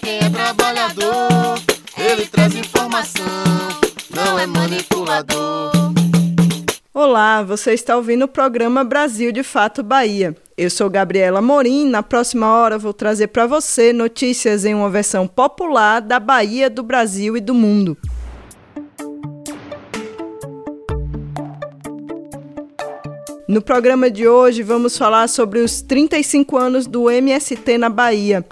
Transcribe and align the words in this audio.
quem 0.00 0.18
é 0.18 0.30
trabalhador, 0.30 1.58
ele 1.96 2.26
traz 2.26 2.54
informação, 2.54 3.24
não 4.14 4.38
é 4.38 4.46
manipulador. 4.46 5.70
Olá, 6.92 7.42
você 7.42 7.72
está 7.72 7.96
ouvindo 7.96 8.24
o 8.24 8.28
programa 8.28 8.82
Brasil 8.82 9.30
de 9.30 9.42
Fato 9.42 9.82
Bahia. 9.82 10.36
Eu 10.56 10.68
sou 10.68 10.90
Gabriela 10.90 11.40
Morim. 11.40 11.88
Na 11.88 12.02
próxima 12.02 12.52
hora 12.52 12.78
vou 12.78 12.92
trazer 12.92 13.28
para 13.28 13.46
você 13.46 13.92
notícias 13.92 14.64
em 14.64 14.74
uma 14.74 14.90
versão 14.90 15.26
popular 15.26 16.00
da 16.00 16.18
Bahia, 16.18 16.68
do 16.68 16.82
Brasil 16.82 17.36
e 17.36 17.40
do 17.40 17.54
mundo. 17.54 17.96
No 23.48 23.62
programa 23.62 24.10
de 24.10 24.28
hoje 24.28 24.62
vamos 24.62 24.96
falar 24.96 25.28
sobre 25.28 25.60
os 25.60 25.80
35 25.82 26.56
anos 26.56 26.86
do 26.86 27.10
MST 27.10 27.78
na 27.78 27.88
Bahia. 27.88 28.44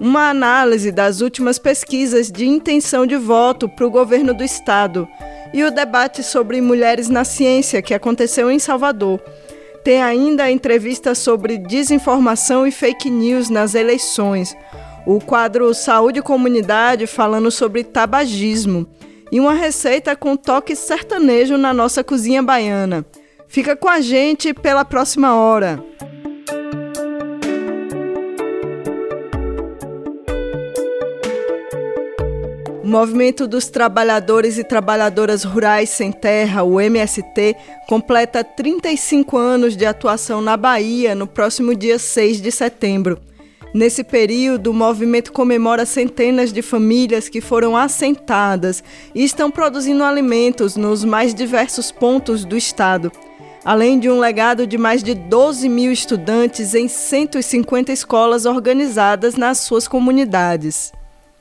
Uma 0.00 0.30
análise 0.30 0.92
das 0.92 1.20
últimas 1.20 1.58
pesquisas 1.58 2.30
de 2.30 2.46
intenção 2.46 3.04
de 3.04 3.16
voto 3.16 3.68
para 3.68 3.86
o 3.86 3.90
governo 3.90 4.32
do 4.32 4.44
estado 4.44 5.08
e 5.52 5.64
o 5.64 5.70
debate 5.70 6.22
sobre 6.22 6.60
mulheres 6.60 7.08
na 7.08 7.24
ciência 7.24 7.82
que 7.82 7.92
aconteceu 7.92 8.50
em 8.50 8.58
Salvador. 8.58 9.20
Tem 9.82 10.02
ainda 10.02 10.44
a 10.44 10.50
entrevista 10.52 11.14
sobre 11.14 11.58
desinformação 11.58 12.66
e 12.66 12.70
fake 12.70 13.10
news 13.10 13.50
nas 13.50 13.74
eleições, 13.74 14.56
o 15.06 15.18
quadro 15.20 15.74
Saúde 15.74 16.20
e 16.20 16.22
Comunidade 16.22 17.06
falando 17.06 17.50
sobre 17.50 17.82
tabagismo 17.82 18.86
e 19.32 19.40
uma 19.40 19.54
receita 19.54 20.14
com 20.14 20.36
toque 20.36 20.76
sertanejo 20.76 21.56
na 21.56 21.72
nossa 21.72 22.04
cozinha 22.04 22.42
baiana. 22.42 23.04
Fica 23.48 23.74
com 23.74 23.88
a 23.88 24.00
gente 24.00 24.52
pela 24.52 24.84
próxima 24.84 25.34
hora. 25.34 25.82
O 32.88 32.90
Movimento 32.90 33.46
dos 33.46 33.68
Trabalhadores 33.68 34.56
e 34.56 34.64
Trabalhadoras 34.64 35.44
Rurais 35.44 35.90
Sem 35.90 36.10
Terra, 36.10 36.62
o 36.62 36.80
MST, 36.80 37.54
completa 37.86 38.42
35 38.42 39.36
anos 39.36 39.76
de 39.76 39.84
atuação 39.84 40.40
na 40.40 40.56
Bahia 40.56 41.14
no 41.14 41.26
próximo 41.26 41.74
dia 41.74 41.98
6 41.98 42.40
de 42.40 42.50
setembro. 42.50 43.18
Nesse 43.74 44.02
período, 44.02 44.70
o 44.70 44.74
movimento 44.74 45.34
comemora 45.34 45.84
centenas 45.84 46.50
de 46.50 46.62
famílias 46.62 47.28
que 47.28 47.42
foram 47.42 47.76
assentadas 47.76 48.82
e 49.14 49.22
estão 49.22 49.50
produzindo 49.50 50.02
alimentos 50.02 50.74
nos 50.74 51.04
mais 51.04 51.34
diversos 51.34 51.92
pontos 51.92 52.42
do 52.42 52.56
estado, 52.56 53.12
além 53.66 53.98
de 53.98 54.08
um 54.08 54.18
legado 54.18 54.66
de 54.66 54.78
mais 54.78 55.02
de 55.02 55.12
12 55.12 55.68
mil 55.68 55.92
estudantes 55.92 56.74
em 56.74 56.88
150 56.88 57.92
escolas 57.92 58.46
organizadas 58.46 59.34
nas 59.34 59.58
suas 59.58 59.86
comunidades. 59.86 60.96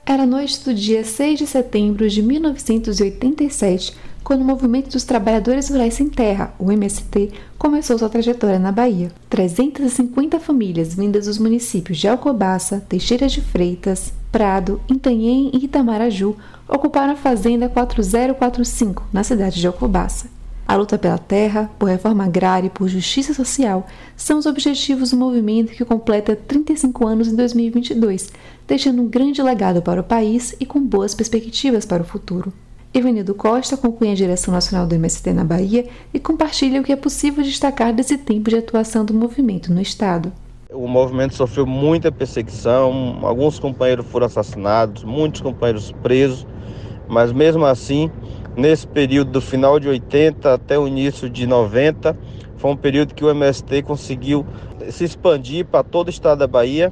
Era 0.10 0.26
noite 0.26 0.64
do 0.64 0.74
dia 0.74 1.04
6 1.04 1.38
de 1.38 1.46
setembro 1.46 2.08
de 2.08 2.24
1987, 2.24 3.94
quando 4.24 4.40
o 4.40 4.46
Movimento 4.46 4.90
dos 4.90 5.04
Trabalhadores 5.04 5.70
Rurais 5.70 5.96
Sem 5.96 6.08
Terra, 6.08 6.54
o 6.58 6.72
MST, 6.72 7.34
começou 7.58 8.00
sua 8.00 8.08
trajetória 8.08 8.58
na 8.58 8.72
Bahia. 8.72 9.12
350 9.30 10.40
famílias 10.40 10.96
vindas 10.96 11.26
dos 11.26 11.38
municípios 11.38 11.98
de 11.98 12.08
Alcobaça, 12.08 12.82
Teixeira 12.88 13.28
de 13.28 13.42
Freitas, 13.42 14.14
Prado, 14.32 14.80
Itanhém 14.90 15.52
e 15.54 15.66
Itamaraju 15.66 16.38
ocuparam 16.70 17.12
a 17.12 17.18
Fazenda 17.18 17.68
4045, 17.68 19.10
na 19.12 19.26
cidade 19.26 19.60
de 19.60 19.68
Alcobaça. 19.68 20.37
A 20.68 20.76
luta 20.76 20.98
pela 20.98 21.18
terra, 21.18 21.72
por 21.80 21.88
reforma 21.88 22.26
agrária 22.26 22.68
e 22.68 22.70
por 22.70 22.90
justiça 22.90 23.34
social 23.34 23.88
são 24.18 24.38
os 24.38 24.46
objetivos 24.46 25.12
do 25.12 25.18
movimento 25.18 25.72
que 25.72 25.86
completa 25.86 26.36
35 26.36 27.08
anos 27.08 27.30
em 27.30 27.36
2022, 27.38 28.34
deixando 28.68 29.02
um 29.02 29.08
grande 29.08 29.42
legado 29.42 29.82
para 29.82 30.02
o 30.02 30.04
país 30.04 30.54
e 30.60 30.66
com 30.66 30.82
boas 30.82 31.16
perspectivas 31.16 31.86
para 31.86 32.04
o 32.04 32.06
futuro. 32.06 32.52
Evanildo 32.94 33.34
Costa 33.34 33.78
conclui 33.78 34.12
a 34.12 34.16
direção 34.16 34.54
nacional 34.54 34.86
do 34.86 34.96
MST 34.96 35.32
na 35.32 35.46
Bahia 35.46 35.88
e 36.14 36.20
compartilha 36.20 36.82
o 36.82 36.84
que 36.84 36.92
é 36.92 36.98
possível 36.98 37.46
destacar 37.46 37.94
desse 37.94 38.18
tempo 38.18 38.50
de 38.50 38.58
atuação 38.58 39.06
do 39.06 39.14
movimento 39.14 39.72
no 39.72 39.80
Estado. 39.80 40.34
O 40.70 40.86
movimento 40.86 41.34
sofreu 41.34 41.66
muita 41.66 42.12
perseguição, 42.12 43.20
alguns 43.22 43.58
companheiros 43.58 44.06
foram 44.08 44.26
assassinados, 44.26 45.06
muitos 45.06 45.40
companheiros 45.40 45.94
presos, 46.04 46.46
mas 47.08 47.32
mesmo 47.32 47.66
assim 47.66 48.12
Nesse 48.58 48.88
período 48.88 49.30
do 49.30 49.40
final 49.40 49.80
de 49.80 49.88
80 49.88 50.52
até 50.52 50.80
o 50.80 50.88
início 50.88 51.30
de 51.30 51.46
90, 51.46 52.18
foi 52.56 52.72
um 52.72 52.76
período 52.76 53.14
que 53.14 53.24
o 53.24 53.30
MST 53.30 53.84
conseguiu 53.84 54.48
se 54.90 55.04
expandir 55.04 55.64
para 55.64 55.84
todo 55.84 56.08
o 56.08 56.10
estado 56.10 56.40
da 56.40 56.48
Bahia 56.48 56.92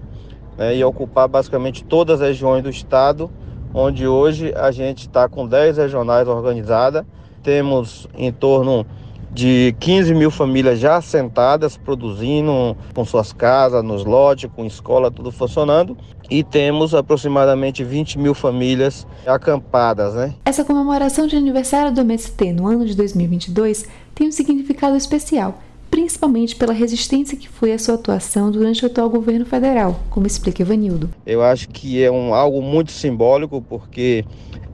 né, 0.55 0.77
e 0.77 0.83
ocupar 0.83 1.27
basicamente 1.27 1.83
todas 1.83 2.21
as 2.21 2.27
regiões 2.27 2.61
do 2.61 2.69
estado, 2.69 3.31
onde 3.73 4.05
hoje 4.05 4.53
a 4.55 4.69
gente 4.69 5.07
está 5.07 5.27
com 5.27 5.47
10 5.47 5.77
regionais 5.77 6.27
organizadas, 6.27 7.03
temos 7.41 8.07
em 8.15 8.31
torno 8.31 8.85
de 9.35 9.75
15 9.81 10.15
mil 10.15 10.31
famílias 10.31 10.79
já 10.79 10.95
assentadas, 10.95 11.75
produzindo 11.75 12.75
com 12.93 13.03
suas 13.03 13.33
casas, 13.33 13.83
nos 13.83 14.05
lotes, 14.05 14.49
com 14.55 14.65
escola, 14.65 15.11
tudo 15.11 15.29
funcionando. 15.29 15.97
E 16.29 16.41
temos 16.41 16.95
aproximadamente 16.95 17.83
20 17.83 18.17
mil 18.17 18.33
famílias 18.33 19.05
acampadas, 19.27 20.15
né? 20.15 20.33
Essa 20.45 20.63
comemoração 20.63 21.27
de 21.27 21.35
aniversário 21.35 21.93
do 21.93 21.99
MST 21.99 22.53
no 22.53 22.65
ano 22.65 22.85
de 22.85 22.95
2022 22.95 23.85
tem 24.15 24.29
um 24.29 24.31
significado 24.31 24.95
especial, 24.95 25.59
principalmente 25.91 26.55
pela 26.55 26.71
resistência 26.71 27.37
que 27.37 27.49
foi 27.49 27.73
a 27.73 27.77
sua 27.77 27.95
atuação 27.95 28.49
durante 28.49 28.83
o 28.83 28.87
atual 28.87 29.09
governo 29.09 29.45
federal, 29.45 29.99
como 30.09 30.25
explica 30.25 30.61
Evanildo. 30.61 31.09
Eu 31.25 31.43
acho 31.43 31.67
que 31.67 32.01
é 32.01 32.09
um, 32.09 32.33
algo 32.33 32.61
muito 32.61 32.93
simbólico, 32.93 33.61
porque 33.61 34.23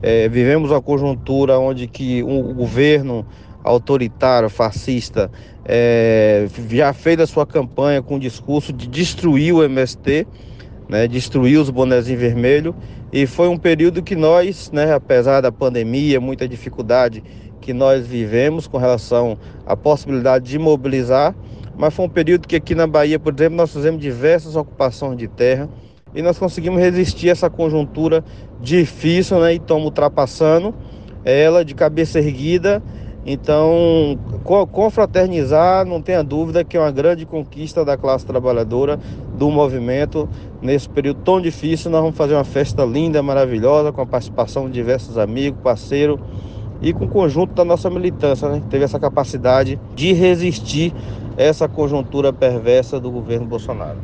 é, 0.00 0.28
vivemos 0.28 0.70
uma 0.70 0.80
conjuntura 0.80 1.58
onde 1.58 1.88
que 1.88 2.22
o 2.22 2.54
governo 2.54 3.26
autoritário, 3.62 4.48
fascista, 4.48 5.30
é, 5.64 6.46
já 6.70 6.92
fez 6.92 7.20
a 7.20 7.26
sua 7.26 7.46
campanha 7.46 8.02
com 8.02 8.16
o 8.16 8.18
discurso 8.18 8.72
de 8.72 8.86
destruir 8.86 9.54
o 9.54 9.62
MST, 9.62 10.26
né, 10.88 11.06
destruir 11.06 11.58
os 11.58 11.70
bonezinhos 11.70 12.20
vermelhos, 12.20 12.74
e 13.12 13.26
foi 13.26 13.48
um 13.48 13.56
período 13.56 14.02
que 14.02 14.16
nós, 14.16 14.70
né, 14.72 14.92
apesar 14.92 15.40
da 15.40 15.52
pandemia, 15.52 16.20
muita 16.20 16.48
dificuldade 16.48 17.22
que 17.60 17.72
nós 17.72 18.06
vivemos 18.06 18.66
com 18.66 18.76
relação 18.76 19.38
à 19.64 19.76
possibilidade 19.76 20.50
de 20.50 20.58
mobilizar, 20.58 21.34
mas 21.76 21.94
foi 21.94 22.04
um 22.04 22.08
período 22.08 22.48
que 22.48 22.56
aqui 22.56 22.74
na 22.74 22.86
Bahia, 22.86 23.18
por 23.18 23.32
exemplo, 23.32 23.56
nós 23.56 23.72
fizemos 23.72 24.00
diversas 24.00 24.56
ocupações 24.56 25.16
de 25.16 25.28
terra 25.28 25.68
e 26.14 26.20
nós 26.20 26.38
conseguimos 26.38 26.80
resistir 26.80 27.28
a 27.28 27.32
essa 27.32 27.48
conjuntura 27.48 28.24
difícil, 28.60 29.40
né, 29.40 29.54
e 29.54 29.56
estamos 29.56 29.84
ultrapassando 29.84 30.74
ela 31.24 31.64
de 31.64 31.74
cabeça 31.74 32.18
erguida 32.18 32.82
então, 33.24 34.18
confraternizar, 34.72 35.86
não 35.86 36.02
tenha 36.02 36.24
dúvida 36.24 36.64
que 36.64 36.76
é 36.76 36.80
uma 36.80 36.90
grande 36.90 37.24
conquista 37.24 37.84
da 37.84 37.96
classe 37.96 38.26
trabalhadora, 38.26 38.98
do 39.38 39.48
movimento. 39.48 40.28
Nesse 40.60 40.88
período 40.88 41.20
tão 41.20 41.40
difícil, 41.40 41.90
nós 41.90 42.00
vamos 42.00 42.16
fazer 42.16 42.34
uma 42.34 42.44
festa 42.44 42.84
linda, 42.84 43.22
maravilhosa, 43.22 43.92
com 43.92 44.00
a 44.00 44.06
participação 44.06 44.66
de 44.66 44.72
diversos 44.72 45.16
amigos, 45.16 45.60
parceiros 45.62 46.18
e 46.80 46.92
com 46.92 47.04
o 47.04 47.08
conjunto 47.08 47.54
da 47.54 47.64
nossa 47.64 47.88
militância, 47.88 48.48
né, 48.48 48.58
que 48.58 48.66
teve 48.66 48.84
essa 48.84 48.98
capacidade 48.98 49.78
de 49.94 50.12
resistir 50.12 50.92
essa 51.36 51.68
conjuntura 51.68 52.32
perversa 52.32 52.98
do 52.98 53.08
governo 53.08 53.46
Bolsonaro. 53.46 53.98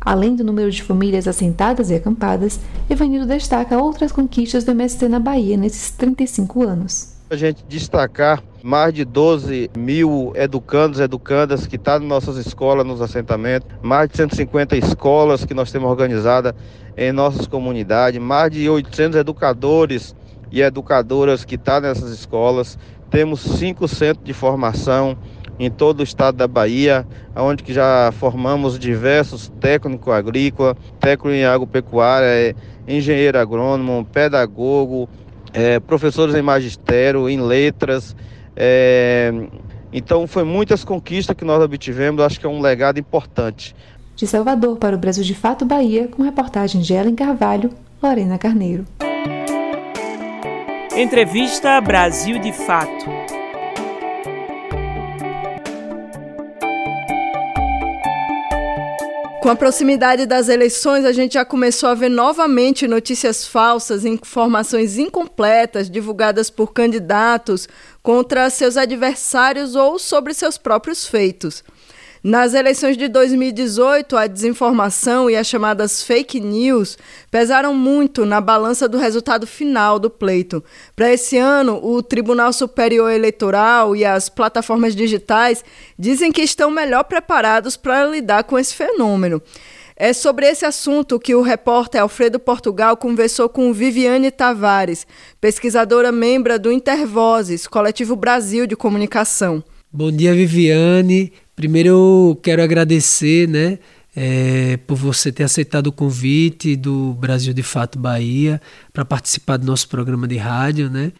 Além 0.00 0.36
do 0.36 0.44
número 0.44 0.70
de 0.70 0.82
famílias 0.82 1.26
assentadas 1.26 1.90
e 1.90 1.94
acampadas, 1.94 2.60
Evanildo 2.88 3.26
destaca 3.26 3.82
outras 3.82 4.12
conquistas 4.12 4.62
do 4.62 4.70
MST 4.70 5.08
na 5.08 5.18
Bahia 5.18 5.56
nesses 5.56 5.90
35 5.90 6.62
anos 6.62 7.13
a 7.30 7.36
gente 7.36 7.64
destacar 7.66 8.42
mais 8.62 8.92
de 8.92 9.04
12 9.04 9.70
mil 9.76 10.32
educandos 10.34 11.00
educandas 11.00 11.66
que 11.66 11.76
estão 11.76 11.94
tá 11.94 12.00
nas 12.00 12.08
nossas 12.08 12.36
escolas, 12.36 12.86
nos 12.86 13.00
assentamentos, 13.00 13.68
mais 13.82 14.08
de 14.10 14.16
150 14.16 14.76
escolas 14.76 15.44
que 15.44 15.54
nós 15.54 15.72
temos 15.72 15.90
organizadas 15.90 16.52
em 16.96 17.12
nossas 17.12 17.46
comunidades, 17.46 18.20
mais 18.20 18.50
de 18.50 18.68
800 18.68 19.18
educadores 19.18 20.14
e 20.50 20.60
educadoras 20.60 21.44
que 21.44 21.54
estão 21.54 21.80
tá 21.80 21.88
nessas 21.88 22.10
escolas, 22.10 22.78
temos 23.10 23.40
cinco 23.40 23.88
centros 23.88 24.24
de 24.24 24.32
formação, 24.32 25.16
em 25.58 25.70
todo 25.70 26.00
o 26.00 26.02
estado 26.02 26.36
da 26.36 26.48
Bahia, 26.48 27.06
onde 27.36 27.62
que 27.62 27.72
já 27.72 28.12
formamos 28.18 28.78
diversos 28.78 29.52
técnicos 29.60 30.12
agrícolas, 30.12 30.76
técnico 30.98 31.30
em 31.30 31.44
agropecuária, 31.44 32.26
é, 32.26 32.54
engenheiro 32.88 33.38
agrônomo, 33.38 34.04
pedagogo, 34.12 35.08
é, 35.54 35.78
professores 35.78 36.34
em 36.34 36.42
magistério, 36.42 37.28
em 37.28 37.40
letras. 37.40 38.14
É, 38.56 39.32
então 39.92 40.26
foi 40.26 40.42
muitas 40.42 40.84
conquistas 40.84 41.36
que 41.36 41.44
nós 41.44 41.62
obtivemos, 41.62 42.22
acho 42.22 42.40
que 42.40 42.44
é 42.44 42.48
um 42.48 42.60
legado 42.60 42.98
importante. 42.98 43.74
De 44.16 44.26
Salvador 44.26 44.76
para 44.76 44.96
o 44.96 44.98
Brasil 44.98 45.24
de 45.24 45.34
Fato 45.34 45.64
Bahia, 45.64 46.08
com 46.08 46.22
reportagem 46.22 46.80
de 46.80 46.92
Ellen 46.92 47.14
Carvalho, 47.14 47.70
Lorena 48.02 48.36
Carneiro. 48.36 48.84
Entrevista 50.96 51.80
Brasil 51.80 52.38
de 52.38 52.52
Fato. 52.52 53.06
Com 59.44 59.50
a 59.50 59.54
proximidade 59.54 60.24
das 60.24 60.48
eleições, 60.48 61.04
a 61.04 61.12
gente 61.12 61.34
já 61.34 61.44
começou 61.44 61.90
a 61.90 61.94
ver 61.94 62.08
novamente 62.08 62.88
notícias 62.88 63.46
falsas, 63.46 64.02
informações 64.02 64.96
incompletas 64.96 65.90
divulgadas 65.90 66.48
por 66.48 66.72
candidatos 66.72 67.68
contra 68.02 68.48
seus 68.48 68.78
adversários 68.78 69.74
ou 69.74 69.98
sobre 69.98 70.32
seus 70.32 70.56
próprios 70.56 71.06
feitos. 71.06 71.62
Nas 72.26 72.54
eleições 72.54 72.96
de 72.96 73.06
2018, 73.06 74.16
a 74.16 74.26
desinformação 74.26 75.28
e 75.28 75.36
as 75.36 75.46
chamadas 75.46 76.02
fake 76.02 76.40
news 76.40 76.96
pesaram 77.30 77.74
muito 77.74 78.24
na 78.24 78.40
balança 78.40 78.88
do 78.88 78.96
resultado 78.96 79.46
final 79.46 79.98
do 79.98 80.08
pleito. 80.08 80.64
Para 80.96 81.12
esse 81.12 81.36
ano, 81.36 81.78
o 81.84 82.02
Tribunal 82.02 82.50
Superior 82.54 83.12
Eleitoral 83.12 83.94
e 83.94 84.06
as 84.06 84.30
plataformas 84.30 84.96
digitais 84.96 85.62
dizem 85.98 86.32
que 86.32 86.40
estão 86.40 86.70
melhor 86.70 87.04
preparados 87.04 87.76
para 87.76 88.06
lidar 88.06 88.44
com 88.44 88.58
esse 88.58 88.74
fenômeno. 88.74 89.42
É 89.94 90.14
sobre 90.14 90.46
esse 90.46 90.64
assunto 90.64 91.20
que 91.20 91.34
o 91.34 91.42
repórter 91.42 92.00
Alfredo 92.00 92.40
Portugal 92.40 92.96
conversou 92.96 93.50
com 93.50 93.70
Viviane 93.70 94.30
Tavares, 94.30 95.06
pesquisadora 95.42 96.10
membro 96.10 96.58
do 96.58 96.72
Intervozes, 96.72 97.66
Coletivo 97.66 98.16
Brasil 98.16 98.66
de 98.66 98.74
Comunicação. 98.74 99.62
Bom 99.96 100.10
dia, 100.10 100.34
Viviane. 100.34 101.32
Primeiro 101.54 101.88
eu 101.88 102.40
quero 102.42 102.60
agradecer, 102.60 103.48
né, 103.48 103.78
é, 104.16 104.76
por 104.88 104.96
você 104.96 105.30
ter 105.30 105.44
aceitado 105.44 105.86
o 105.86 105.92
convite 105.92 106.74
do 106.74 107.12
Brasil 107.12 107.54
de 107.54 107.62
Fato 107.62 107.96
Bahia 107.96 108.60
para 108.92 109.04
participar 109.04 109.56
do 109.56 109.64
nosso 109.64 109.88
programa 109.88 110.26
de 110.26 110.36
rádio, 110.36 110.90
né? 110.90 111.12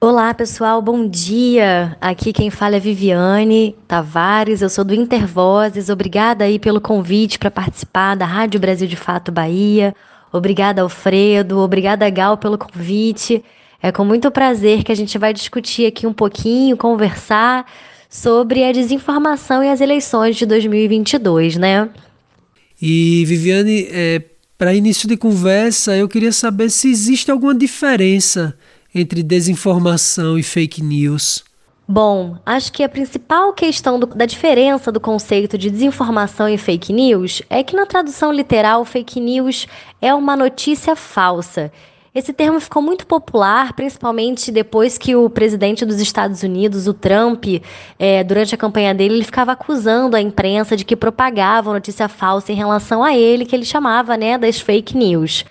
Olá, 0.00 0.32
pessoal, 0.32 0.80
bom 0.80 1.06
dia. 1.06 1.98
Aqui 2.00 2.32
quem 2.32 2.48
fala 2.48 2.76
é 2.76 2.80
Viviane 2.80 3.76
Tavares, 3.86 4.62
eu 4.62 4.70
sou 4.70 4.86
do 4.86 4.94
Intervozes. 4.94 5.90
Obrigada 5.90 6.44
aí 6.44 6.58
pelo 6.58 6.80
convite 6.80 7.38
para 7.38 7.50
participar 7.50 8.14
da 8.14 8.24
Rádio 8.24 8.58
Brasil 8.58 8.88
de 8.88 8.96
Fato 8.96 9.30
Bahia. 9.30 9.94
Obrigada, 10.32 10.80
Alfredo. 10.80 11.58
Obrigada, 11.58 12.08
Gal, 12.08 12.38
pelo 12.38 12.56
convite. 12.56 13.44
É 13.82 13.92
com 13.92 14.02
muito 14.02 14.30
prazer 14.30 14.82
que 14.82 14.90
a 14.90 14.94
gente 14.94 15.18
vai 15.18 15.34
discutir 15.34 15.84
aqui 15.84 16.06
um 16.06 16.12
pouquinho, 16.14 16.74
conversar 16.74 17.66
sobre 18.14 18.62
a 18.62 18.70
desinformação 18.70 19.60
e 19.60 19.68
as 19.68 19.80
eleições 19.80 20.36
de 20.36 20.46
2022, 20.46 21.56
né? 21.56 21.90
E 22.80 23.24
Viviane, 23.26 23.88
é, 23.90 24.22
para 24.56 24.72
início 24.72 25.08
de 25.08 25.16
conversa, 25.16 25.96
eu 25.96 26.08
queria 26.08 26.30
saber 26.30 26.70
se 26.70 26.88
existe 26.88 27.28
alguma 27.28 27.52
diferença 27.52 28.56
entre 28.94 29.20
desinformação 29.20 30.38
e 30.38 30.44
fake 30.44 30.80
news. 30.80 31.42
Bom, 31.88 32.36
acho 32.46 32.72
que 32.72 32.84
a 32.84 32.88
principal 32.88 33.52
questão 33.52 33.98
do, 33.98 34.06
da 34.06 34.26
diferença 34.26 34.92
do 34.92 35.00
conceito 35.00 35.58
de 35.58 35.68
desinformação 35.68 36.48
e 36.48 36.56
fake 36.56 36.92
news 36.92 37.42
é 37.50 37.64
que 37.64 37.74
na 37.74 37.84
tradução 37.84 38.32
literal, 38.32 38.84
fake 38.84 39.18
news 39.18 39.66
é 40.00 40.14
uma 40.14 40.36
notícia 40.36 40.94
falsa 40.94 41.72
esse 42.14 42.32
termo 42.32 42.60
ficou 42.60 42.80
muito 42.80 43.06
popular, 43.08 43.72
principalmente 43.72 44.52
depois 44.52 44.96
que 44.96 45.16
o 45.16 45.28
presidente 45.28 45.84
dos 45.84 46.00
Estados 46.00 46.44
Unidos, 46.44 46.86
o 46.86 46.94
Trump, 46.94 47.44
é, 47.98 48.22
durante 48.22 48.54
a 48.54 48.58
campanha 48.58 48.94
dele, 48.94 49.14
ele 49.14 49.24
ficava 49.24 49.50
acusando 49.50 50.14
a 50.14 50.20
imprensa 50.20 50.76
de 50.76 50.84
que 50.84 50.94
propagava 50.94 51.72
notícia 51.72 52.08
falsa 52.08 52.52
em 52.52 52.54
relação 52.54 53.02
a 53.02 53.16
ele, 53.16 53.44
que 53.44 53.56
ele 53.56 53.64
chamava 53.64 54.16
né, 54.16 54.38
das 54.38 54.60
fake 54.60 54.96
news. 54.96 55.44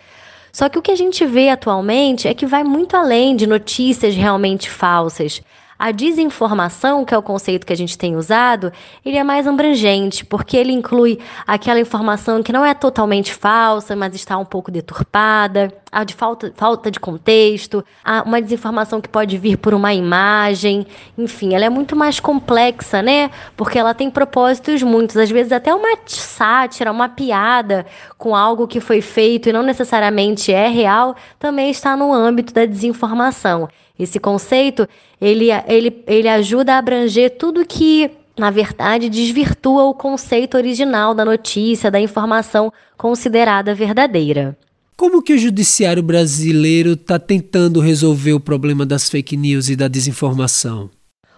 Só 0.54 0.70
que 0.70 0.80
o 0.80 0.82
que 0.82 0.92
a 0.92 0.96
gente 0.96 1.26
vê 1.26 1.50
atualmente 1.50 2.30
é 2.30 2.34
que 2.34 2.46
vai 2.46 2.64
muito 2.64 2.96
além 2.96 3.36
de 3.36 3.46
notícias 3.46 4.16
realmente 4.16 4.70
falsas. 4.70 5.42
A 5.78 5.92
desinformação, 5.92 7.04
que 7.04 7.14
é 7.14 7.18
o 7.18 7.22
conceito 7.22 7.66
que 7.66 7.74
a 7.74 7.76
gente 7.76 7.98
tem 7.98 8.16
usado, 8.16 8.72
ele 9.04 9.18
é 9.18 9.24
mais 9.24 9.46
abrangente, 9.46 10.24
porque 10.24 10.56
ele 10.56 10.72
inclui 10.72 11.20
aquela 11.46 11.80
informação 11.80 12.42
que 12.42 12.54
não 12.54 12.64
é 12.64 12.74
totalmente 12.74 13.34
falsa, 13.34 13.98
mas 13.98 14.16
está 14.16 14.38
um 14.38 14.46
pouco 14.46 14.72
deturpada, 14.72 15.74
a 15.94 16.04
de 16.04 16.16
falta, 16.16 16.52
falta 16.56 16.90
de 16.90 17.00
contexto, 17.00 17.86
uma 18.26 18.42
desinformação 18.42 19.00
que 19.00 19.08
pode 19.08 19.38
vir 19.38 19.58
por 19.58 19.76
uma 19.76 19.94
imagem, 19.94 20.88
enfim, 21.16 21.54
ela 21.54 21.66
é 21.66 21.70
muito 21.70 21.96
mais 21.96 22.20
complexa, 22.20 23.02
né? 23.04 23.30
Porque 23.56 23.78
ela 23.78 23.94
tem 23.94 24.10
propósitos 24.10 24.82
muitos, 24.82 25.16
às 25.16 25.30
vezes 25.30 25.52
até 25.52 25.74
uma 25.74 25.96
sátira, 26.08 26.92
uma 26.92 27.08
piada 27.08 27.86
com 28.18 28.36
algo 28.36 28.68
que 28.68 28.80
foi 28.80 29.02
feito 29.02 29.50
e 29.50 29.54
não 29.54 29.62
necessariamente 29.62 30.52
é 30.52 30.68
real, 30.68 31.16
também 31.38 31.70
está 31.70 31.96
no 31.96 32.12
âmbito 32.12 32.52
da 32.52 32.66
desinformação. 32.66 33.70
Esse 33.98 34.20
conceito, 34.20 34.88
ele, 35.22 35.50
ele, 35.68 36.04
ele 36.08 36.28
ajuda 36.28 36.74
a 36.74 36.78
abranger 36.80 37.38
tudo 37.38 37.64
que, 37.64 38.10
na 38.36 38.50
verdade, 38.50 39.10
desvirtua 39.10 39.84
o 39.84 39.94
conceito 39.94 40.58
original 40.58 41.14
da 41.14 41.24
notícia, 41.24 41.92
da 41.92 42.00
informação 42.00 42.74
considerada 42.98 43.76
verdadeira. 43.76 44.58
Como 44.96 45.22
que 45.22 45.34
o 45.34 45.38
judiciário 45.38 46.04
brasileiro 46.04 46.94
está 46.94 47.18
tentando 47.18 47.80
resolver 47.80 48.34
o 48.34 48.40
problema 48.40 48.86
das 48.86 49.10
fake 49.10 49.36
news 49.36 49.70
e 49.70 49.76
da 49.76 49.88
desinformação? 49.88 50.90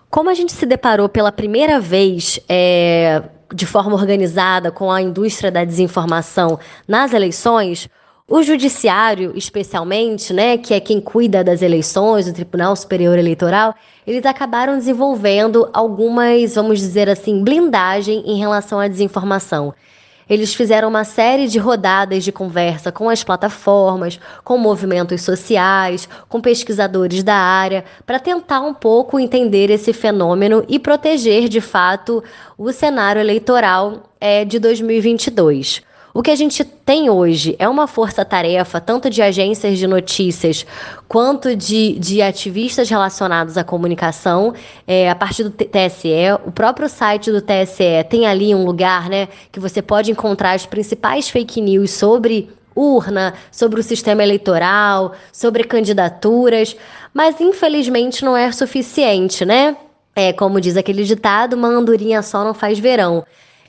Como 0.10 0.30
a 0.30 0.34
gente 0.34 0.52
se 0.52 0.66
deparou 0.66 1.08
pela 1.08 1.32
primeira 1.32 1.80
vez 1.80 2.40
é, 2.50 3.24
de 3.54 3.66
forma 3.66 3.94
organizada 3.96 4.72
com 4.72 4.92
a 4.92 5.02
indústria 5.02 5.52
da 5.52 5.64
desinformação 5.64 6.60
nas 6.88 7.14
eleições, 7.14 7.90
o 8.28 8.42
judiciário, 8.42 9.34
especialmente, 9.36 10.34
né, 10.34 10.58
que 10.58 10.74
é 10.74 10.80
quem 10.80 11.00
cuida 11.00 11.44
das 11.44 11.62
eleições, 11.62 12.28
o 12.28 12.34
Tribunal 12.34 12.76
Superior 12.76 13.18
Eleitoral, 13.20 13.76
eles 14.06 14.26
acabaram 14.26 14.78
desenvolvendo 14.78 15.70
algumas, 15.72 16.56
vamos 16.56 16.80
dizer 16.80 17.08
assim, 17.08 17.44
blindagem 17.44 18.24
em 18.26 18.38
relação 18.38 18.80
à 18.80 18.88
desinformação. 18.88 19.74
Eles 20.30 20.54
fizeram 20.54 20.90
uma 20.90 21.04
série 21.04 21.48
de 21.48 21.60
rodadas 21.60 22.24
de 22.24 22.32
conversa 22.32 22.92
com 22.92 23.10
as 23.10 23.24
plataformas, 23.24 24.20
com 24.44 24.58
movimentos 24.58 25.22
sociais, 25.22 26.10
com 26.28 26.42
pesquisadores 26.42 27.24
da 27.24 27.36
área, 27.36 27.86
para 28.06 28.20
tentar 28.20 28.62
um 28.62 28.74
pouco 28.74 29.20
entender 29.20 29.70
esse 29.70 29.94
fenômeno 29.94 30.66
e 30.68 30.80
proteger 30.80 31.48
de 31.48 31.62
fato 31.62 32.24
o 32.58 32.72
cenário 32.72 33.20
eleitoral 33.20 34.10
é, 34.20 34.44
de 34.44 34.58
2022. 34.58 35.84
O 36.16 36.24
que 36.24 36.32
a 36.32 36.36
gente 36.36 36.64
tem 36.64 37.10
hoje 37.10 37.58
é 37.60 37.68
uma 37.68 37.88
força-tarefa, 37.88 38.80
tanto 38.80 39.10
de 39.10 39.22
agências 39.22 39.78
de 39.78 39.86
notícias 39.86 40.66
quanto 41.10 41.54
de, 41.54 42.00
de 42.00 42.22
ativistas 42.22 42.90
relacionados 42.90 43.58
à 43.58 43.66
comunicação, 43.66 44.54
é, 44.88 45.10
a 45.10 45.16
partir 45.16 45.44
do 45.44 45.50
TSE. 45.50 46.08
O 46.46 46.54
próprio 46.54 46.88
site 46.88 47.30
do 47.30 47.42
TSE 47.42 48.06
tem 48.10 48.26
ali 48.26 48.56
um 48.56 48.64
lugar 48.64 49.10
né, 49.10 49.28
que 49.52 49.60
você 49.60 49.82
pode 49.82 50.10
encontrar 50.10 50.54
as 50.54 50.66
principais 50.66 51.28
fake 51.28 51.60
news 51.60 51.92
sobre 51.92 52.50
urna, 52.74 53.34
sobre 53.52 53.82
o 53.82 53.84
sistema 53.84 54.24
eleitoral, 54.24 55.12
sobre 55.34 55.66
candidaturas, 55.66 56.78
mas 57.14 57.42
infelizmente 57.42 58.24
não 58.24 58.38
é 58.38 58.50
suficiente, 58.54 59.44
né? 59.44 59.76
É, 60.16 60.32
como 60.32 60.62
diz 60.62 60.78
aquele 60.78 61.04
ditado, 61.04 61.58
uma 61.58 61.68
andorinha 61.68 62.22
só 62.22 62.42
não 62.42 62.54
faz 62.54 62.80
verão. 62.80 63.26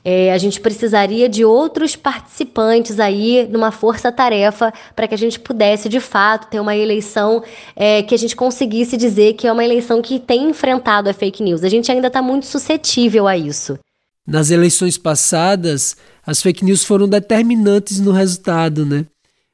É, 0.09 0.33
a 0.33 0.39
gente 0.39 0.61
precisaria 0.61 1.29
de 1.29 1.45
outros 1.45 1.97
participantes 1.97 3.01
aí 3.01 3.45
numa 3.51 3.73
força-tarefa 3.73 4.73
para 4.95 5.09
que 5.09 5.15
a 5.17 5.19
gente 5.19 5.41
pudesse, 5.41 5.89
de 5.89 5.99
fato, 5.99 6.49
ter 6.49 6.61
uma 6.61 6.77
eleição 6.77 7.43
é, 7.75 8.05
que 8.05 8.15
a 8.15 8.17
gente 8.17 8.37
conseguisse 8.37 8.97
dizer 8.97 9.33
que 9.33 9.49
é 9.49 9.53
uma 9.53 9.65
eleição 9.65 10.01
que 10.01 10.21
tem 10.21 10.49
enfrentado 10.49 11.11
a 11.11 11.13
fake 11.13 11.43
news. 11.43 11.65
A 11.65 11.69
gente 11.69 11.91
ainda 11.91 12.07
está 12.07 12.23
muito 12.23 12.47
suscetível 12.47 13.27
a 13.27 13.37
isso. 13.37 13.77
Nas 14.25 14.53
eleições 14.53 14.97
passadas, 14.97 15.97
as 16.25 16.41
fake 16.41 16.65
news 16.65 16.85
foram 16.85 17.09
determinantes 17.09 17.99
no 17.99 18.13
resultado, 18.13 18.87
né? 18.87 19.07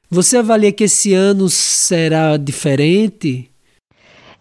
Você 0.07 0.37
avalia 0.37 0.71
que 0.71 0.83
esse 0.83 1.15
ano 1.15 1.49
será 1.49 2.37
diferente? 2.37 3.49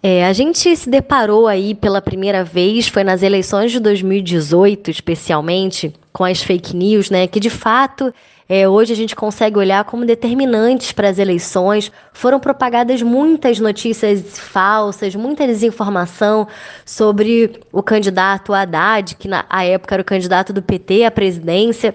É, 0.02 0.26
a 0.26 0.32
gente 0.34 0.76
se 0.76 0.90
deparou 0.90 1.46
aí 1.46 1.74
pela 1.74 2.02
primeira 2.02 2.44
vez, 2.44 2.88
foi 2.88 3.02
nas 3.02 3.22
eleições 3.22 3.72
de 3.72 3.80
2018, 3.80 4.90
especialmente, 4.90 5.94
com 6.12 6.24
as 6.24 6.42
fake 6.42 6.76
news, 6.76 7.10
né? 7.10 7.26
Que 7.26 7.40
de 7.40 7.50
fato 7.50 8.12
é, 8.48 8.68
hoje 8.68 8.92
a 8.92 8.96
gente 8.96 9.16
consegue 9.16 9.58
olhar 9.58 9.84
como 9.84 10.04
determinantes 10.04 10.92
para 10.92 11.08
as 11.08 11.18
eleições. 11.18 11.90
Foram 12.12 12.38
propagadas 12.38 13.00
muitas 13.00 13.58
notícias 13.58 14.38
falsas, 14.38 15.14
muita 15.14 15.46
desinformação 15.46 16.46
sobre 16.84 17.60
o 17.72 17.82
candidato 17.82 18.52
Haddad, 18.52 19.16
que 19.16 19.26
na 19.26 19.46
época 19.64 19.94
era 19.94 20.02
o 20.02 20.04
candidato 20.04 20.52
do 20.52 20.62
PT 20.62 21.04
à 21.04 21.10
presidência. 21.10 21.94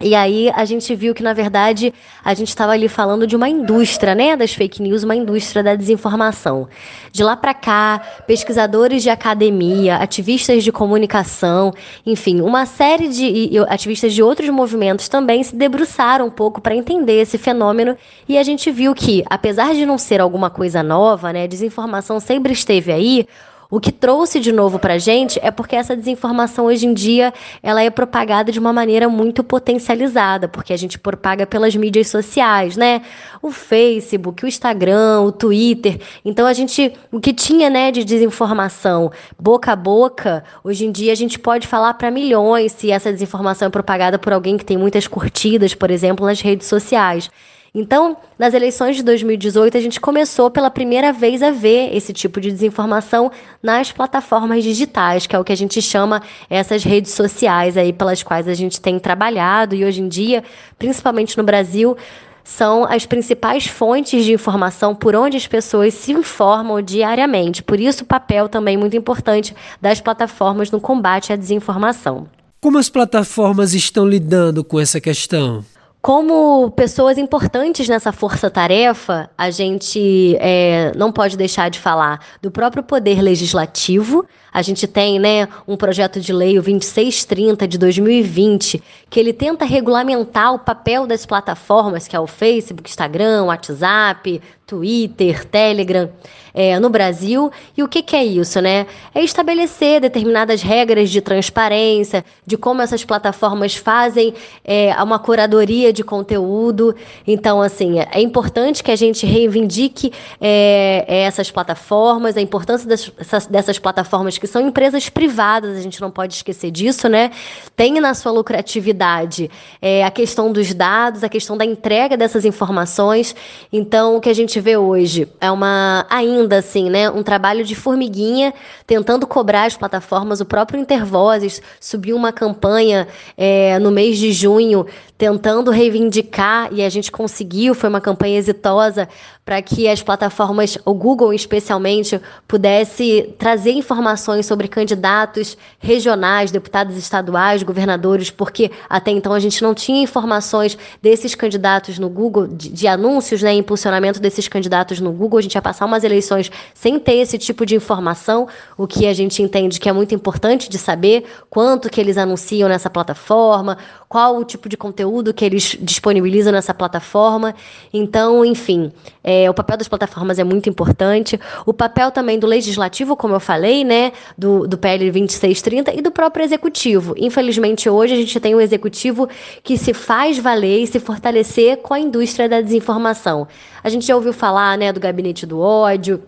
E 0.00 0.14
aí 0.14 0.50
a 0.54 0.64
gente 0.64 0.94
viu 0.94 1.14
que, 1.14 1.22
na 1.22 1.32
verdade, 1.32 1.92
a 2.22 2.34
gente 2.34 2.48
estava 2.48 2.72
ali 2.72 2.86
falando 2.86 3.26
de 3.26 3.34
uma 3.34 3.48
indústria, 3.48 4.14
né, 4.14 4.36
das 4.36 4.52
fake 4.52 4.82
news, 4.82 5.02
uma 5.02 5.16
indústria 5.16 5.62
da 5.62 5.74
desinformação. 5.74 6.68
De 7.10 7.24
lá 7.24 7.34
para 7.34 7.54
cá, 7.54 8.02
pesquisadores 8.26 9.02
de 9.02 9.08
academia, 9.08 9.96
ativistas 9.96 10.62
de 10.62 10.70
comunicação, 10.70 11.72
enfim, 12.04 12.42
uma 12.42 12.66
série 12.66 13.08
de 13.08 13.52
ativistas 13.68 14.12
de 14.12 14.22
outros 14.22 14.50
movimentos 14.50 15.08
também 15.08 15.42
se 15.42 15.56
debruçaram 15.56 16.26
um 16.26 16.30
pouco 16.30 16.60
para 16.60 16.76
entender 16.76 17.22
esse 17.22 17.38
fenômeno 17.38 17.96
e 18.28 18.36
a 18.36 18.42
gente 18.42 18.70
viu 18.70 18.94
que, 18.94 19.24
apesar 19.30 19.72
de 19.74 19.86
não 19.86 19.96
ser 19.96 20.20
alguma 20.20 20.50
coisa 20.50 20.82
nova, 20.82 21.32
né, 21.32 21.48
desinformação 21.48 22.20
sempre 22.20 22.52
esteve 22.52 22.92
aí, 22.92 23.26
o 23.70 23.80
que 23.80 23.90
trouxe 23.90 24.38
de 24.38 24.52
novo 24.52 24.78
para 24.78 24.98
gente 24.98 25.40
é 25.42 25.50
porque 25.50 25.74
essa 25.74 25.96
desinformação 25.96 26.66
hoje 26.66 26.86
em 26.86 26.94
dia 26.94 27.32
ela 27.62 27.82
é 27.82 27.90
propagada 27.90 28.52
de 28.52 28.58
uma 28.58 28.72
maneira 28.72 29.08
muito 29.08 29.42
potencializada, 29.42 30.48
porque 30.48 30.72
a 30.72 30.76
gente 30.76 30.98
propaga 30.98 31.46
pelas 31.46 31.74
mídias 31.74 32.08
sociais, 32.08 32.76
né? 32.76 33.02
O 33.42 33.50
Facebook, 33.50 34.44
o 34.44 34.48
Instagram, 34.48 35.22
o 35.22 35.32
Twitter. 35.32 36.00
Então 36.24 36.46
a 36.46 36.52
gente, 36.52 36.92
o 37.10 37.20
que 37.20 37.32
tinha, 37.32 37.68
né, 37.68 37.90
de 37.90 38.04
desinformação 38.04 39.10
boca 39.38 39.72
a 39.72 39.76
boca, 39.76 40.44
hoje 40.62 40.86
em 40.86 40.92
dia 40.92 41.12
a 41.12 41.16
gente 41.16 41.38
pode 41.38 41.66
falar 41.66 41.94
para 41.94 42.10
milhões 42.10 42.72
se 42.72 42.90
essa 42.90 43.12
desinformação 43.12 43.68
é 43.68 43.70
propagada 43.70 44.18
por 44.18 44.32
alguém 44.32 44.56
que 44.56 44.64
tem 44.64 44.76
muitas 44.76 45.06
curtidas, 45.06 45.74
por 45.74 45.90
exemplo, 45.90 46.24
nas 46.24 46.40
redes 46.40 46.66
sociais. 46.66 47.30
Então, 47.78 48.16
nas 48.38 48.54
eleições 48.54 48.96
de 48.96 49.02
2018, 49.02 49.76
a 49.76 49.80
gente 49.82 50.00
começou 50.00 50.50
pela 50.50 50.70
primeira 50.70 51.12
vez 51.12 51.42
a 51.42 51.50
ver 51.50 51.94
esse 51.94 52.10
tipo 52.10 52.40
de 52.40 52.50
desinformação 52.50 53.30
nas 53.62 53.92
plataformas 53.92 54.64
digitais, 54.64 55.26
que 55.26 55.36
é 55.36 55.38
o 55.38 55.44
que 55.44 55.52
a 55.52 55.56
gente 55.56 55.82
chama 55.82 56.22
essas 56.48 56.82
redes 56.82 57.12
sociais 57.12 57.76
aí 57.76 57.92
pelas 57.92 58.22
quais 58.22 58.48
a 58.48 58.54
gente 58.54 58.80
tem 58.80 58.98
trabalhado 58.98 59.74
e 59.74 59.84
hoje 59.84 60.00
em 60.00 60.08
dia, 60.08 60.42
principalmente 60.78 61.36
no 61.36 61.44
Brasil, 61.44 61.94
são 62.42 62.84
as 62.84 63.04
principais 63.04 63.66
fontes 63.66 64.24
de 64.24 64.32
informação 64.32 64.94
por 64.94 65.14
onde 65.14 65.36
as 65.36 65.46
pessoas 65.46 65.92
se 65.92 66.12
informam 66.12 66.80
diariamente. 66.80 67.62
Por 67.62 67.78
isso, 67.78 68.04
o 68.04 68.06
papel 68.06 68.48
também 68.48 68.78
muito 68.78 68.96
importante 68.96 69.54
das 69.82 70.00
plataformas 70.00 70.70
no 70.70 70.80
combate 70.80 71.30
à 71.30 71.36
desinformação. 71.36 72.26
Como 72.58 72.78
as 72.78 72.88
plataformas 72.88 73.74
estão 73.74 74.08
lidando 74.08 74.64
com 74.64 74.80
essa 74.80 74.98
questão? 74.98 75.62
Como 76.06 76.70
pessoas 76.70 77.18
importantes 77.18 77.88
nessa 77.88 78.12
força-tarefa, 78.12 79.28
a 79.36 79.50
gente 79.50 80.36
é, 80.38 80.92
não 80.96 81.10
pode 81.10 81.36
deixar 81.36 81.68
de 81.68 81.80
falar 81.80 82.24
do 82.40 82.48
próprio 82.48 82.80
poder 82.80 83.20
legislativo. 83.20 84.24
A 84.52 84.62
gente 84.62 84.86
tem 84.86 85.18
né, 85.18 85.48
um 85.66 85.76
projeto 85.76 86.20
de 86.20 86.32
lei, 86.32 86.60
o 86.60 86.62
2630 86.62 87.66
de 87.66 87.76
2020, 87.76 88.80
que 89.10 89.18
ele 89.18 89.32
tenta 89.32 89.64
regulamentar 89.64 90.54
o 90.54 90.60
papel 90.60 91.08
das 91.08 91.26
plataformas, 91.26 92.06
que 92.06 92.14
é 92.14 92.20
o 92.20 92.26
Facebook, 92.28 92.88
Instagram, 92.88 93.46
WhatsApp, 93.46 94.40
Twitter, 94.66 95.44
Telegram, 95.44 96.10
é, 96.52 96.80
no 96.80 96.88
Brasil. 96.88 97.52
E 97.76 97.82
o 97.82 97.88
que, 97.88 98.02
que 98.02 98.16
é 98.16 98.24
isso, 98.24 98.60
né? 98.60 98.86
É 99.14 99.22
estabelecer 99.22 100.00
determinadas 100.00 100.62
regras 100.62 101.10
de 101.10 101.20
transparência, 101.20 102.24
de 102.46 102.56
como 102.56 102.80
essas 102.80 103.04
plataformas 103.04 103.76
fazem 103.76 104.32
é, 104.64 104.92
uma 105.02 105.18
curadoria 105.18 105.92
de 105.92 106.02
conteúdo. 106.02 106.96
Então, 107.26 107.60
assim, 107.60 108.00
é 108.00 108.20
importante 108.20 108.82
que 108.82 108.90
a 108.90 108.96
gente 108.96 109.26
reivindique 109.26 110.12
é, 110.40 111.04
essas 111.06 111.50
plataformas, 111.50 112.36
a 112.36 112.40
importância 112.40 112.88
dessas, 112.88 113.46
dessas 113.46 113.78
plataformas 113.78 114.38
que 114.38 114.46
são 114.46 114.66
empresas 114.66 115.10
privadas, 115.10 115.76
a 115.76 115.82
gente 115.82 116.00
não 116.00 116.10
pode 116.10 116.34
esquecer 116.34 116.70
disso, 116.70 117.08
né? 117.08 117.30
Tem 117.76 118.00
na 118.00 118.14
sua 118.14 118.32
lucratividade 118.32 119.50
é, 119.80 120.04
a 120.04 120.10
questão 120.10 120.50
dos 120.50 120.72
dados, 120.72 121.22
a 121.22 121.28
questão 121.28 121.56
da 121.56 121.64
entrega 121.64 122.16
dessas 122.16 122.44
informações. 122.44 123.36
Então, 123.72 124.16
o 124.16 124.20
que 124.20 124.30
a 124.30 124.34
gente 124.34 124.55
gente 124.56 124.60
vê 124.60 124.76
hoje 124.76 125.28
é 125.38 125.50
uma, 125.50 126.06
ainda 126.08 126.58
assim, 126.58 126.88
né, 126.88 127.10
um 127.10 127.22
trabalho 127.22 127.62
de 127.62 127.74
formiguinha, 127.74 128.54
tentando 128.86 129.26
cobrar 129.26 129.64
as 129.64 129.76
plataformas. 129.76 130.40
O 130.40 130.46
próprio 130.46 130.80
Intervozes 130.80 131.60
subiu 131.78 132.16
uma 132.16 132.32
campanha 132.32 133.06
é, 133.36 133.78
no 133.78 133.90
mês 133.90 134.18
de 134.18 134.32
junho, 134.32 134.86
tentando 135.18 135.70
reivindicar, 135.70 136.68
e 136.72 136.82
a 136.82 136.88
gente 136.88 137.10
conseguiu, 137.10 137.74
foi 137.74 137.88
uma 137.88 138.00
campanha 138.00 138.36
exitosa, 138.36 139.08
para 139.46 139.62
que 139.62 139.88
as 139.88 140.02
plataformas, 140.02 140.76
o 140.84 140.92
Google 140.92 141.32
especialmente, 141.32 142.20
pudesse 142.46 143.34
trazer 143.38 143.70
informações 143.70 144.44
sobre 144.44 144.68
candidatos 144.68 145.56
regionais, 145.78 146.50
deputados 146.50 146.96
estaduais, 146.96 147.62
governadores, 147.62 148.30
porque 148.30 148.70
até 148.90 149.10
então 149.10 149.32
a 149.32 149.38
gente 149.38 149.62
não 149.62 149.72
tinha 149.72 150.02
informações 150.02 150.76
desses 151.00 151.34
candidatos 151.34 151.98
no 151.98 152.10
Google, 152.10 152.48
de, 152.48 152.68
de 152.68 152.86
anúncios, 152.86 153.40
né, 153.40 153.54
impulsionamento 153.54 154.20
desses 154.20 154.48
candidatos 154.48 155.00
no 155.00 155.12
Google. 155.12 155.38
A 155.38 155.42
gente 155.42 155.54
ia 155.54 155.62
passar 155.62 155.86
umas 155.86 156.04
eleições 156.04 156.50
sem 156.74 156.98
ter 156.98 157.14
esse 157.14 157.38
tipo 157.38 157.64
de 157.64 157.74
informação, 157.74 158.48
o 158.76 158.86
que 158.86 159.06
a 159.06 159.14
gente 159.14 159.42
entende 159.42 159.80
que 159.80 159.88
é 159.88 159.92
muito 159.92 160.14
importante 160.14 160.68
de 160.68 160.76
saber 160.76 161.24
quanto 161.48 161.88
que 161.88 162.00
eles 162.00 162.18
anunciam 162.18 162.68
nessa 162.68 162.90
plataforma, 162.90 163.78
qual 164.08 164.36
o 164.36 164.44
tipo 164.44 164.68
de 164.68 164.76
conteúdo 164.76 165.05
que 165.34 165.44
eles 165.44 165.76
disponibilizam 165.80 166.52
nessa 166.52 166.72
plataforma. 166.72 167.54
Então, 167.92 168.44
enfim, 168.44 168.92
é, 169.22 169.48
o 169.48 169.54
papel 169.54 169.76
das 169.76 169.88
plataformas 169.88 170.38
é 170.38 170.44
muito 170.44 170.68
importante. 170.68 171.38
O 171.64 171.72
papel 171.72 172.10
também 172.10 172.38
do 172.38 172.46
legislativo, 172.46 173.16
como 173.16 173.34
eu 173.34 173.40
falei, 173.40 173.84
né, 173.84 174.12
do, 174.36 174.66
do 174.66 174.78
PL 174.78 175.10
2630 175.10 175.94
e 175.94 176.02
do 176.02 176.10
próprio 176.10 176.44
executivo. 176.44 177.14
Infelizmente, 177.16 177.88
hoje 177.88 178.14
a 178.14 178.16
gente 178.16 178.38
tem 178.40 178.54
um 178.54 178.60
executivo 178.60 179.28
que 179.62 179.76
se 179.76 179.92
faz 179.92 180.38
valer 180.38 180.82
e 180.82 180.86
se 180.86 180.98
fortalecer 180.98 181.78
com 181.78 181.94
a 181.94 182.00
indústria 182.00 182.48
da 182.48 182.60
desinformação. 182.60 183.46
A 183.82 183.88
gente 183.88 184.06
já 184.06 184.14
ouviu 184.14 184.32
falar, 184.32 184.76
né, 184.78 184.92
do 184.92 185.00
gabinete 185.00 185.46
do 185.46 185.60
ódio 185.60 186.22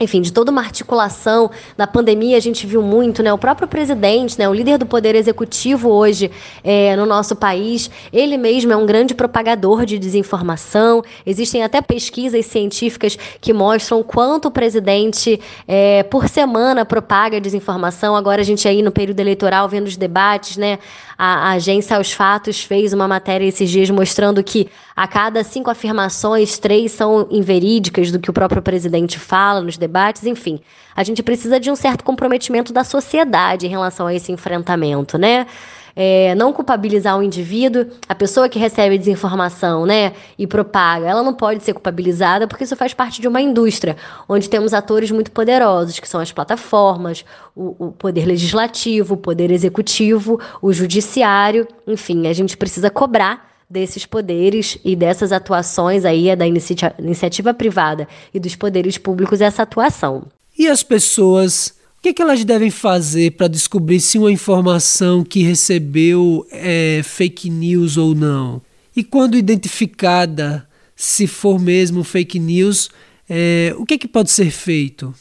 enfim, 0.00 0.20
de 0.20 0.32
toda 0.32 0.50
uma 0.50 0.60
articulação. 0.60 1.50
Na 1.76 1.86
pandemia, 1.86 2.36
a 2.36 2.40
gente 2.40 2.66
viu 2.66 2.82
muito, 2.82 3.22
né? 3.22 3.32
O 3.32 3.38
próprio 3.38 3.68
presidente, 3.68 4.38
né? 4.38 4.48
O 4.48 4.54
líder 4.54 4.78
do 4.78 4.86
poder 4.86 5.14
executivo 5.14 5.90
hoje 5.90 6.30
é, 6.64 6.96
no 6.96 7.06
nosso 7.06 7.36
país, 7.36 7.90
ele 8.12 8.36
mesmo 8.36 8.72
é 8.72 8.76
um 8.76 8.86
grande 8.86 9.14
propagador 9.14 9.84
de 9.84 9.98
desinformação. 9.98 11.02
Existem 11.24 11.62
até 11.62 11.80
pesquisas 11.80 12.46
científicas 12.46 13.16
que 13.40 13.52
mostram 13.52 14.02
quanto 14.02 14.48
o 14.48 14.50
presidente, 14.50 15.40
é, 15.68 16.02
por 16.02 16.28
semana, 16.28 16.84
propaga 16.84 17.40
desinformação. 17.40 18.16
Agora, 18.16 18.40
a 18.40 18.44
gente 18.44 18.66
aí 18.66 18.82
no 18.82 18.90
período 18.90 19.20
eleitoral, 19.20 19.68
vendo 19.68 19.86
os 19.86 19.96
debates, 19.96 20.56
né? 20.56 20.78
A, 21.16 21.50
a 21.50 21.52
agência 21.52 21.96
Aos 21.96 22.12
Fatos 22.12 22.64
fez 22.64 22.92
uma 22.92 23.06
matéria 23.06 23.46
esses 23.46 23.70
dias 23.70 23.88
mostrando 23.90 24.42
que 24.42 24.68
a 24.94 25.06
cada 25.08 25.42
cinco 25.42 25.70
afirmações, 25.70 26.58
três 26.58 26.92
são 26.92 27.26
inverídicas 27.30 28.10
do 28.10 28.18
que 28.18 28.30
o 28.30 28.32
próprio 28.32 28.62
presidente 28.62 29.18
fala 29.18 29.60
nos 29.60 29.76
debates, 29.76 30.24
enfim. 30.24 30.60
A 30.94 31.02
gente 31.02 31.22
precisa 31.22 31.58
de 31.58 31.70
um 31.70 31.76
certo 31.76 32.04
comprometimento 32.04 32.72
da 32.72 32.84
sociedade 32.84 33.66
em 33.66 33.70
relação 33.70 34.06
a 34.06 34.14
esse 34.14 34.30
enfrentamento, 34.30 35.16
né? 35.16 35.46
É, 35.94 36.34
não 36.34 36.54
culpabilizar 36.54 37.18
o 37.18 37.22
indivíduo, 37.22 37.86
a 38.08 38.14
pessoa 38.14 38.48
que 38.48 38.58
recebe 38.58 38.96
desinformação, 38.96 39.84
né, 39.84 40.14
e 40.38 40.46
propaga, 40.46 41.06
ela 41.06 41.22
não 41.22 41.34
pode 41.34 41.62
ser 41.62 41.74
culpabilizada 41.74 42.48
porque 42.48 42.64
isso 42.64 42.74
faz 42.74 42.94
parte 42.94 43.20
de 43.20 43.28
uma 43.28 43.42
indústria 43.42 43.94
onde 44.26 44.48
temos 44.48 44.72
atores 44.72 45.10
muito 45.10 45.30
poderosos, 45.30 46.00
que 46.00 46.08
são 46.08 46.18
as 46.18 46.32
plataformas, 46.32 47.26
o, 47.54 47.88
o 47.88 47.92
poder 47.92 48.24
legislativo, 48.24 49.14
o 49.14 49.18
poder 49.18 49.50
executivo, 49.50 50.40
o 50.62 50.72
judiciário, 50.72 51.68
enfim, 51.86 52.26
a 52.26 52.32
gente 52.32 52.56
precisa 52.56 52.88
cobrar 52.88 53.51
desses 53.72 54.04
poderes 54.04 54.76
e 54.84 54.94
dessas 54.94 55.32
atuações 55.32 56.04
aí 56.04 56.28
é 56.28 56.36
da 56.36 56.46
inicia 56.46 56.94
iniciativa 56.98 57.54
privada 57.54 58.06
e 58.32 58.38
dos 58.38 58.54
poderes 58.54 58.98
públicos 58.98 59.40
essa 59.40 59.62
atuação. 59.62 60.24
E 60.56 60.68
as 60.68 60.82
pessoas, 60.82 61.74
o 61.98 62.02
que, 62.02 62.10
é 62.10 62.12
que 62.12 62.20
elas 62.20 62.44
devem 62.44 62.70
fazer 62.70 63.32
para 63.32 63.48
descobrir 63.48 63.98
se 64.00 64.18
uma 64.18 64.30
informação 64.30 65.24
que 65.24 65.42
recebeu 65.42 66.46
é 66.50 67.00
fake 67.02 67.48
news 67.48 67.96
ou 67.96 68.14
não? 68.14 68.60
E 68.94 69.02
quando 69.02 69.38
identificada, 69.38 70.68
se 70.94 71.26
for 71.26 71.58
mesmo 71.58 72.04
fake 72.04 72.38
news, 72.38 72.90
é, 73.26 73.74
o 73.78 73.86
que, 73.86 73.94
é 73.94 73.98
que 73.98 74.06
pode 74.06 74.30
ser 74.30 74.50
feito? 74.50 75.14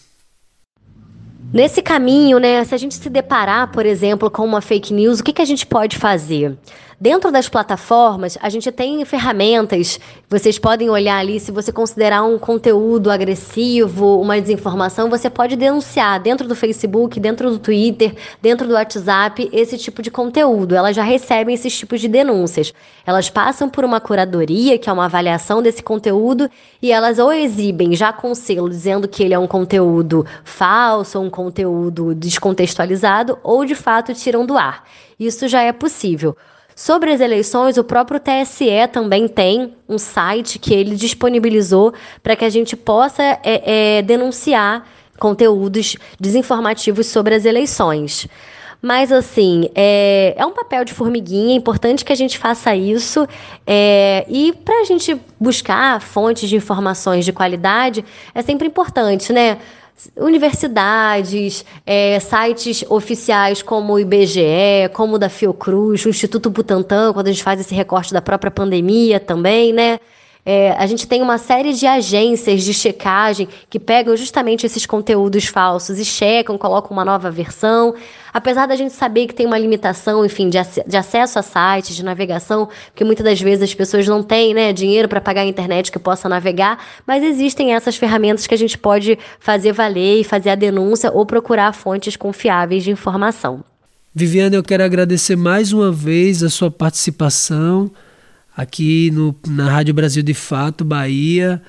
Nesse 1.53 1.81
caminho, 1.81 2.37
né, 2.37 2.63
se 2.65 2.75
a 2.75 2.77
gente 2.77 2.95
se 2.95 3.09
deparar, 3.09 3.71
por 3.71 3.85
exemplo, 3.85 4.29
com 4.29 4.43
uma 4.43 4.61
fake 4.61 4.93
news, 4.93 5.19
o 5.19 5.23
que, 5.23 5.33
que 5.33 5.41
a 5.41 5.45
gente 5.45 5.65
pode 5.65 5.97
fazer? 5.97 6.57
Dentro 7.01 7.31
das 7.31 7.49
plataformas, 7.49 8.37
a 8.39 8.47
gente 8.47 8.71
tem 8.71 9.03
ferramentas, 9.05 9.99
vocês 10.29 10.59
podem 10.59 10.87
olhar 10.87 11.17
ali, 11.17 11.39
se 11.39 11.51
você 11.51 11.71
considerar 11.71 12.21
um 12.21 12.37
conteúdo 12.37 13.09
agressivo, 13.09 14.21
uma 14.21 14.39
desinformação, 14.39 15.09
você 15.09 15.27
pode 15.27 15.55
denunciar 15.55 16.19
dentro 16.19 16.47
do 16.47 16.53
Facebook, 16.53 17.19
dentro 17.19 17.49
do 17.49 17.57
Twitter, 17.57 18.15
dentro 18.39 18.67
do 18.67 18.75
WhatsApp, 18.75 19.49
esse 19.51 19.79
tipo 19.79 20.03
de 20.03 20.11
conteúdo. 20.11 20.75
Elas 20.75 20.95
já 20.95 21.01
recebem 21.01 21.55
esses 21.55 21.75
tipos 21.75 21.99
de 21.99 22.07
denúncias. 22.07 22.71
Elas 23.03 23.31
passam 23.31 23.67
por 23.67 23.83
uma 23.83 23.99
curadoria, 23.99 24.77
que 24.77 24.87
é 24.87 24.93
uma 24.93 25.05
avaliação 25.05 25.59
desse 25.59 25.81
conteúdo, 25.81 26.47
e 26.79 26.91
elas 26.91 27.17
ou 27.17 27.33
exibem 27.33 27.95
já 27.95 28.13
com 28.13 28.35
selo 28.35 28.69
dizendo 28.69 29.07
que 29.07 29.23
ele 29.23 29.33
é 29.33 29.39
um 29.39 29.47
conteúdo 29.47 30.23
falso, 30.43 31.19
um 31.19 31.31
conteúdo 31.31 32.13
descontextualizado, 32.13 33.39
ou 33.41 33.65
de 33.65 33.73
fato 33.73 34.13
tiram 34.13 34.45
do 34.45 34.55
ar. 34.55 34.83
Isso 35.19 35.47
já 35.47 35.63
é 35.63 35.71
possível. 35.71 36.37
Sobre 36.75 37.11
as 37.11 37.19
eleições, 37.19 37.77
o 37.77 37.83
próprio 37.83 38.19
TSE 38.19 38.87
também 38.91 39.27
tem 39.27 39.75
um 39.87 39.97
site 39.97 40.57
que 40.57 40.73
ele 40.73 40.95
disponibilizou 40.95 41.93
para 42.23 42.35
que 42.35 42.45
a 42.45 42.49
gente 42.49 42.75
possa 42.75 43.23
é, 43.23 43.97
é, 43.97 44.01
denunciar 44.01 44.87
conteúdos 45.19 45.97
desinformativos 46.19 47.07
sobre 47.07 47.35
as 47.35 47.45
eleições. 47.45 48.27
Mas, 48.81 49.11
assim, 49.11 49.69
é, 49.75 50.33
é 50.35 50.43
um 50.43 50.51
papel 50.51 50.83
de 50.83 50.91
formiguinha, 50.91 51.53
é 51.53 51.57
importante 51.57 52.03
que 52.03 52.11
a 52.11 52.15
gente 52.15 52.39
faça 52.39 52.75
isso. 52.75 53.27
É, 53.67 54.25
e 54.27 54.51
para 54.51 54.81
a 54.81 54.83
gente 54.83 55.15
buscar 55.39 56.01
fontes 56.01 56.49
de 56.49 56.55
informações 56.55 57.23
de 57.23 57.31
qualidade, 57.31 58.03
é 58.33 58.41
sempre 58.41 58.67
importante, 58.67 59.31
né? 59.31 59.59
Universidades, 60.15 61.65
é, 61.85 62.19
sites 62.19 62.83
oficiais 62.89 63.61
como 63.61 63.93
o 63.93 63.99
IBGE, 63.99 64.89
como 64.93 65.15
o 65.15 65.19
da 65.19 65.29
Fiocruz, 65.29 66.05
o 66.05 66.09
Instituto 66.09 66.49
Butantan, 66.49 67.13
quando 67.13 67.27
a 67.27 67.31
gente 67.31 67.43
faz 67.43 67.59
esse 67.59 67.73
recorte 67.73 68.13
da 68.13 68.21
própria 68.21 68.51
pandemia 68.51 69.19
também, 69.19 69.73
né? 69.73 69.99
É, 70.43 70.71
a 70.71 70.87
gente 70.87 71.07
tem 71.07 71.21
uma 71.21 71.37
série 71.37 71.71
de 71.71 71.85
agências 71.85 72.63
de 72.63 72.73
checagem 72.73 73.47
que 73.69 73.79
pegam 73.79 74.15
justamente 74.17 74.65
esses 74.65 74.87
conteúdos 74.87 75.45
falsos 75.45 75.99
e 75.99 76.05
checam, 76.05 76.57
colocam 76.57 76.91
uma 76.91 77.05
nova 77.05 77.29
versão. 77.29 77.93
Apesar 78.33 78.65
da 78.65 78.75
gente 78.75 78.93
saber 78.93 79.27
que 79.27 79.35
tem 79.35 79.45
uma 79.45 79.57
limitação, 79.57 80.25
enfim, 80.25 80.49
de, 80.49 80.57
ac 80.57 80.83
de 80.87 80.97
acesso 80.97 81.37
a 81.37 81.43
sites, 81.43 81.95
de 81.95 82.03
navegação, 82.03 82.67
porque 82.87 83.03
muitas 83.03 83.23
das 83.23 83.39
vezes 83.39 83.63
as 83.63 83.73
pessoas 83.73 84.07
não 84.07 84.23
têm 84.23 84.53
né, 84.53 84.73
dinheiro 84.73 85.07
para 85.07 85.21
pagar 85.21 85.41
a 85.41 85.45
internet 85.45 85.91
que 85.91 85.99
possa 85.99 86.27
navegar, 86.27 86.79
mas 87.05 87.23
existem 87.23 87.75
essas 87.75 87.95
ferramentas 87.95 88.47
que 88.47 88.55
a 88.55 88.57
gente 88.57 88.77
pode 88.77 89.19
fazer 89.39 89.73
valer 89.73 90.21
e 90.21 90.23
fazer 90.23 90.49
a 90.49 90.55
denúncia 90.55 91.11
ou 91.11 91.23
procurar 91.23 91.71
fontes 91.73 92.15
confiáveis 92.15 92.83
de 92.83 92.89
informação. 92.89 93.63
Viviane, 94.13 94.55
eu 94.55 94.63
quero 94.63 94.83
agradecer 94.83 95.35
mais 95.35 95.71
uma 95.71 95.91
vez 95.91 96.41
a 96.41 96.49
sua 96.49 96.71
participação 96.71 97.91
aqui 98.55 99.11
no, 99.11 99.35
na 99.47 99.69
Rádio 99.69 99.93
Brasil 99.93 100.23
de 100.23 100.33
Fato, 100.33 100.83
Bahia, 100.83 101.61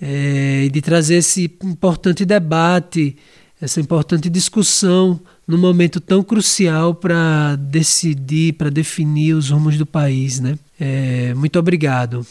é, 0.00 0.68
de 0.70 0.80
trazer 0.80 1.16
esse 1.16 1.50
importante 1.62 2.24
debate, 2.24 3.16
essa 3.60 3.80
importante 3.80 4.28
discussão 4.28 5.20
num 5.46 5.58
momento 5.58 6.00
tão 6.00 6.22
crucial 6.22 6.94
para 6.94 7.56
decidir, 7.56 8.54
para 8.54 8.70
definir 8.70 9.34
os 9.34 9.50
rumos 9.50 9.76
do 9.76 9.86
país. 9.86 10.40
Né? 10.40 10.58
É, 10.78 11.34
muito 11.34 11.58
obrigado. 11.58 12.26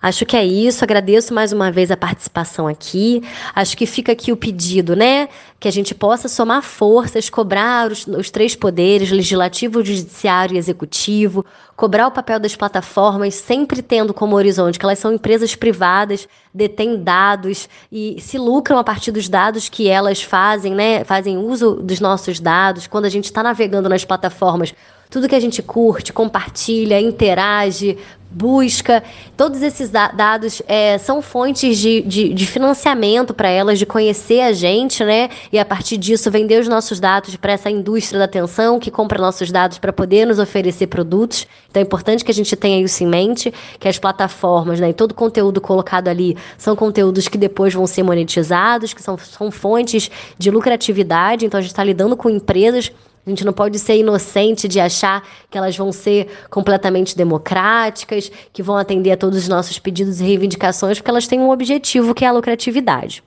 Acho 0.00 0.26
que 0.26 0.36
é 0.36 0.44
isso. 0.44 0.84
Agradeço 0.84 1.32
mais 1.32 1.52
uma 1.52 1.72
vez 1.72 1.90
a 1.90 1.96
participação 1.96 2.68
aqui. 2.68 3.22
Acho 3.54 3.76
que 3.76 3.86
fica 3.86 4.12
aqui 4.12 4.30
o 4.30 4.36
pedido, 4.36 4.94
né? 4.94 5.28
Que 5.58 5.66
a 5.66 5.70
gente 5.70 5.94
possa 5.94 6.28
somar 6.28 6.62
forças, 6.62 7.30
cobrar 7.30 7.90
os, 7.90 8.06
os 8.06 8.30
três 8.30 8.54
poderes, 8.54 9.10
legislativo, 9.10 9.84
judiciário 9.84 10.54
e 10.54 10.58
executivo, 10.58 11.44
cobrar 11.74 12.06
o 12.06 12.10
papel 12.10 12.38
das 12.38 12.54
plataformas, 12.54 13.34
sempre 13.34 13.82
tendo 13.82 14.12
como 14.12 14.36
horizonte 14.36 14.78
que 14.78 14.84
elas 14.84 14.98
são 14.98 15.12
empresas 15.12 15.56
privadas, 15.56 16.28
detêm 16.52 17.02
dados 17.02 17.68
e 17.90 18.20
se 18.20 18.38
lucram 18.38 18.78
a 18.78 18.84
partir 18.84 19.10
dos 19.10 19.28
dados 19.28 19.68
que 19.68 19.88
elas 19.88 20.22
fazem, 20.22 20.74
né? 20.74 21.04
Fazem 21.04 21.38
uso 21.38 21.76
dos 21.76 22.00
nossos 22.00 22.38
dados. 22.38 22.86
Quando 22.86 23.06
a 23.06 23.10
gente 23.10 23.24
está 23.24 23.42
navegando 23.42 23.88
nas 23.88 24.04
plataformas, 24.04 24.74
tudo 25.10 25.28
que 25.28 25.34
a 25.34 25.40
gente 25.40 25.62
curte, 25.62 26.12
compartilha, 26.12 27.00
interage, 27.00 27.96
busca, 28.36 29.02
todos 29.36 29.62
esses 29.62 29.88
dados 29.88 30.60
é, 30.66 30.98
são 30.98 31.22
fontes 31.22 31.78
de, 31.78 32.02
de, 32.02 32.34
de 32.34 32.46
financiamento 32.46 33.32
para 33.32 33.48
elas, 33.48 33.78
de 33.78 33.86
conhecer 33.86 34.40
a 34.40 34.52
gente, 34.52 35.02
né? 35.04 35.30
E 35.50 35.58
a 35.58 35.64
partir 35.64 35.96
disso 35.96 36.30
vender 36.30 36.60
os 36.60 36.68
nossos 36.68 37.00
dados 37.00 37.34
para 37.36 37.52
essa 37.52 37.70
indústria 37.70 38.18
da 38.18 38.24
atenção 38.26 38.78
que 38.78 38.90
compra 38.90 39.18
nossos 39.18 39.50
dados 39.50 39.78
para 39.78 39.92
poder 39.92 40.26
nos 40.26 40.38
oferecer 40.38 40.88
produtos. 40.88 41.46
Então 41.70 41.80
é 41.80 41.84
importante 41.84 42.24
que 42.24 42.30
a 42.30 42.34
gente 42.34 42.54
tenha 42.56 42.82
isso 42.82 43.02
em 43.02 43.06
mente, 43.06 43.52
que 43.78 43.88
as 43.88 43.98
plataformas, 43.98 44.80
né, 44.80 44.90
e 44.90 44.94
todo 44.94 45.12
o 45.12 45.14
conteúdo 45.14 45.60
colocado 45.60 46.08
ali 46.08 46.36
são 46.58 46.76
conteúdos 46.76 47.28
que 47.28 47.38
depois 47.38 47.72
vão 47.72 47.86
ser 47.86 48.02
monetizados, 48.02 48.92
que 48.92 49.02
são, 49.02 49.16
são 49.16 49.50
fontes 49.50 50.10
de 50.36 50.50
lucratividade. 50.50 51.46
Então 51.46 51.56
a 51.56 51.62
gente 51.62 51.70
está 51.70 51.84
lidando 51.84 52.16
com 52.16 52.28
empresas 52.28 52.92
a 53.26 53.30
gente 53.30 53.44
não 53.44 53.52
pode 53.52 53.76
ser 53.80 53.96
inocente 53.96 54.68
de 54.68 54.78
achar 54.78 55.26
que 55.50 55.58
elas 55.58 55.76
vão 55.76 55.90
ser 55.90 56.28
completamente 56.48 57.16
democráticas, 57.16 58.30
que 58.52 58.62
vão 58.62 58.76
atender 58.76 59.10
a 59.10 59.16
todos 59.16 59.36
os 59.38 59.48
nossos 59.48 59.80
pedidos 59.80 60.20
e 60.20 60.24
reivindicações, 60.24 60.98
porque 60.98 61.10
elas 61.10 61.26
têm 61.26 61.40
um 61.40 61.50
objetivo 61.50 62.14
que 62.14 62.24
é 62.24 62.28
a 62.28 62.32
lucratividade. 62.32 63.24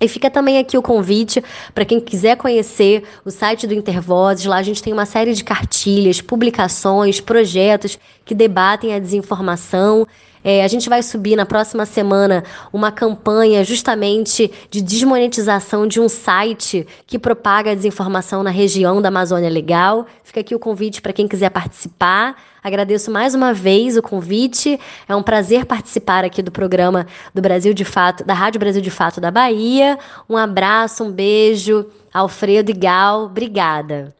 E 0.00 0.06
fica 0.06 0.30
também 0.30 0.58
aqui 0.58 0.76
o 0.76 0.82
convite 0.82 1.42
para 1.72 1.84
quem 1.84 2.00
quiser 2.00 2.36
conhecer 2.36 3.04
o 3.24 3.30
site 3.30 3.66
do 3.66 3.74
Intervozes. 3.74 4.44
Lá 4.44 4.56
a 4.56 4.62
gente 4.62 4.82
tem 4.82 4.92
uma 4.92 5.06
série 5.06 5.34
de 5.34 5.42
cartilhas, 5.42 6.20
publicações, 6.20 7.20
projetos 7.20 7.98
que 8.24 8.34
debatem 8.34 8.94
a 8.94 8.98
desinformação 8.98 10.06
é, 10.42 10.64
a 10.64 10.68
gente 10.68 10.88
vai 10.88 11.02
subir 11.02 11.36
na 11.36 11.46
próxima 11.46 11.84
semana 11.84 12.44
uma 12.72 12.90
campanha 12.90 13.64
justamente 13.64 14.50
de 14.70 14.80
desmonetização 14.80 15.86
de 15.86 16.00
um 16.00 16.08
site 16.08 16.86
que 17.06 17.18
propaga 17.18 17.74
desinformação 17.74 18.42
na 18.42 18.50
região 18.50 19.00
da 19.02 19.08
Amazônia 19.08 19.50
Legal. 19.50 20.06
Fica 20.22 20.40
aqui 20.40 20.54
o 20.54 20.58
convite 20.58 21.02
para 21.02 21.12
quem 21.12 21.26
quiser 21.26 21.50
participar. 21.50 22.36
Agradeço 22.62 23.10
mais 23.10 23.34
uma 23.34 23.52
vez 23.52 23.96
o 23.96 24.02
convite. 24.02 24.78
É 25.08 25.14
um 25.14 25.22
prazer 25.22 25.64
participar 25.64 26.24
aqui 26.24 26.42
do 26.42 26.50
programa 26.50 27.06
do 27.34 27.40
Brasil 27.40 27.72
de 27.72 27.84
Fato, 27.84 28.24
da 28.24 28.34
Rádio 28.34 28.58
Brasil 28.58 28.82
de 28.82 28.90
Fato 28.90 29.20
da 29.20 29.30
Bahia. 29.30 29.98
Um 30.28 30.36
abraço, 30.36 31.04
um 31.04 31.10
beijo. 31.10 31.86
Alfredo 32.12 32.70
e 32.70 32.74
Gal, 32.74 33.24
obrigada. 33.24 34.14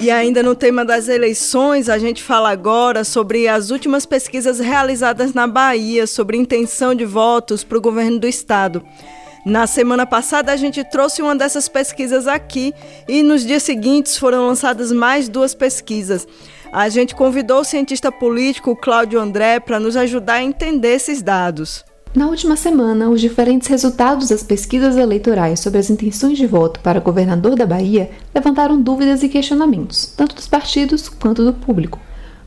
E 0.00 0.10
ainda 0.10 0.42
no 0.42 0.54
tema 0.54 0.82
das 0.82 1.08
eleições, 1.08 1.90
a 1.90 1.98
gente 1.98 2.22
fala 2.22 2.50
agora 2.50 3.04
sobre 3.04 3.46
as 3.46 3.70
últimas 3.70 4.06
pesquisas 4.06 4.58
realizadas 4.58 5.34
na 5.34 5.46
Bahia 5.46 6.06
sobre 6.06 6.38
intenção 6.38 6.94
de 6.94 7.04
votos 7.04 7.62
para 7.62 7.76
o 7.76 7.82
governo 7.82 8.18
do 8.18 8.26
estado. 8.26 8.82
Na 9.44 9.66
semana 9.66 10.06
passada, 10.06 10.52
a 10.52 10.56
gente 10.56 10.82
trouxe 10.84 11.20
uma 11.20 11.36
dessas 11.36 11.68
pesquisas 11.68 12.26
aqui 12.26 12.72
e 13.06 13.22
nos 13.22 13.44
dias 13.44 13.62
seguintes 13.62 14.16
foram 14.16 14.46
lançadas 14.46 14.90
mais 14.90 15.28
duas 15.28 15.54
pesquisas. 15.54 16.26
A 16.72 16.88
gente 16.88 17.14
convidou 17.14 17.60
o 17.60 17.64
cientista 17.64 18.10
político 18.10 18.74
Cláudio 18.74 19.20
André 19.20 19.60
para 19.60 19.78
nos 19.78 19.98
ajudar 19.98 20.34
a 20.34 20.42
entender 20.42 20.94
esses 20.94 21.20
dados. 21.20 21.84
Na 22.12 22.26
última 22.26 22.56
semana, 22.56 23.08
os 23.08 23.20
diferentes 23.20 23.68
resultados 23.68 24.30
das 24.30 24.42
pesquisas 24.42 24.96
eleitorais 24.96 25.60
sobre 25.60 25.78
as 25.78 25.90
intenções 25.90 26.36
de 26.36 26.44
voto 26.44 26.80
para 26.80 26.98
governador 26.98 27.54
da 27.54 27.64
Bahia 27.64 28.10
levantaram 28.34 28.82
dúvidas 28.82 29.22
e 29.22 29.28
questionamentos, 29.28 30.12
tanto 30.16 30.34
dos 30.34 30.48
partidos 30.48 31.08
quanto 31.08 31.44
do 31.44 31.52
público. 31.52 32.00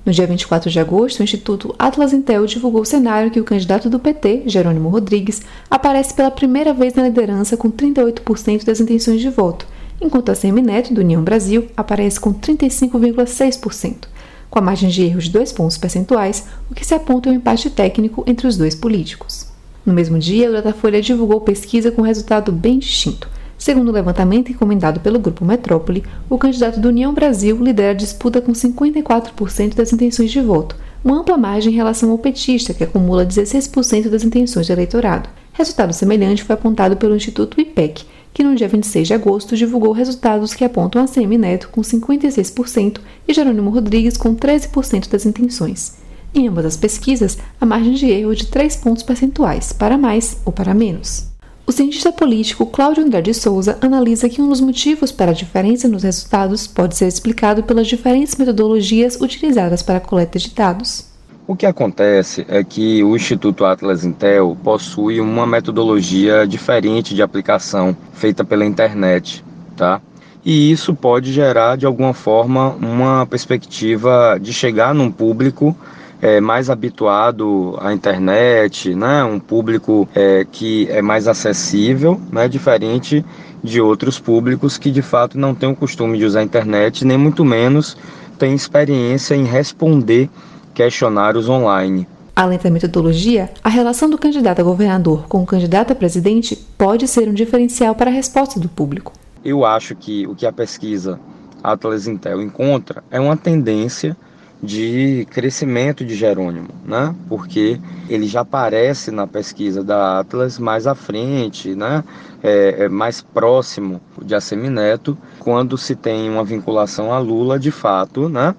No 0.05 0.11
dia 0.11 0.27
24 0.27 0.69
de 0.69 0.77
agosto, 0.81 1.21
o 1.21 1.23
Instituto 1.23 1.73
Atlas 1.79 2.11
Intel 2.11 2.45
divulgou 2.45 2.81
o 2.81 2.85
cenário 2.85 3.31
que 3.31 3.39
o 3.39 3.43
candidato 3.45 3.89
do 3.89 3.99
PT, 3.99 4.43
Jerônimo 4.47 4.89
Rodrigues, 4.89 5.41
aparece 5.71 6.13
pela 6.13 6.29
primeira 6.29 6.73
vez 6.73 6.93
na 6.93 7.03
liderança 7.03 7.55
com 7.55 7.71
38% 7.71 8.65
das 8.65 8.81
intenções 8.81 9.21
de 9.21 9.29
voto, 9.29 9.65
enquanto 10.01 10.27
a 10.27 10.35
Semineto, 10.35 10.93
do 10.93 10.99
União 10.99 11.23
Brasil, 11.23 11.67
aparece 11.77 12.19
com 12.19 12.33
35,6%, 12.33 14.07
com 14.49 14.59
a 14.59 14.61
margem 14.61 14.89
de 14.89 15.03
erro 15.03 15.21
de 15.21 15.29
dois 15.29 15.53
pontos 15.53 15.77
percentuais, 15.77 16.47
o 16.69 16.75
que 16.75 16.85
se 16.85 16.93
aponta 16.93 17.29
um 17.29 17.33
empate 17.33 17.69
técnico 17.69 18.25
entre 18.27 18.45
os 18.45 18.57
dois 18.57 18.75
políticos. 18.75 19.52
No 19.85 19.93
mesmo 19.93 20.17
dia, 20.17 20.49
o 20.49 20.53
Datafolha 20.53 21.01
divulgou 21.01 21.41
pesquisa 21.41 21.91
com 21.91 22.01
resultado 22.01 22.51
bem 22.51 22.79
distinto. 22.79 23.29
Segundo 23.57 23.89
o 23.89 23.93
levantamento 23.93 24.51
encomendado 24.51 24.99
pelo 24.99 25.19
Grupo 25.19 25.45
Metrópole, 25.45 26.03
o 26.29 26.37
candidato 26.37 26.79
do 26.79 26.89
União 26.89 27.13
Brasil 27.13 27.57
lidera 27.61 27.91
a 27.91 27.95
disputa 27.95 28.41
com 28.41 28.51
54% 28.51 29.75
das 29.75 29.93
intenções 29.93 30.31
de 30.31 30.41
voto, 30.41 30.75
uma 31.03 31.19
ampla 31.19 31.37
margem 31.37 31.71
em 31.71 31.75
relação 31.75 32.11
ao 32.11 32.17
petista, 32.17 32.73
que 32.73 32.83
acumula 32.83 33.25
16% 33.25 34.09
das 34.09 34.23
intenções 34.23 34.65
de 34.65 34.71
eleitorado. 34.71 35.29
Resultado 35.51 35.93
semelhante 35.93 36.43
foi 36.43 36.53
apontado 36.55 36.97
pelo 36.97 37.15
Instituto 37.15 37.59
IPEC, 37.59 38.05
que 38.33 38.43
no 38.43 38.55
dia 38.55 38.67
26 38.67 39.07
de 39.07 39.13
agosto 39.13 39.55
divulgou 39.55 39.91
resultados 39.91 40.53
que 40.53 40.63
apontam 40.63 41.03
a 41.03 41.07
Semi 41.07 41.37
Neto 41.37 41.69
com 41.69 41.81
56% 41.81 42.99
e 43.27 43.33
Jerônimo 43.33 43.69
Rodrigues 43.69 44.17
com 44.17 44.35
13% 44.35 45.09
das 45.09 45.25
intenções. 45.25 46.02
Em 46.35 46.47
ambas 46.47 46.65
as 46.65 46.77
pesquisas, 46.77 47.37
a 47.61 47.65
margem 47.65 47.93
de 47.93 48.09
erro 48.09 48.31
é 48.31 48.35
de 48.35 48.47
3 48.47 48.75
pontos 48.77 49.03
percentuais, 49.03 49.71
para 49.71 49.99
mais 49.99 50.37
ou 50.43 50.51
para 50.51 50.73
menos. 50.73 51.27
O 51.65 51.71
cientista 51.71 52.11
político 52.11 52.65
Cláudio 52.65 53.05
André 53.05 53.21
de 53.21 53.33
Souza 53.35 53.77
analisa 53.79 54.27
que 54.27 54.41
um 54.41 54.49
dos 54.49 54.59
motivos 54.59 55.11
para 55.11 55.31
a 55.31 55.33
diferença 55.35 55.87
nos 55.87 56.01
resultados 56.01 56.65
pode 56.65 56.97
ser 56.97 57.07
explicado 57.07 57.63
pelas 57.63 57.87
diferentes 57.87 58.35
metodologias 58.35 59.15
utilizadas 59.21 59.83
para 59.83 59.97
a 59.97 60.01
coleta 60.01 60.39
de 60.39 60.49
dados. 60.49 61.05
O 61.45 61.55
que 61.55 61.67
acontece 61.67 62.45
é 62.49 62.63
que 62.63 63.03
o 63.03 63.15
Instituto 63.15 63.63
Atlas 63.63 64.03
Intel 64.03 64.57
possui 64.63 65.21
uma 65.21 65.45
metodologia 65.45 66.47
diferente 66.47 67.13
de 67.13 67.21
aplicação 67.21 67.95
feita 68.13 68.43
pela 68.43 68.65
internet, 68.65 69.43
tá? 69.77 70.01
E 70.43 70.71
isso 70.71 70.93
pode 70.95 71.31
gerar 71.31 71.77
de 71.77 71.85
alguma 71.85 72.13
forma 72.13 72.69
uma 72.71 73.25
perspectiva 73.25 74.37
de 74.41 74.51
chegar 74.51 74.95
num 74.95 75.11
público 75.11 75.75
é, 76.23 76.39
mais 76.39 76.69
habituado 76.69 77.77
à 77.81 77.91
internet, 77.91 78.95
né? 78.95 79.25
Um 79.25 79.41
público 79.41 80.07
é, 80.15 80.47
que 80.49 80.87
é 80.89 81.01
mais 81.01 81.27
acessível, 81.27 82.19
né? 82.31 82.47
Diferente 82.47 83.25
de 83.61 83.81
outros 83.81 84.19
públicos 84.19 84.77
que 84.77 84.89
de 84.89 85.01
fato 85.01 85.37
não 85.37 85.53
têm 85.53 85.69
o 85.69 85.75
costume 85.75 86.17
de 86.17 86.23
usar 86.23 86.39
a 86.39 86.43
internet, 86.43 87.03
nem 87.03 87.17
muito 87.17 87.43
menos 87.43 87.97
têm 88.39 88.53
experiência 88.53 89.35
em 89.35 89.43
responder 89.43 90.29
questionários 90.73 91.49
online. 91.49 92.07
Além 92.33 92.57
da 92.57 92.69
metodologia, 92.69 93.49
a 93.61 93.67
relação 93.67 94.09
do 94.09 94.17
candidato 94.17 94.61
a 94.61 94.63
governador 94.63 95.27
com 95.27 95.43
o 95.43 95.45
candidato 95.45 95.91
a 95.91 95.95
presidente 95.95 96.55
pode 96.77 97.05
ser 97.05 97.27
um 97.27 97.33
diferencial 97.33 97.95
para 97.95 98.09
a 98.09 98.13
resposta 98.13 98.61
do 98.61 98.69
público. 98.69 99.11
Eu 99.43 99.65
acho 99.65 99.93
que 99.93 100.25
o 100.25 100.35
que 100.35 100.45
a 100.45 100.53
pesquisa 100.53 101.19
Atlas 101.61 102.07
Intel 102.07 102.41
encontra 102.41 103.03
é 103.11 103.19
uma 103.19 103.35
tendência 103.35 104.15
de 104.63 105.27
crescimento 105.29 106.05
de 106.05 106.15
Jerônimo, 106.15 106.69
né? 106.85 107.13
Porque 107.27 107.77
ele 108.07 108.25
já 108.27 108.41
aparece 108.41 109.11
na 109.11 109.27
pesquisa 109.27 109.83
da 109.83 110.19
Atlas 110.19 110.57
mais 110.57 110.87
à 110.87 110.95
frente, 110.95 111.75
né? 111.75 112.01
É, 112.41 112.85
é 112.85 112.89
mais 112.89 113.21
próximo 113.21 114.01
de 114.21 114.33
Assemineto, 114.33 115.17
quando 115.39 115.77
se 115.77 115.95
tem 115.95 116.29
uma 116.29 116.45
vinculação 116.45 117.11
a 117.11 117.19
Lula, 117.19 117.59
de 117.59 117.71
fato, 117.71 118.29
né? 118.29 118.55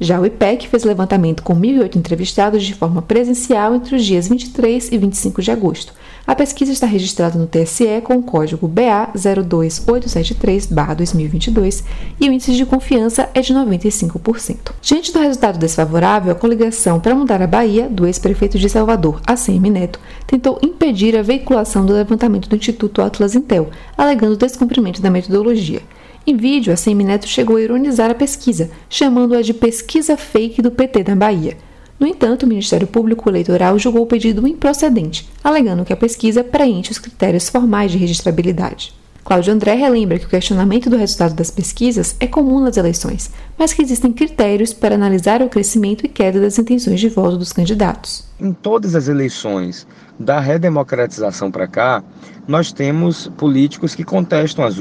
Já 0.00 0.18
o 0.18 0.24
IPEC 0.24 0.68
fez 0.68 0.84
levantamento 0.84 1.42
com 1.42 1.54
1.008 1.54 1.96
entrevistados 1.96 2.64
de 2.64 2.74
forma 2.74 3.02
presencial 3.02 3.74
entre 3.74 3.94
os 3.94 4.02
dias 4.02 4.26
23 4.26 4.90
e 4.90 4.96
25 4.96 5.42
de 5.42 5.50
agosto. 5.50 5.92
A 6.24 6.36
pesquisa 6.36 6.70
está 6.70 6.86
registrada 6.86 7.36
no 7.36 7.48
TSE 7.48 8.00
com 8.04 8.14
o 8.14 8.22
código 8.22 8.68
BA 8.68 9.10
02873-2022 9.16 11.82
e 12.20 12.28
o 12.28 12.32
índice 12.32 12.54
de 12.54 12.64
confiança 12.64 13.28
é 13.34 13.40
de 13.40 13.52
95%. 13.52 14.70
Diante 14.80 15.12
do 15.12 15.18
resultado 15.18 15.58
desfavorável, 15.58 16.30
a 16.30 16.36
coligação 16.36 17.00
para 17.00 17.16
mudar 17.16 17.42
a 17.42 17.46
Bahia, 17.48 17.88
do 17.88 18.06
ex-prefeito 18.06 18.56
de 18.56 18.68
Salvador, 18.68 19.20
ACM 19.26 19.68
Neto, 19.68 19.98
tentou 20.24 20.60
impedir 20.62 21.16
a 21.16 21.22
veiculação 21.22 21.84
do 21.84 21.92
levantamento 21.92 22.48
do 22.48 22.54
Instituto 22.54 23.02
Atlas 23.02 23.34
Intel, 23.34 23.70
alegando 23.98 24.36
descumprimento 24.36 25.02
da 25.02 25.10
metodologia. 25.10 25.82
Em 26.24 26.36
vídeo, 26.36 26.72
a 26.72 26.76
Semineto 26.76 27.26
chegou 27.26 27.56
a 27.56 27.62
ironizar 27.62 28.08
a 28.08 28.14
pesquisa, 28.14 28.70
chamando-a 28.88 29.42
de 29.42 29.52
pesquisa 29.52 30.16
fake 30.16 30.62
do 30.62 30.70
PT 30.70 31.02
da 31.02 31.16
Bahia. 31.16 31.56
No 32.02 32.08
entanto, 32.08 32.42
o 32.42 32.48
Ministério 32.48 32.88
Público 32.88 33.30
Eleitoral 33.30 33.78
julgou 33.78 34.02
o 34.02 34.06
pedido 34.08 34.44
improcedente, 34.48 35.30
alegando 35.40 35.84
que 35.84 35.92
a 35.92 35.96
pesquisa 35.96 36.42
preenche 36.42 36.90
os 36.90 36.98
critérios 36.98 37.48
formais 37.48 37.92
de 37.92 37.98
registrabilidade. 37.98 38.92
Cláudio 39.24 39.52
André 39.54 39.74
relembra 39.74 40.18
que 40.18 40.26
o 40.26 40.28
questionamento 40.28 40.90
do 40.90 40.96
resultado 40.96 41.32
das 41.32 41.48
pesquisas 41.48 42.16
é 42.18 42.26
comum 42.26 42.58
nas 42.58 42.76
eleições, 42.76 43.30
mas 43.56 43.72
que 43.72 43.82
existem 43.82 44.12
critérios 44.12 44.72
para 44.72 44.96
analisar 44.96 45.42
o 45.42 45.48
crescimento 45.48 46.04
e 46.04 46.08
queda 46.08 46.40
das 46.40 46.58
intenções 46.58 46.98
de 46.98 47.08
voto 47.08 47.36
dos 47.36 47.52
candidatos. 47.52 48.24
Em 48.40 48.52
todas 48.52 48.96
as 48.96 49.06
eleições 49.06 49.86
da 50.18 50.40
redemocratização 50.40 51.52
para 51.52 51.68
cá, 51.68 52.02
nós 52.48 52.72
temos 52.72 53.30
políticos 53.36 53.94
que 53.94 54.02
contestam 54.02 54.64
as, 54.64 54.74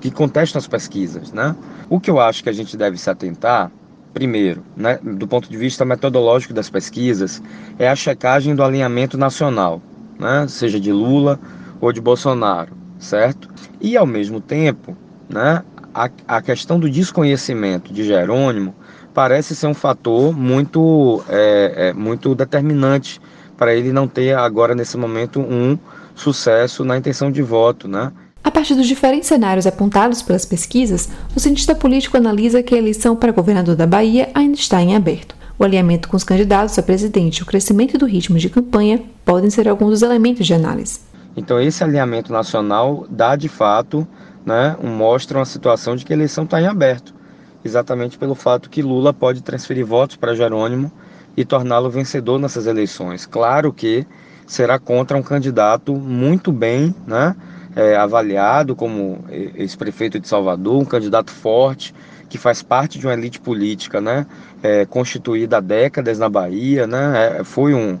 que 0.00 0.12
contestam 0.12 0.60
as 0.60 0.68
pesquisas. 0.68 1.32
Né? 1.32 1.56
O 1.90 1.98
que 1.98 2.08
eu 2.08 2.20
acho 2.20 2.44
que 2.44 2.48
a 2.48 2.52
gente 2.52 2.76
deve 2.76 2.96
se 2.98 3.10
atentar, 3.10 3.72
primeiro, 4.18 4.64
né, 4.76 4.98
do 5.00 5.28
ponto 5.28 5.48
de 5.48 5.56
vista 5.56 5.84
metodológico 5.84 6.52
das 6.52 6.68
pesquisas, 6.68 7.40
é 7.78 7.88
a 7.88 7.94
checagem 7.94 8.52
do 8.52 8.64
alinhamento 8.64 9.16
nacional, 9.16 9.80
né, 10.18 10.44
seja 10.48 10.80
de 10.80 10.90
Lula 10.90 11.38
ou 11.80 11.92
de 11.92 12.00
Bolsonaro, 12.00 12.76
certo? 12.98 13.48
E, 13.80 13.96
ao 13.96 14.04
mesmo 14.04 14.40
tempo, 14.40 14.96
né, 15.28 15.62
a, 15.94 16.10
a 16.26 16.42
questão 16.42 16.80
do 16.80 16.90
desconhecimento 16.90 17.92
de 17.92 18.02
Jerônimo 18.02 18.74
parece 19.14 19.54
ser 19.54 19.68
um 19.68 19.74
fator 19.74 20.36
muito, 20.36 21.22
é, 21.28 21.90
é, 21.90 21.92
muito 21.92 22.34
determinante 22.34 23.20
para 23.56 23.72
ele 23.72 23.92
não 23.92 24.08
ter 24.08 24.36
agora, 24.36 24.74
nesse 24.74 24.96
momento, 24.96 25.38
um 25.38 25.78
sucesso 26.12 26.84
na 26.84 26.98
intenção 26.98 27.30
de 27.30 27.40
voto, 27.40 27.86
né? 27.86 28.12
A 28.48 28.50
partir 28.50 28.74
dos 28.74 28.86
diferentes 28.86 29.28
cenários 29.28 29.66
apontados 29.66 30.22
pelas 30.22 30.46
pesquisas, 30.46 31.06
o 31.36 31.38
cientista 31.38 31.74
político 31.74 32.16
analisa 32.16 32.62
que 32.62 32.74
a 32.74 32.78
eleição 32.78 33.14
para 33.14 33.30
governador 33.30 33.76
da 33.76 33.86
Bahia 33.86 34.30
ainda 34.34 34.56
está 34.56 34.80
em 34.80 34.96
aberto. 34.96 35.36
O 35.58 35.64
alinhamento 35.64 36.08
com 36.08 36.16
os 36.16 36.24
candidatos 36.24 36.78
a 36.78 36.82
presidente 36.82 37.36
e 37.36 37.42
o 37.42 37.46
crescimento 37.46 37.98
do 37.98 38.06
ritmo 38.06 38.38
de 38.38 38.48
campanha 38.48 39.02
podem 39.22 39.50
ser 39.50 39.68
alguns 39.68 39.90
dos 39.90 40.02
elementos 40.02 40.46
de 40.46 40.54
análise. 40.54 41.00
Então, 41.36 41.60
esse 41.60 41.84
alinhamento 41.84 42.32
nacional 42.32 43.06
dá 43.10 43.36
de 43.36 43.50
fato, 43.50 44.08
né, 44.46 44.78
um, 44.82 44.88
mostra 44.88 45.36
uma 45.36 45.44
situação 45.44 45.94
de 45.94 46.06
que 46.06 46.14
a 46.14 46.16
eleição 46.16 46.44
está 46.44 46.58
em 46.58 46.66
aberto, 46.66 47.14
exatamente 47.62 48.16
pelo 48.16 48.34
fato 48.34 48.70
que 48.70 48.80
Lula 48.80 49.12
pode 49.12 49.42
transferir 49.42 49.84
votos 49.84 50.16
para 50.16 50.34
Jerônimo 50.34 50.90
e 51.36 51.44
torná-lo 51.44 51.90
vencedor 51.90 52.38
nessas 52.38 52.66
eleições. 52.66 53.26
Claro 53.26 53.74
que 53.74 54.06
será 54.46 54.78
contra 54.78 55.18
um 55.18 55.22
candidato 55.22 55.94
muito 55.94 56.50
bem 56.50 56.94
né, 57.06 57.36
é, 57.78 57.94
avaliado 57.94 58.74
como 58.74 59.24
ex-prefeito 59.30 60.18
de 60.18 60.26
Salvador, 60.26 60.82
um 60.82 60.84
candidato 60.84 61.30
forte, 61.30 61.94
que 62.28 62.36
faz 62.36 62.60
parte 62.60 62.98
de 62.98 63.06
uma 63.06 63.14
elite 63.14 63.38
política 63.38 64.00
né, 64.00 64.26
é, 64.60 64.84
constituída 64.84 65.58
há 65.58 65.60
décadas 65.60 66.18
na 66.18 66.28
Bahia, 66.28 66.88
né, 66.88 67.38
é, 67.38 67.44
foi 67.44 67.74
um 67.74 67.96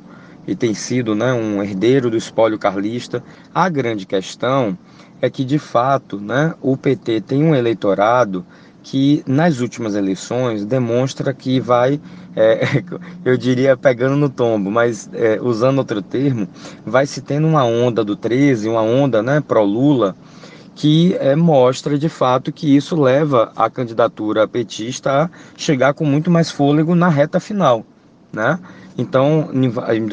e 0.48 0.56
tem 0.56 0.72
sido 0.72 1.14
né, 1.14 1.32
um 1.32 1.62
herdeiro 1.62 2.10
do 2.10 2.16
espólio 2.16 2.58
carlista. 2.58 3.22
A 3.54 3.68
grande 3.68 4.06
questão 4.06 4.76
é 5.20 5.28
que, 5.28 5.44
de 5.44 5.58
fato, 5.58 6.18
né, 6.18 6.54
o 6.62 6.74
PT 6.74 7.20
tem 7.20 7.44
um 7.44 7.54
eleitorado 7.54 8.46
que 8.90 9.22
nas 9.26 9.60
últimas 9.60 9.94
eleições 9.94 10.64
demonstra 10.64 11.34
que 11.34 11.60
vai, 11.60 12.00
é, 12.34 12.82
eu 13.22 13.36
diria 13.36 13.76
pegando 13.76 14.16
no 14.16 14.30
tombo, 14.30 14.70
mas 14.70 15.10
é, 15.12 15.38
usando 15.42 15.80
outro 15.80 16.00
termo, 16.00 16.48
vai 16.86 17.04
se 17.04 17.20
tendo 17.20 17.46
uma 17.46 17.62
onda 17.64 18.02
do 18.02 18.16
13, 18.16 18.66
uma 18.66 18.80
onda 18.80 19.22
né, 19.22 19.42
pró-Lula, 19.46 20.16
que 20.74 21.14
é, 21.20 21.36
mostra 21.36 21.98
de 21.98 22.08
fato 22.08 22.50
que 22.50 22.74
isso 22.74 22.98
leva 22.98 23.52
a 23.54 23.68
candidatura 23.68 24.48
petista 24.48 25.24
a 25.24 25.30
chegar 25.54 25.92
com 25.92 26.06
muito 26.06 26.30
mais 26.30 26.50
fôlego 26.50 26.94
na 26.94 27.10
reta 27.10 27.38
final. 27.38 27.84
Né? 28.32 28.58
Então, 28.96 29.50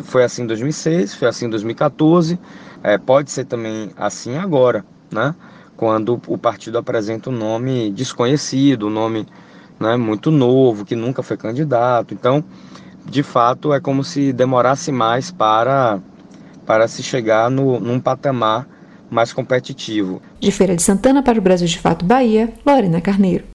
foi 0.03 0.25
assim 0.25 0.43
em 0.43 0.47
2006, 0.47 1.15
foi 1.15 1.29
assim 1.29 1.45
em 1.45 1.49
2014, 1.49 2.38
é, 2.83 2.97
pode 2.97 3.31
ser 3.31 3.45
também 3.45 3.91
assim 3.95 4.35
agora. 4.35 4.83
Né? 5.09 5.33
Quando 5.75 6.19
o 6.27 6.38
partido 6.38 6.77
apresenta 6.77 7.29
um 7.29 7.33
nome 7.33 7.91
desconhecido, 7.91 8.88
um 8.88 8.91
nome 8.91 9.25
né, 9.79 9.95
muito 9.97 10.31
novo, 10.31 10.85
que 10.85 10.95
nunca 10.95 11.21
foi 11.21 11.38
candidato. 11.38 12.13
Então, 12.13 12.43
de 13.05 13.21
fato, 13.23 13.73
é 13.73 13.79
como 13.79 14.03
se 14.03 14.33
demorasse 14.33 14.91
mais 14.91 15.31
para, 15.31 15.99
para 16.65 16.88
se 16.88 17.03
chegar 17.03 17.49
no, 17.49 17.79
num 17.79 17.99
patamar 17.99 18.67
mais 19.09 19.31
competitivo. 19.31 20.21
De 20.39 20.51
Feira 20.51 20.75
de 20.75 20.81
Santana 20.81 21.21
para 21.21 21.38
o 21.38 21.41
Brasil 21.41 21.67
de 21.67 21.79
Fato 21.79 22.05
Bahia, 22.05 22.53
Lorena 22.65 22.99
Carneiro. 22.99 23.54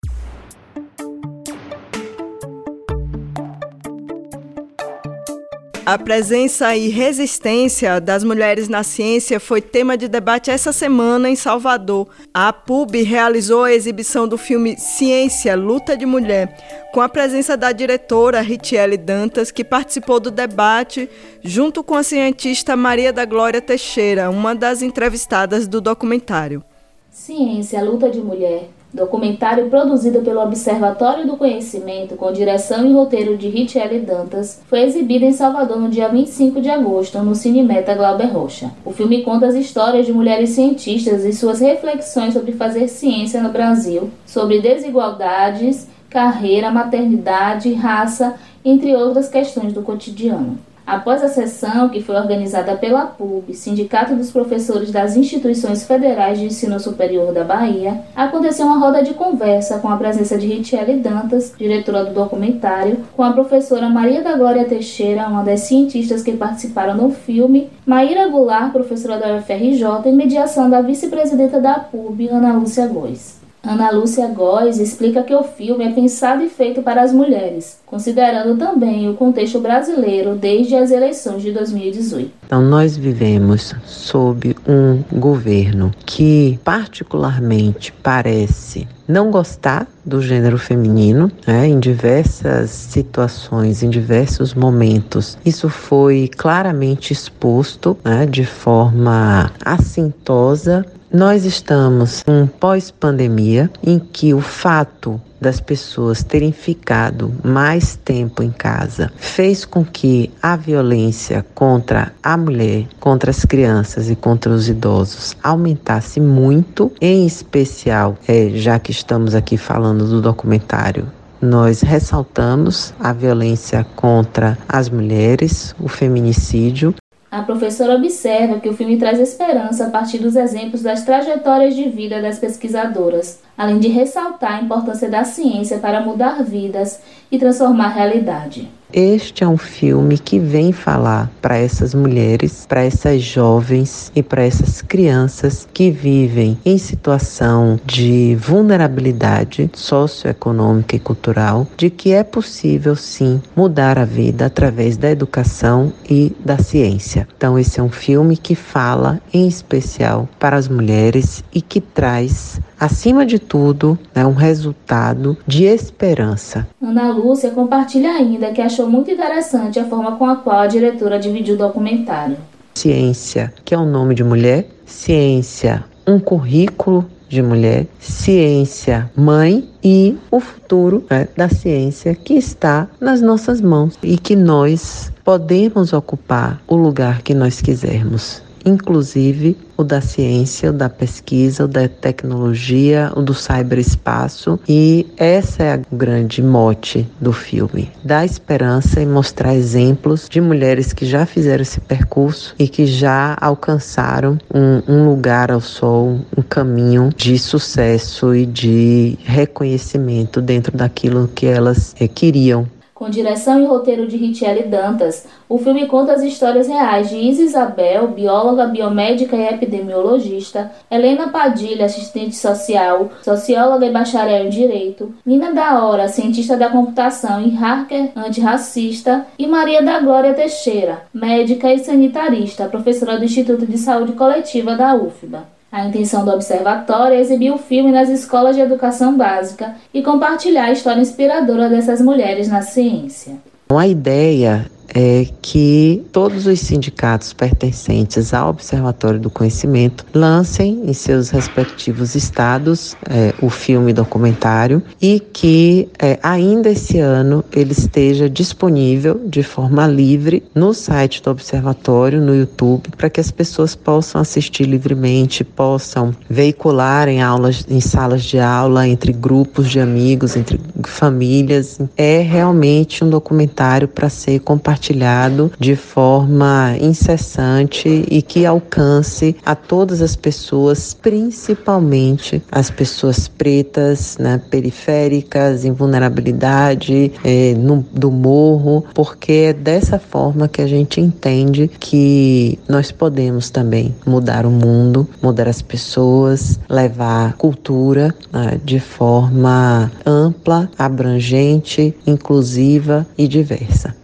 A 5.90 5.98
presença 5.98 6.76
e 6.76 6.86
resistência 6.86 8.00
das 8.00 8.22
mulheres 8.22 8.68
na 8.68 8.84
ciência 8.84 9.40
foi 9.40 9.60
tema 9.60 9.96
de 9.96 10.06
debate 10.06 10.48
essa 10.48 10.72
semana 10.72 11.28
em 11.28 11.34
Salvador. 11.34 12.06
A 12.32 12.52
PUB 12.52 13.02
realizou 13.02 13.64
a 13.64 13.72
exibição 13.72 14.28
do 14.28 14.38
filme 14.38 14.76
Ciência, 14.78 15.56
Luta 15.56 15.96
de 15.96 16.06
Mulher, 16.06 16.56
com 16.92 17.00
a 17.00 17.08
presença 17.08 17.56
da 17.56 17.72
diretora 17.72 18.40
Ritiele 18.40 18.96
Dantas, 18.96 19.50
que 19.50 19.64
participou 19.64 20.20
do 20.20 20.30
debate 20.30 21.10
junto 21.42 21.82
com 21.82 21.96
a 21.96 22.04
cientista 22.04 22.76
Maria 22.76 23.12
da 23.12 23.24
Glória 23.24 23.60
Teixeira, 23.60 24.30
uma 24.30 24.54
das 24.54 24.82
entrevistadas 24.82 25.66
do 25.66 25.80
documentário. 25.80 26.62
Ciência, 27.10 27.82
Luta 27.82 28.08
de 28.08 28.20
Mulher 28.20 28.68
Documentário 28.92 29.70
produzido 29.70 30.20
pelo 30.20 30.42
Observatório 30.42 31.24
do 31.24 31.36
Conhecimento 31.36 32.16
com 32.16 32.32
direção 32.32 32.84
e 32.84 32.92
roteiro 32.92 33.36
de 33.36 33.48
Richelle 33.48 34.00
Dantas, 34.00 34.60
foi 34.66 34.82
exibido 34.82 35.24
em 35.24 35.32
Salvador 35.32 35.78
no 35.78 35.88
dia 35.88 36.08
25 36.08 36.60
de 36.60 36.68
agosto 36.68 37.20
no 37.20 37.36
Cinemeta 37.36 37.94
Glauber 37.94 38.26
Rocha. 38.26 38.72
O 38.84 38.90
filme 38.90 39.22
conta 39.22 39.46
as 39.46 39.54
histórias 39.54 40.06
de 40.06 40.12
mulheres 40.12 40.50
cientistas 40.50 41.24
e 41.24 41.32
suas 41.32 41.60
reflexões 41.60 42.34
sobre 42.34 42.50
fazer 42.52 42.88
ciência 42.88 43.40
no 43.40 43.50
Brasil, 43.50 44.10
sobre 44.26 44.60
desigualdades, 44.60 45.86
carreira, 46.08 46.72
maternidade, 46.72 47.72
raça, 47.72 48.34
entre 48.64 48.96
outras 48.96 49.28
questões 49.28 49.72
do 49.72 49.82
cotidiano. 49.82 50.58
Após 50.90 51.22
a 51.22 51.28
sessão, 51.28 51.88
que 51.88 52.02
foi 52.02 52.16
organizada 52.16 52.74
pela 52.74 53.06
PUB, 53.06 53.54
Sindicato 53.54 54.16
dos 54.16 54.32
Professores 54.32 54.90
das 54.90 55.14
Instituições 55.16 55.86
Federais 55.86 56.36
de 56.36 56.46
Ensino 56.46 56.80
Superior 56.80 57.32
da 57.32 57.44
Bahia, 57.44 58.00
aconteceu 58.16 58.66
uma 58.66 58.80
roda 58.80 59.00
de 59.00 59.14
conversa 59.14 59.78
com 59.78 59.88
a 59.88 59.96
presença 59.96 60.36
de 60.36 60.48
Ritiele 60.48 60.96
Dantas, 60.96 61.54
diretora 61.56 62.06
do 62.06 62.12
documentário, 62.12 63.04
com 63.16 63.22
a 63.22 63.32
professora 63.32 63.88
Maria 63.88 64.20
da 64.20 64.36
Glória 64.36 64.64
Teixeira, 64.64 65.28
uma 65.28 65.44
das 65.44 65.60
cientistas 65.60 66.24
que 66.24 66.32
participaram 66.32 66.96
no 66.96 67.12
filme, 67.12 67.70
Maíra 67.86 68.26
Goulart, 68.26 68.72
professora 68.72 69.16
da 69.16 69.36
UFRJ, 69.36 70.08
e 70.08 70.12
mediação 70.12 70.68
da 70.68 70.82
vice-presidenta 70.82 71.60
da 71.60 71.74
PUB, 71.74 72.28
Ana 72.30 72.54
Lúcia 72.54 72.88
Góes. 72.88 73.39
Ana 73.62 73.90
Lúcia 73.90 74.26
Góes 74.28 74.78
explica 74.78 75.22
que 75.22 75.34
o 75.34 75.42
filme 75.42 75.84
é 75.84 75.92
pensado 75.92 76.42
e 76.42 76.48
feito 76.48 76.82
para 76.82 77.02
as 77.02 77.12
mulheres, 77.12 77.78
considerando 77.84 78.56
também 78.56 79.08
o 79.08 79.14
contexto 79.14 79.60
brasileiro 79.60 80.34
desde 80.34 80.74
as 80.74 80.90
eleições 80.90 81.42
de 81.42 81.52
2018. 81.52 82.30
Então, 82.46 82.62
nós 82.62 82.96
vivemos 82.96 83.74
sob 83.84 84.56
um 84.66 85.02
governo 85.18 85.92
que, 86.06 86.58
particularmente, 86.64 87.92
parece 88.02 88.88
não 89.06 89.30
gostar 89.30 89.86
do 90.04 90.22
gênero 90.22 90.56
feminino, 90.56 91.30
né, 91.46 91.66
em 91.66 91.78
diversas 91.78 92.70
situações, 92.70 93.82
em 93.82 93.90
diversos 93.90 94.54
momentos. 94.54 95.36
Isso 95.44 95.68
foi 95.68 96.30
claramente 96.36 97.12
exposto 97.12 97.96
né, 98.04 98.24
de 98.24 98.44
forma 98.44 99.50
assintosa 99.64 100.86
nós 101.12 101.44
estamos 101.44 102.22
em 102.26 102.42
um 102.42 102.46
pós-pandemia 102.46 103.68
em 103.82 103.98
que 103.98 104.32
o 104.32 104.40
fato 104.40 105.20
das 105.40 105.58
pessoas 105.58 106.22
terem 106.22 106.52
ficado 106.52 107.32
mais 107.42 107.96
tempo 107.96 108.42
em 108.42 108.50
casa 108.50 109.10
fez 109.16 109.64
com 109.64 109.84
que 109.84 110.30
a 110.40 110.54
violência 110.54 111.44
contra 111.54 112.12
a 112.22 112.36
mulher, 112.36 112.86
contra 113.00 113.30
as 113.30 113.44
crianças 113.44 114.08
e 114.08 114.14
contra 114.14 114.52
os 114.52 114.68
idosos 114.68 115.36
aumentasse 115.42 116.20
muito, 116.20 116.92
em 117.00 117.26
especial, 117.26 118.16
é, 118.28 118.50
já 118.50 118.78
que 118.78 118.92
estamos 118.92 119.34
aqui 119.34 119.56
falando 119.56 120.06
do 120.06 120.20
documentário 120.20 121.08
nós 121.40 121.80
ressaltamos 121.80 122.92
a 123.00 123.12
violência 123.12 123.84
contra 123.96 124.58
as 124.68 124.90
mulheres, 124.90 125.74
o 125.80 125.88
feminicídio, 125.88 126.94
a 127.30 127.42
professora 127.42 127.94
observa 127.94 128.58
que 128.58 128.68
o 128.68 128.74
filme 128.74 128.96
traz 128.96 129.20
esperança 129.20 129.86
a 129.86 129.90
partir 129.90 130.18
dos 130.18 130.34
exemplos 130.34 130.82
das 130.82 131.04
trajetórias 131.04 131.76
de 131.76 131.88
vida 131.88 132.20
das 132.20 132.40
pesquisadoras, 132.40 133.40
além 133.56 133.78
de 133.78 133.88
ressaltar 133.88 134.54
a 134.54 134.62
importância 134.62 135.08
da 135.08 135.22
ciência 135.22 135.78
para 135.78 136.00
mudar 136.00 136.42
vidas 136.42 137.00
e 137.30 137.38
transformar 137.38 137.86
a 137.86 137.94
realidade. 137.94 138.79
Este 138.92 139.44
é 139.44 139.48
um 139.48 139.56
filme 139.56 140.18
que 140.18 140.38
vem 140.38 140.72
falar 140.72 141.30
para 141.40 141.56
essas 141.56 141.94
mulheres, 141.94 142.66
para 142.66 142.82
essas 142.82 143.22
jovens 143.22 144.10
e 144.16 144.22
para 144.22 144.42
essas 144.42 144.82
crianças 144.82 145.68
que 145.72 145.90
vivem 145.90 146.58
em 146.64 146.76
situação 146.76 147.78
de 147.86 148.36
vulnerabilidade 148.36 149.70
socioeconômica 149.74 150.96
e 150.96 151.00
cultural, 151.00 151.68
de 151.76 151.88
que 151.88 152.12
é 152.12 152.24
possível 152.24 152.96
sim 152.96 153.40
mudar 153.54 153.96
a 153.96 154.04
vida 154.04 154.46
através 154.46 154.96
da 154.96 155.10
educação 155.10 155.92
e 156.08 156.32
da 156.44 156.58
ciência. 156.58 157.28
Então, 157.36 157.56
esse 157.56 157.78
é 157.78 157.82
um 157.82 157.90
filme 157.90 158.36
que 158.36 158.56
fala 158.56 159.20
em 159.32 159.46
especial 159.46 160.28
para 160.38 160.56
as 160.56 160.66
mulheres 160.66 161.44
e 161.54 161.62
que 161.62 161.80
traz 161.80 162.60
acima 162.80 163.26
de 163.26 163.38
tudo, 163.38 163.98
é 164.14 164.24
um 164.24 164.32
resultado 164.32 165.36
de 165.46 165.64
esperança. 165.64 166.66
Ana 166.80 167.12
Lúcia 167.12 167.50
compartilha 167.50 168.10
ainda 168.10 168.50
que 168.52 168.62
achou 168.62 168.79
muito 168.88 169.10
interessante 169.10 169.78
a 169.78 169.84
forma 169.84 170.16
com 170.16 170.26
a 170.26 170.36
qual 170.36 170.60
a 170.60 170.66
diretora 170.66 171.18
dividiu 171.18 171.54
o 171.54 171.58
documentário. 171.58 172.36
Ciência, 172.74 173.52
que 173.64 173.74
é 173.74 173.78
o 173.78 173.82
um 173.82 173.90
nome 173.90 174.14
de 174.14 174.22
mulher, 174.24 174.66
ciência, 174.86 175.84
um 176.06 176.18
currículo 176.18 177.04
de 177.28 177.42
mulher, 177.42 177.86
ciência, 177.98 179.10
mãe. 179.16 179.68
E 179.82 180.18
o 180.30 180.40
futuro 180.40 181.04
né, 181.08 181.26
da 181.34 181.48
ciência 181.48 182.14
que 182.14 182.34
está 182.34 182.86
nas 183.00 183.22
nossas 183.22 183.60
mãos 183.62 183.98
e 184.02 184.18
que 184.18 184.36
nós 184.36 185.10
podemos 185.24 185.92
ocupar 185.94 186.60
o 186.68 186.76
lugar 186.76 187.22
que 187.22 187.32
nós 187.32 187.62
quisermos 187.62 188.42
inclusive 188.64 189.56
o 189.76 189.84
da 189.84 190.00
ciência, 190.00 190.70
o 190.70 190.72
da 190.72 190.88
pesquisa, 190.88 191.64
o 191.64 191.68
da 191.68 191.88
tecnologia, 191.88 193.10
o 193.16 193.22
do 193.22 193.32
cyberespaço. 193.32 194.60
E 194.68 195.06
essa 195.16 195.62
é 195.62 195.72
a 195.72 195.80
grande 195.90 196.42
mote 196.42 197.08
do 197.20 197.32
filme: 197.32 197.90
dar 198.04 198.24
esperança 198.24 199.00
e 199.00 199.06
mostrar 199.06 199.54
exemplos 199.54 200.28
de 200.28 200.40
mulheres 200.40 200.92
que 200.92 201.06
já 201.06 201.24
fizeram 201.24 201.62
esse 201.62 201.80
percurso 201.80 202.54
e 202.58 202.68
que 202.68 202.86
já 202.86 203.36
alcançaram 203.40 204.38
um, 204.52 204.82
um 204.86 205.08
lugar 205.08 205.50
ao 205.50 205.60
sol, 205.60 206.20
um 206.36 206.42
caminho 206.42 207.10
de 207.16 207.38
sucesso 207.38 208.34
e 208.34 208.44
de 208.44 209.18
reconhecimento 209.24 210.40
dentro 210.40 210.76
daquilo 210.76 211.28
que 211.28 211.46
elas 211.46 211.94
é, 211.98 212.06
queriam 212.06 212.66
com 213.00 213.08
direção 213.08 213.58
e 213.58 213.64
roteiro 213.64 214.06
de 214.06 214.18
Richelle 214.18 214.64
Dantas, 214.64 215.26
o 215.48 215.56
filme 215.56 215.86
conta 215.86 216.12
as 216.12 216.22
histórias 216.22 216.68
reais 216.68 217.08
de 217.08 217.16
Isa 217.16 217.42
Isabel, 217.42 218.08
bióloga, 218.08 218.66
biomédica 218.66 219.34
e 219.34 219.48
epidemiologista, 219.48 220.70
Helena 220.90 221.28
Padilha, 221.28 221.86
assistente 221.86 222.36
social, 222.36 223.10
socióloga 223.22 223.86
e 223.86 223.90
bacharel 223.90 224.44
em 224.44 224.50
Direito, 224.50 225.14
Nina 225.24 225.50
da 225.50 225.82
Hora, 225.82 226.08
cientista 226.08 226.58
da 226.58 226.68
computação 226.68 227.40
e 227.40 227.48
hacker 227.48 228.10
antirracista, 228.14 229.26
e 229.38 229.46
Maria 229.46 229.80
da 229.80 229.98
Glória 229.98 230.34
Teixeira, 230.34 231.04
médica 231.14 231.72
e 231.72 231.78
sanitarista, 231.78 232.68
professora 232.68 233.16
do 233.16 233.24
Instituto 233.24 233.64
de 233.64 233.78
Saúde 233.78 234.12
Coletiva 234.12 234.76
da 234.76 234.94
UFBA. 234.94 235.59
A 235.72 235.86
intenção 235.86 236.24
do 236.24 236.32
observatório 236.32 237.16
é 237.16 237.20
exibir 237.20 237.52
o 237.52 237.58
filme 237.58 237.92
nas 237.92 238.08
escolas 238.08 238.56
de 238.56 238.62
educação 238.62 239.16
básica 239.16 239.76
e 239.94 240.02
compartilhar 240.02 240.64
a 240.64 240.72
história 240.72 241.00
inspiradora 241.00 241.68
dessas 241.68 242.00
mulheres 242.00 242.48
na 242.48 242.62
ciência. 242.62 243.36
A 243.68 243.86
ideia 243.86 244.66
é 244.94 245.26
que 245.40 246.04
todos 246.12 246.46
os 246.46 246.60
sindicatos 246.60 247.32
pertencentes 247.32 248.34
ao 248.34 248.50
Observatório 248.50 249.20
do 249.20 249.30
Conhecimento 249.30 250.04
lancem 250.12 250.82
em 250.84 250.92
seus 250.92 251.30
respectivos 251.30 252.14
estados 252.14 252.96
é, 253.08 253.32
o 253.40 253.48
filme 253.48 253.92
documentário 253.92 254.82
e 255.00 255.20
que 255.20 255.88
é, 255.98 256.18
ainda 256.22 256.70
esse 256.70 256.98
ano 256.98 257.44
ele 257.52 257.72
esteja 257.72 258.28
disponível 258.28 259.20
de 259.26 259.42
forma 259.42 259.86
livre 259.86 260.42
no 260.54 260.74
site 260.74 261.22
do 261.22 261.30
Observatório, 261.30 262.20
no 262.20 262.34
YouTube, 262.34 262.90
para 262.96 263.10
que 263.10 263.20
as 263.20 263.30
pessoas 263.30 263.74
possam 263.74 264.20
assistir 264.20 264.64
livremente, 264.64 265.44
possam 265.44 266.14
veicular 266.28 267.08
em 267.08 267.22
aulas, 267.22 267.64
em 267.68 267.80
salas 267.80 268.24
de 268.24 268.38
aula, 268.38 268.88
entre 268.88 269.12
grupos 269.12 269.70
de 269.70 269.78
amigos, 269.78 270.36
entre 270.36 270.60
famílias. 270.84 271.78
É 271.96 272.20
realmente 272.20 273.04
um 273.04 273.10
documentário 273.10 273.86
para 273.86 274.08
ser 274.08 274.40
compartilhado 274.40 274.79
compartilhado 274.80 275.52
de 275.58 275.76
forma 275.76 276.74
incessante 276.80 278.04
e 278.10 278.22
que 278.22 278.46
alcance 278.46 279.36
a 279.44 279.54
todas 279.54 280.00
as 280.00 280.16
pessoas, 280.16 280.94
principalmente 280.94 282.42
as 282.50 282.70
pessoas 282.70 283.28
pretas, 283.28 284.16
né, 284.18 284.40
periféricas, 284.50 285.64
em 285.66 285.72
vulnerabilidade, 285.72 287.12
é, 287.22 287.54
no, 287.54 287.84
do 287.92 288.10
morro, 288.10 288.84
porque 288.94 289.32
é 289.32 289.52
dessa 289.52 289.98
forma 289.98 290.48
que 290.48 290.62
a 290.62 290.66
gente 290.66 291.00
entende 291.00 291.70
que 291.78 292.58
nós 292.66 292.90
podemos 292.90 293.50
também 293.50 293.94
mudar 294.06 294.46
o 294.46 294.50
mundo, 294.50 295.06
mudar 295.22 295.46
as 295.46 295.60
pessoas, 295.60 296.58
levar 296.68 297.34
cultura 297.36 298.14
né, 298.32 298.58
de 298.64 298.80
forma 298.80 299.92
ampla, 300.06 300.70
abrangente, 300.78 301.94
inclusiva 302.06 303.06
e 303.18 303.28
diversa. 303.28 303.99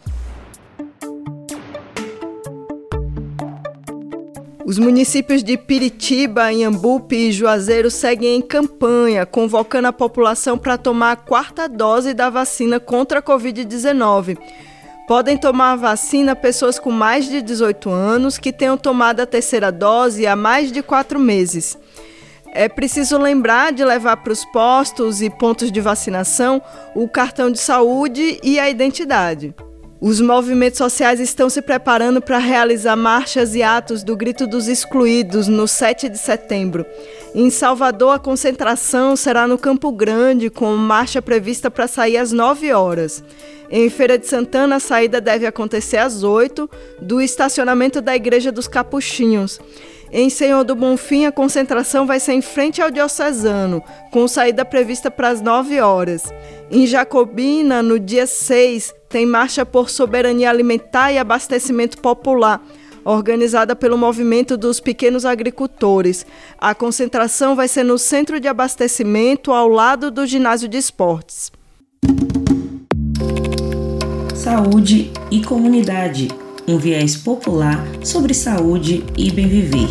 Os 4.68 4.78
municípios 4.78 5.42
de 5.42 5.57
Piritiba, 5.57 6.52
Inhambupe 6.52 7.16
e 7.16 7.33
Juazeiro 7.33 7.90
seguem 7.90 8.37
em 8.37 8.42
campanha, 8.42 9.24
convocando 9.24 9.88
a 9.88 9.94
população 9.94 10.59
para 10.59 10.76
tomar 10.76 11.12
a 11.12 11.16
quarta 11.16 11.66
dose 11.66 12.12
da 12.12 12.28
vacina 12.28 12.78
contra 12.78 13.20
a 13.20 13.22
Covid-19. 13.22 14.37
Podem 15.07 15.38
tomar 15.38 15.72
a 15.72 15.76
vacina 15.76 16.37
pessoas 16.37 16.78
com 16.78 16.90
mais 16.90 17.31
de 17.31 17.40
18 17.40 17.88
anos 17.88 18.37
que 18.37 18.52
tenham 18.52 18.76
tomado 18.76 19.20
a 19.20 19.26
terceira 19.26 19.72
dose 19.72 20.26
há 20.26 20.37
mais 20.37 20.70
de 20.70 20.83
quatro 20.83 21.18
meses. 21.18 21.78
É 22.52 22.68
preciso 22.68 23.16
lembrar 23.16 23.72
de 23.72 23.83
levar 23.83 24.18
para 24.18 24.35
os 24.35 24.44
postos 24.44 25.22
e 25.22 25.31
pontos 25.31 25.72
de 25.72 25.81
vacinação 25.81 26.61
o 26.94 27.09
cartão 27.09 27.50
de 27.50 27.59
saúde 27.59 28.38
e 28.42 28.61
a 28.61 28.68
identidade. 28.68 29.54
Os 30.00 30.20
movimentos 30.20 30.78
sociais 30.78 31.18
estão 31.18 31.50
se 31.50 31.61
preparando 31.61 32.22
para 32.22 32.38
realizar 32.38 32.94
marchas 32.94 33.56
e 33.56 33.64
atos 33.64 34.04
do 34.04 34.16
Grito 34.16 34.46
dos 34.46 34.68
Excluídos 34.68 35.48
no 35.48 35.66
7 35.66 36.08
de 36.08 36.16
setembro. 36.18 36.87
Em 37.34 37.50
Salvador, 37.50 38.14
a 38.14 38.18
concentração 38.18 39.16
será 39.16 39.48
no 39.48 39.58
Campo 39.58 39.90
Grande, 39.90 40.50
com 40.50 40.76
marcha 40.76 41.20
prevista 41.20 41.68
para 41.68 41.88
sair 41.88 42.16
às 42.16 42.30
9 42.30 42.72
horas. 42.72 43.24
Em 43.68 43.90
Feira 43.90 44.16
de 44.16 44.28
Santana, 44.28 44.76
a 44.76 44.80
saída 44.80 45.20
deve 45.20 45.46
acontecer 45.46 45.96
às 45.96 46.22
8 46.22 46.70
do 47.02 47.20
estacionamento 47.20 48.00
da 48.00 48.14
Igreja 48.14 48.52
dos 48.52 48.68
Capuchinhos. 48.68 49.61
Em 50.10 50.30
Senhor 50.30 50.64
do 50.64 50.74
Bonfim, 50.74 51.26
a 51.26 51.32
concentração 51.32 52.06
vai 52.06 52.18
ser 52.18 52.32
em 52.32 52.40
frente 52.40 52.80
ao 52.80 52.90
Diocesano, 52.90 53.82
com 54.10 54.26
saída 54.26 54.64
prevista 54.64 55.10
para 55.10 55.28
as 55.28 55.40
9 55.42 55.80
horas. 55.80 56.24
Em 56.70 56.86
Jacobina, 56.86 57.82
no 57.82 58.00
dia 58.00 58.26
6, 58.26 58.94
tem 59.08 59.26
marcha 59.26 59.66
por 59.66 59.90
soberania 59.90 60.48
alimentar 60.48 61.12
e 61.12 61.18
abastecimento 61.18 61.98
popular, 61.98 62.62
organizada 63.04 63.76
pelo 63.76 63.98
movimento 63.98 64.56
dos 64.56 64.80
pequenos 64.80 65.26
agricultores. 65.26 66.24
A 66.58 66.74
concentração 66.74 67.54
vai 67.54 67.68
ser 67.68 67.84
no 67.84 67.98
centro 67.98 68.40
de 68.40 68.48
abastecimento, 68.48 69.52
ao 69.52 69.68
lado 69.68 70.10
do 70.10 70.26
ginásio 70.26 70.68
de 70.68 70.78
esportes. 70.78 71.52
Saúde 74.34 75.12
e 75.30 75.42
comunidade 75.42 76.28
um 76.68 76.76
viés 76.76 77.16
popular 77.16 77.83
sobre 78.04 78.35
saúde 78.35 79.02
e 79.16 79.31
bem 79.31 79.48
viver. 79.48 79.88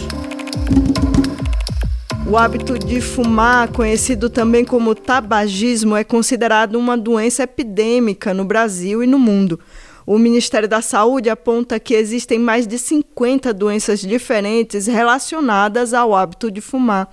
O 2.30 2.38
hábito 2.38 2.78
de 2.78 3.02
fumar, 3.02 3.70
conhecido 3.70 4.30
também 4.30 4.64
como 4.64 4.94
tabagismo, 4.94 5.96
é 5.96 6.04
considerado 6.04 6.76
uma 6.76 6.96
doença 6.96 7.44
epidêmica 7.44 8.32
no 8.32 8.46
Brasil 8.46 9.02
e 9.02 9.08
no 9.08 9.18
mundo. 9.18 9.60
O 10.06 10.20
Ministério 10.20 10.68
da 10.68 10.80
Saúde 10.82 11.32
aponta 11.32 11.80
que 11.80 11.96
existem 11.96 12.38
mais 12.38 12.68
de 12.68 12.78
50 12.78 13.52
doenças 13.56 14.00
diferentes 14.00 14.86
relacionadas 14.86 15.96
ao 15.96 16.14
hábito 16.14 16.52
de 16.52 16.62
fumar, 16.62 17.10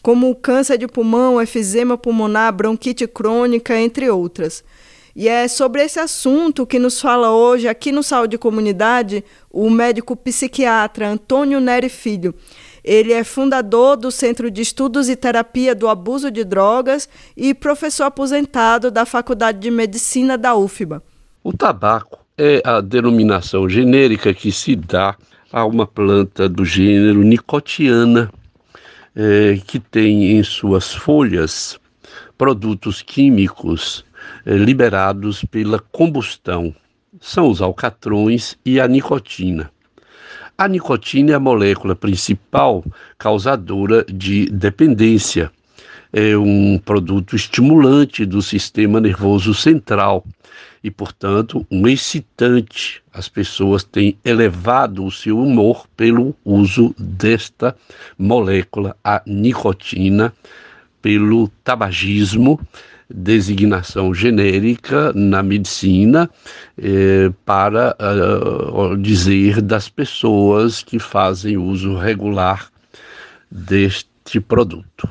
como 0.00 0.34
câncer 0.36 0.78
de 0.78 0.86
pulmão, 0.86 1.42
efizema 1.42 1.98
pulmonar, 1.98 2.52
bronquite 2.52 3.06
crônica, 3.08 3.76
entre 3.76 4.08
outras. 4.08 4.62
E 5.18 5.26
é 5.26 5.48
sobre 5.48 5.82
esse 5.82 5.98
assunto 5.98 6.64
que 6.64 6.78
nos 6.78 7.00
fala 7.00 7.32
hoje, 7.32 7.66
aqui 7.66 7.90
no 7.90 8.04
Saúde 8.04 8.38
Comunidade, 8.38 9.24
o 9.50 9.68
médico 9.68 10.14
psiquiatra 10.14 11.08
Antônio 11.08 11.58
Neri 11.58 11.88
Filho. 11.88 12.32
Ele 12.84 13.12
é 13.12 13.24
fundador 13.24 13.96
do 13.96 14.12
Centro 14.12 14.48
de 14.48 14.62
Estudos 14.62 15.08
e 15.08 15.16
Terapia 15.16 15.74
do 15.74 15.88
Abuso 15.88 16.30
de 16.30 16.44
Drogas 16.44 17.08
e 17.36 17.52
professor 17.52 18.04
aposentado 18.04 18.92
da 18.92 19.04
Faculdade 19.04 19.58
de 19.58 19.72
Medicina 19.72 20.38
da 20.38 20.54
UFBA. 20.54 21.02
O 21.42 21.52
tabaco 21.52 22.20
é 22.38 22.62
a 22.64 22.80
denominação 22.80 23.68
genérica 23.68 24.32
que 24.32 24.52
se 24.52 24.76
dá 24.76 25.16
a 25.50 25.66
uma 25.66 25.84
planta 25.84 26.48
do 26.48 26.64
gênero 26.64 27.24
nicotiana, 27.24 28.30
é, 29.16 29.58
que 29.66 29.80
tem 29.80 30.38
em 30.38 30.44
suas 30.44 30.94
folhas 30.94 31.76
produtos 32.38 33.02
químicos 33.02 34.04
liberados 34.46 35.44
pela 35.44 35.78
combustão. 35.78 36.74
São 37.20 37.50
os 37.50 37.60
alcatrões 37.60 38.56
e 38.64 38.80
a 38.80 38.86
nicotina. 38.86 39.70
A 40.56 40.66
nicotina 40.66 41.32
é 41.32 41.34
a 41.34 41.40
molécula 41.40 41.94
principal 41.94 42.84
causadora 43.16 44.04
de 44.04 44.46
dependência. 44.46 45.52
É 46.12 46.36
um 46.36 46.80
produto 46.84 47.36
estimulante 47.36 48.24
do 48.24 48.42
sistema 48.42 49.00
nervoso 49.00 49.54
central 49.54 50.24
e, 50.82 50.90
portanto, 50.90 51.66
um 51.70 51.86
excitante. 51.86 53.02
As 53.12 53.28
pessoas 53.28 53.84
têm 53.84 54.18
elevado 54.24 55.04
o 55.04 55.12
seu 55.12 55.38
humor 55.38 55.86
pelo 55.96 56.34
uso 56.44 56.94
desta 56.98 57.76
molécula, 58.18 58.96
a 59.04 59.22
nicotina, 59.26 60.32
pelo 61.00 61.48
tabagismo 61.62 62.60
designação 63.10 64.12
genérica 64.12 65.12
na 65.14 65.42
medicina 65.42 66.28
eh, 66.76 67.32
para 67.44 67.96
uh, 67.98 68.96
dizer 68.98 69.62
das 69.62 69.88
pessoas 69.88 70.82
que 70.82 70.98
fazem 70.98 71.56
uso 71.56 71.96
regular 71.96 72.70
deste 73.50 74.40
produto. 74.40 75.08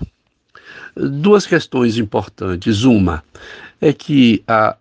Duas 0.96 1.48
questões 1.48 1.98
importantes. 1.98 2.84
Uma 2.84 3.24
é 3.82 3.92
que 3.92 4.44
a 4.48 4.78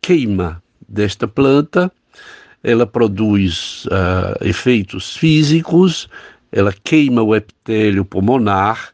queima 0.00 0.62
desta 0.88 1.28
planta 1.28 1.92
ela 2.62 2.86
produz 2.86 3.86
uh, 3.86 4.44
efeitos 4.44 5.16
físicos, 5.16 6.08
ela 6.52 6.74
queima 6.84 7.22
o 7.22 7.34
epitélio 7.34 8.04
pulmonar 8.04 8.92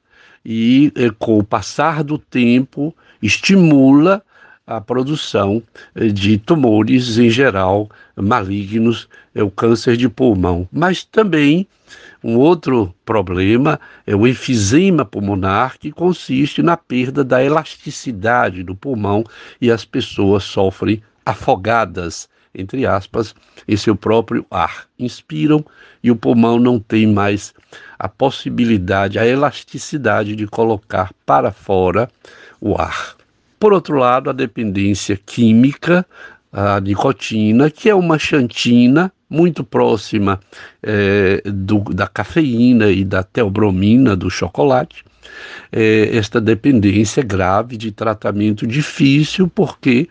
e, 0.49 0.93
eh, 0.95 1.11
com 1.19 1.39
o 1.41 1.45
passar 1.45 2.05
do 2.05 2.17
tempo, 2.17 2.95
estimula 3.21 4.23
a 4.65 4.81
produção 4.81 5.61
eh, 5.97 6.07
de 6.07 6.39
tumores 6.39 7.19
em 7.19 7.29
geral 7.29 7.91
malignos, 8.15 9.09
é 9.35 9.43
o 9.43 9.51
câncer 9.51 9.97
de 9.97 10.09
pulmão. 10.09 10.69
Mas 10.73 11.03
também 11.03 11.67
um 12.23 12.37
outro 12.37 12.95
problema 13.05 13.81
é 14.07 14.15
o 14.15 14.25
enfisema 14.25 15.05
pulmonar, 15.05 15.79
que 15.81 15.91
consiste 15.91 16.63
na 16.63 16.77
perda 16.77 17.25
da 17.25 17.43
elasticidade 17.43 18.63
do 18.63 18.77
pulmão 18.77 19.25
e 19.61 19.69
as 19.69 19.85
pessoas 19.85 20.45
sofrem 20.45 21.03
afogadas, 21.25 22.29
entre 22.57 22.87
aspas, 22.87 23.35
em 23.69 23.77
seu 23.77 23.95
próprio 23.95 24.45
ar. 24.51 24.87
Inspiram 24.99 25.65
e 26.03 26.11
o 26.11 26.17
pulmão 26.17 26.59
não 26.59 26.79
tem 26.81 27.07
mais 27.07 27.55
a 27.99 28.09
possibilidade, 28.09 29.19
a 29.19 29.27
elasticidade 29.27 30.35
de 30.35 30.47
colocar 30.47 31.13
para 31.25 31.53
fora 31.53 32.09
o 32.61 32.81
ar. 32.81 33.17
Por 33.59 33.73
outro 33.73 33.97
lado, 33.97 34.31
a 34.31 34.33
dependência 34.33 35.17
química, 35.17 36.07
a 36.53 36.81
nicotina, 36.81 37.71
que 37.71 37.89
é 37.89 37.95
uma 37.95 38.19
xantina 38.19 39.13
muito 39.29 39.65
próxima 39.65 40.41
é, 40.83 41.43
do, 41.45 41.81
da 41.81 42.07
cafeína 42.07 42.89
e 42.89 43.05
da 43.05 43.23
teobromina 43.23 44.15
do 44.15 44.31
chocolate. 44.31 45.05
É, 45.73 46.17
esta 46.17 46.41
dependência 46.41 47.23
grave 47.23 47.77
de 47.77 47.91
tratamento 47.91 48.67
difícil, 48.67 49.49
porque 49.49 50.09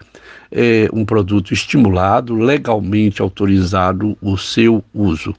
é 0.52 0.88
um 0.94 1.06
produto 1.06 1.54
estimulado, 1.54 2.36
legalmente 2.36 3.22
autorizado 3.22 4.18
o 4.22 4.38
seu 4.38 4.84
uso. 4.94 5.36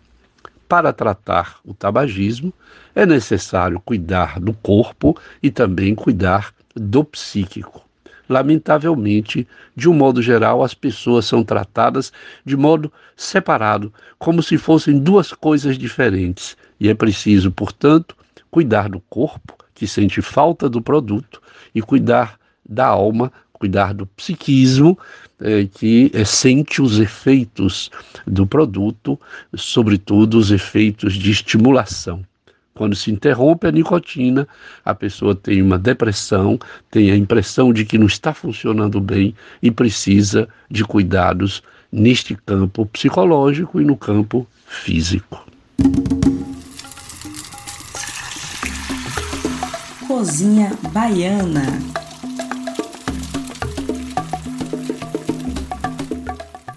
Para 0.69 0.93
tratar 0.93 1.59
o 1.65 1.73
tabagismo, 1.73 2.53
é 2.95 3.07
necessário 3.07 3.81
cuidar 3.85 4.41
do 4.41 4.53
corpo 4.53 5.17
e 5.43 5.51
também 5.51 5.95
cuidar 5.95 6.53
do 6.75 7.05
psíquico. 7.05 7.87
Lamentavelmente, 8.29 9.47
de 9.77 9.89
um 9.89 9.95
modo 9.95 10.21
geral, 10.21 10.65
as 10.65 10.75
pessoas 10.75 11.25
são 11.25 11.45
tratadas 11.45 12.13
de 12.45 12.57
modo 12.57 12.93
separado, 13.17 13.93
como 14.19 14.43
se 14.43 14.59
fossem 14.59 14.99
duas 14.99 15.33
coisas 15.33 15.79
diferentes, 15.79 16.57
e 16.81 16.89
é 16.89 16.95
preciso, 16.95 17.53
portanto, 17.53 18.17
cuidar 18.51 18.89
do 18.89 19.01
corpo, 19.09 19.56
que 19.77 19.87
sente 19.87 20.21
falta 20.21 20.69
do 20.69 20.83
produto, 20.83 21.41
e 21.75 21.83
cuidar 21.83 22.41
da 22.69 22.87
alma, 22.87 23.31
cuidar 23.53 23.95
do 23.95 24.07
psiquismo, 24.07 24.99
é, 25.41 25.67
que 25.67 26.11
é, 26.15 26.25
sente 26.25 26.81
os 26.81 26.99
efeitos 26.99 27.91
do 28.27 28.47
produto, 28.47 29.21
sobretudo 29.55 30.39
os 30.39 30.51
efeitos 30.51 31.15
de 31.15 31.31
estimulação. 31.31 32.25
Quando 32.75 32.97
se 32.97 33.11
interrompe 33.11 33.67
a 33.67 33.73
nicotina, 33.73 34.49
a 34.85 34.95
pessoa 34.95 35.35
tem 35.35 35.63
uma 35.63 35.79
depressão, 35.79 36.59
tem 36.91 37.11
a 37.11 37.17
impressão 37.17 37.73
de 37.73 37.85
que 37.85 37.99
não 37.99 38.07
está 38.07 38.35
funcionando 38.35 39.01
bem 39.01 39.35
e 39.63 39.71
precisa 39.71 40.49
de 40.71 40.85
cuidados 40.85 41.63
neste 41.93 42.35
campo 42.35 42.85
psicológico 42.87 43.81
e 43.81 43.85
no 43.85 43.97
campo 43.97 44.47
físico. 44.67 45.46
Cozinha 50.17 50.73
Baiana 50.95 51.61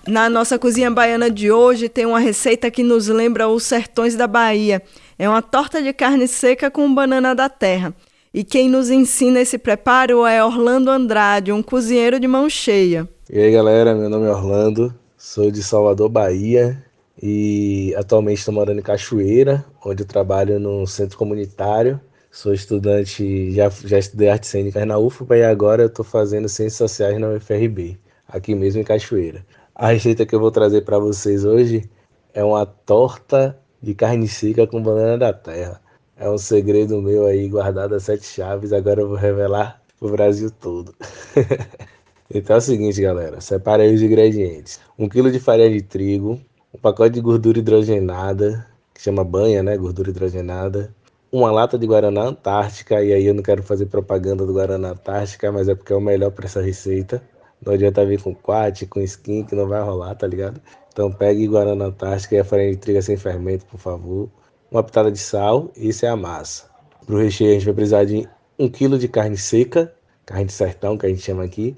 Na 0.06 0.30
nossa 0.30 0.60
cozinha 0.60 0.92
baiana 0.92 1.32
de 1.32 1.50
hoje 1.50 1.88
tem 1.88 2.06
uma 2.06 2.20
receita 2.20 2.70
que 2.70 2.84
nos 2.84 3.08
lembra 3.08 3.48
os 3.48 3.64
sertões 3.64 4.14
da 4.14 4.28
Bahia. 4.28 4.82
É 5.18 5.30
uma 5.30 5.42
torta 5.42 5.82
de 5.82 5.94
carne 5.94 6.28
seca 6.28 6.70
com 6.70 6.94
banana 6.94 7.34
da 7.34 7.48
terra. 7.48 7.96
E 8.34 8.44
quem 8.44 8.68
nos 8.68 8.90
ensina 8.90 9.40
esse 9.40 9.58
preparo 9.58 10.26
é 10.26 10.44
Orlando 10.44 10.92
Andrade, 10.92 11.54
um 11.54 11.64
cozinheiro 11.64 12.20
de 12.20 12.28
mão 12.28 12.50
cheia. 12.50 13.08
E 13.32 13.40
aí 13.40 13.54
galera, 13.54 13.96
meu 13.96 14.10
nome 14.10 14.28
é 14.28 14.32
Orlando, 14.32 14.94
sou 15.18 15.50
de 15.50 15.64
Salvador, 15.64 16.10
Bahia 16.10 16.84
e 17.24 17.96
atualmente 17.98 18.40
estou 18.40 18.54
morando 18.54 18.80
em 18.80 18.84
Cachoeira, 18.84 19.64
onde 19.86 20.04
eu 20.04 20.08
trabalho 20.08 20.60
no 20.60 20.86
centro 20.86 21.18
comunitário. 21.18 22.02
Sou 22.40 22.54
estudante, 22.54 23.52
já, 23.52 23.68
já 23.68 24.00
estudei 24.00 24.30
artes 24.30 24.50
cênicas 24.50 24.88
na 24.88 24.98
UFBA 24.98 25.40
e 25.40 25.44
agora 25.44 25.84
estou 25.84 26.06
fazendo 26.06 26.48
ciências 26.48 26.78
sociais 26.78 27.20
na 27.20 27.32
UFRB, 27.32 28.00
aqui 28.26 28.56
mesmo 28.56 28.80
em 28.80 28.84
Cachoeira. 28.86 29.46
A 29.76 29.88
receita 29.88 30.26
que 30.26 30.34
eu 30.34 30.40
vou 30.40 30.50
trazer 30.50 30.86
para 30.86 30.98
vocês 30.98 31.44
hoje 31.44 31.90
é 32.34 32.42
uma 32.42 32.66
torta 32.66 33.60
de 33.84 33.94
carne 33.94 34.26
seca 34.26 34.66
com 34.66 34.82
banana 34.82 35.18
da 35.18 35.34
terra. 35.34 35.82
É 36.16 36.30
um 36.30 36.38
segredo 36.38 37.02
meu 37.02 37.26
aí 37.26 37.46
guardado 37.50 37.94
a 37.94 38.00
sete 38.00 38.26
chaves, 38.26 38.72
agora 38.72 39.02
eu 39.02 39.10
vou 39.10 39.18
revelar 39.18 39.82
pro 40.00 40.10
Brasil 40.10 40.50
todo. 40.50 40.96
então 42.34 42.56
é 42.56 42.60
o 42.60 42.62
seguinte, 42.62 43.02
galera, 43.02 43.42
separe 43.42 43.84
aí 43.84 43.94
os 43.94 44.02
ingredientes. 44.02 44.80
Um 44.98 45.10
quilo 45.10 45.30
de 45.30 45.42
farinha 45.42 45.70
de 45.70 45.82
trigo, 45.82 46.40
um 46.74 46.80
pacote 46.80 47.16
de 47.16 47.20
gordura 47.20 47.60
hidrogenada, 47.60 48.66
que 48.94 49.02
chama 49.02 49.26
banha, 49.26 49.62
né, 49.62 49.76
gordura 49.76 50.10
hidrogenada, 50.10 50.96
uma 51.32 51.52
lata 51.52 51.78
de 51.78 51.86
Guaraná 51.86 52.24
Antártica, 52.24 53.04
e 53.04 53.14
aí 53.14 53.26
eu 53.26 53.34
não 53.34 53.44
quero 53.44 53.62
fazer 53.62 53.86
propaganda 53.86 54.46
do 54.46 54.54
Guaraná 54.54 54.90
Antártica, 54.92 55.52
mas 55.52 55.70
é 55.70 55.76
porque 55.76 55.94
é 55.94 55.96
o 55.96 56.02
melhor 56.02 56.32
para 56.32 56.46
essa 56.46 56.62
receita. 56.62 57.22
Não 57.64 57.74
adianta 57.74 58.06
vir 58.06 58.22
com 58.22 58.34
quat, 58.34 58.86
com 58.88 59.02
skin, 59.02 59.44
que 59.44 59.54
não 59.56 59.68
vai 59.68 59.82
rolar, 59.82 60.16
tá 60.16 60.26
ligado? 60.26 60.62
Então 60.92 61.12
pegue 61.12 61.48
Guaraná 61.48 61.86
Antártica 61.86 62.36
e 62.36 62.40
a 62.40 62.44
farinha 62.44 62.72
de 62.72 62.78
trigo 62.78 63.02
sem 63.02 63.18
fermento, 63.18 63.66
por 63.66 63.80
favor. 63.80 64.30
Uma 64.72 64.84
pitada 64.84 65.12
de 65.12 65.20
sal 65.20 65.72
isso 65.76 66.06
é 66.06 66.10
a 66.10 66.16
massa. 66.16 66.66
Para 67.06 67.16
o 67.16 67.20
recheio 67.20 67.52
a 67.52 67.54
gente 67.54 67.66
vai 67.66 67.74
precisar 67.74 68.06
de 68.06 68.28
um 68.58 68.70
quilo 68.70 68.98
de 68.98 69.08
carne 69.08 69.38
seca, 69.38 69.94
carne 70.26 70.46
de 70.46 70.54
sertão 70.54 70.98
que 70.98 71.06
a 71.06 71.10
gente 71.10 71.22
chama 71.22 71.44
aqui, 71.44 71.78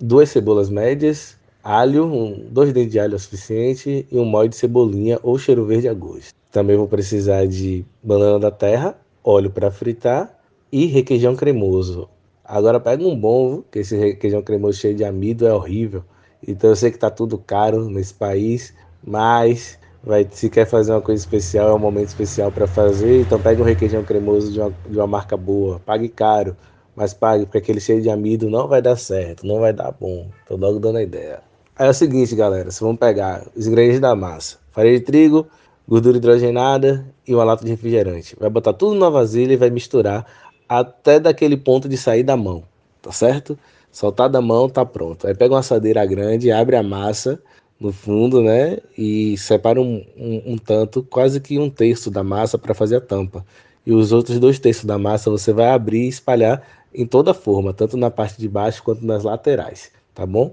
duas 0.00 0.30
cebolas 0.30 0.68
médias, 0.68 1.36
alho, 1.62 2.06
um, 2.06 2.46
dois 2.50 2.72
dentes 2.72 2.92
de 2.92 3.00
alho 3.00 3.14
é 3.14 3.16
o 3.16 3.18
suficiente 3.18 4.06
e 4.10 4.18
um 4.18 4.24
molho 4.24 4.48
de 4.48 4.56
cebolinha 4.56 5.18
ou 5.22 5.38
cheiro 5.38 5.64
verde 5.64 5.88
a 5.88 5.94
gosto. 5.94 6.35
Também 6.56 6.74
vou 6.74 6.88
precisar 6.88 7.46
de 7.46 7.84
banana 8.02 8.38
da 8.38 8.50
terra, 8.50 8.96
óleo 9.22 9.50
para 9.50 9.70
fritar 9.70 10.34
e 10.72 10.86
requeijão 10.86 11.36
cremoso. 11.36 12.08
Agora 12.42 12.80
pega 12.80 13.04
um 13.04 13.14
bom, 13.14 13.62
que 13.70 13.80
esse 13.80 13.94
requeijão 13.94 14.40
cremoso 14.40 14.78
cheio 14.78 14.94
de 14.94 15.04
amido 15.04 15.46
é 15.46 15.52
horrível. 15.52 16.02
Então 16.48 16.70
eu 16.70 16.76
sei 16.76 16.90
que 16.90 16.98
tá 16.98 17.10
tudo 17.10 17.36
caro 17.36 17.90
nesse 17.90 18.14
país, 18.14 18.72
mas 19.04 19.78
vai, 20.02 20.26
se 20.30 20.48
quer 20.48 20.66
fazer 20.66 20.92
uma 20.92 21.02
coisa 21.02 21.22
especial, 21.22 21.68
é 21.68 21.74
um 21.74 21.78
momento 21.78 22.08
especial 22.08 22.50
para 22.50 22.66
fazer. 22.66 23.20
Então 23.20 23.38
pega 23.38 23.60
um 23.60 23.66
requeijão 23.66 24.02
cremoso 24.02 24.50
de 24.50 24.58
uma, 24.58 24.72
de 24.88 24.96
uma 24.96 25.06
marca 25.06 25.36
boa, 25.36 25.78
pague 25.80 26.08
caro, 26.08 26.56
mas 26.96 27.12
pague, 27.12 27.44
porque 27.44 27.58
aquele 27.58 27.80
cheio 27.80 28.00
de 28.00 28.08
amido 28.08 28.48
não 28.48 28.66
vai 28.66 28.80
dar 28.80 28.96
certo, 28.96 29.46
não 29.46 29.60
vai 29.60 29.74
dar 29.74 29.92
bom. 29.92 30.30
Tô 30.48 30.56
logo 30.56 30.78
dando 30.78 30.96
a 30.96 31.02
ideia. 31.02 31.42
Aí 31.78 31.86
é 31.86 31.90
o 31.90 31.92
seguinte, 31.92 32.34
galera, 32.34 32.70
vocês 32.70 32.80
vão 32.80 32.96
pegar 32.96 33.46
os 33.54 33.66
ingredientes 33.66 34.00
da 34.00 34.16
massa: 34.16 34.56
farinha 34.72 34.98
de 34.98 35.04
trigo, 35.04 35.46
gordura 35.88 36.16
hidrogenada 36.16 37.06
e 37.26 37.34
uma 37.34 37.44
lata 37.44 37.64
de 37.64 37.70
refrigerante. 37.70 38.36
Vai 38.38 38.50
botar 38.50 38.72
tudo 38.72 38.98
na 38.98 39.08
vasilha 39.08 39.52
e 39.52 39.56
vai 39.56 39.70
misturar 39.70 40.26
até 40.68 41.20
daquele 41.20 41.56
ponto 41.56 41.88
de 41.88 41.96
sair 41.96 42.22
da 42.22 42.36
mão, 42.36 42.64
tá 43.00 43.12
certo? 43.12 43.58
Soltar 43.92 44.28
da 44.28 44.40
mão, 44.40 44.68
tá 44.68 44.84
pronto. 44.84 45.26
Aí 45.26 45.34
pega 45.34 45.54
uma 45.54 45.60
assadeira 45.60 46.04
grande, 46.04 46.50
abre 46.50 46.76
a 46.76 46.82
massa 46.82 47.40
no 47.78 47.92
fundo, 47.92 48.42
né? 48.42 48.78
E 48.96 49.36
separa 49.38 49.80
um, 49.80 50.04
um, 50.16 50.52
um 50.52 50.58
tanto, 50.58 51.02
quase 51.02 51.40
que 51.40 51.58
um 51.58 51.70
terço 51.70 52.10
da 52.10 52.22
massa 52.22 52.58
para 52.58 52.74
fazer 52.74 52.96
a 52.96 53.00
tampa. 53.00 53.44
E 53.86 53.92
os 53.92 54.12
outros 54.12 54.38
dois 54.38 54.58
terços 54.58 54.84
da 54.84 54.98
massa 54.98 55.30
você 55.30 55.52
vai 55.52 55.68
abrir 55.68 56.04
e 56.04 56.08
espalhar 56.08 56.62
em 56.92 57.06
toda 57.06 57.32
forma, 57.32 57.72
tanto 57.72 57.96
na 57.96 58.10
parte 58.10 58.38
de 58.38 58.48
baixo 58.48 58.82
quanto 58.82 59.04
nas 59.04 59.22
laterais, 59.22 59.92
tá 60.14 60.26
bom? 60.26 60.52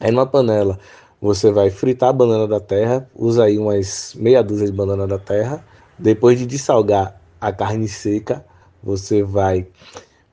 Aí 0.00 0.10
numa 0.10 0.26
panela 0.26 0.78
você 1.20 1.50
vai 1.50 1.70
fritar 1.70 2.10
a 2.10 2.12
banana 2.12 2.46
da 2.46 2.60
terra, 2.60 3.08
usa 3.14 3.44
aí 3.44 3.58
umas 3.58 4.14
meia 4.14 4.42
dúzia 4.42 4.66
de 4.66 4.72
banana 4.72 5.06
da 5.06 5.18
terra. 5.18 5.64
Depois 5.98 6.38
de 6.38 6.46
dessalgar 6.46 7.20
a 7.40 7.52
carne 7.52 7.88
seca, 7.88 8.44
você 8.82 9.22
vai 9.22 9.66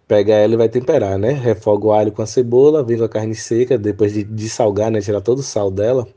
pegar 0.08 0.36
ela 0.36 0.54
e 0.54 0.58
vai 0.58 0.70
temperar, 0.70 1.18
né? 1.18 1.32
Refoga 1.32 1.88
o 1.88 1.94
alho 1.94 2.12
com 2.12 2.22
a 2.22 2.26
cebola, 2.26 2.84
vem 2.84 2.98
com 2.98 3.06
a 3.06 3.10
carne 3.10 3.34
seca, 3.36 3.78
depois 3.78 4.14
de, 4.14 4.24
de 4.24 4.50
salgar, 4.50 4.92
né? 4.92 5.02
Tirar 5.02 5.22
todo 5.22 5.40
o 5.40 5.44
sal 5.44 5.72
dela, 5.72 6.08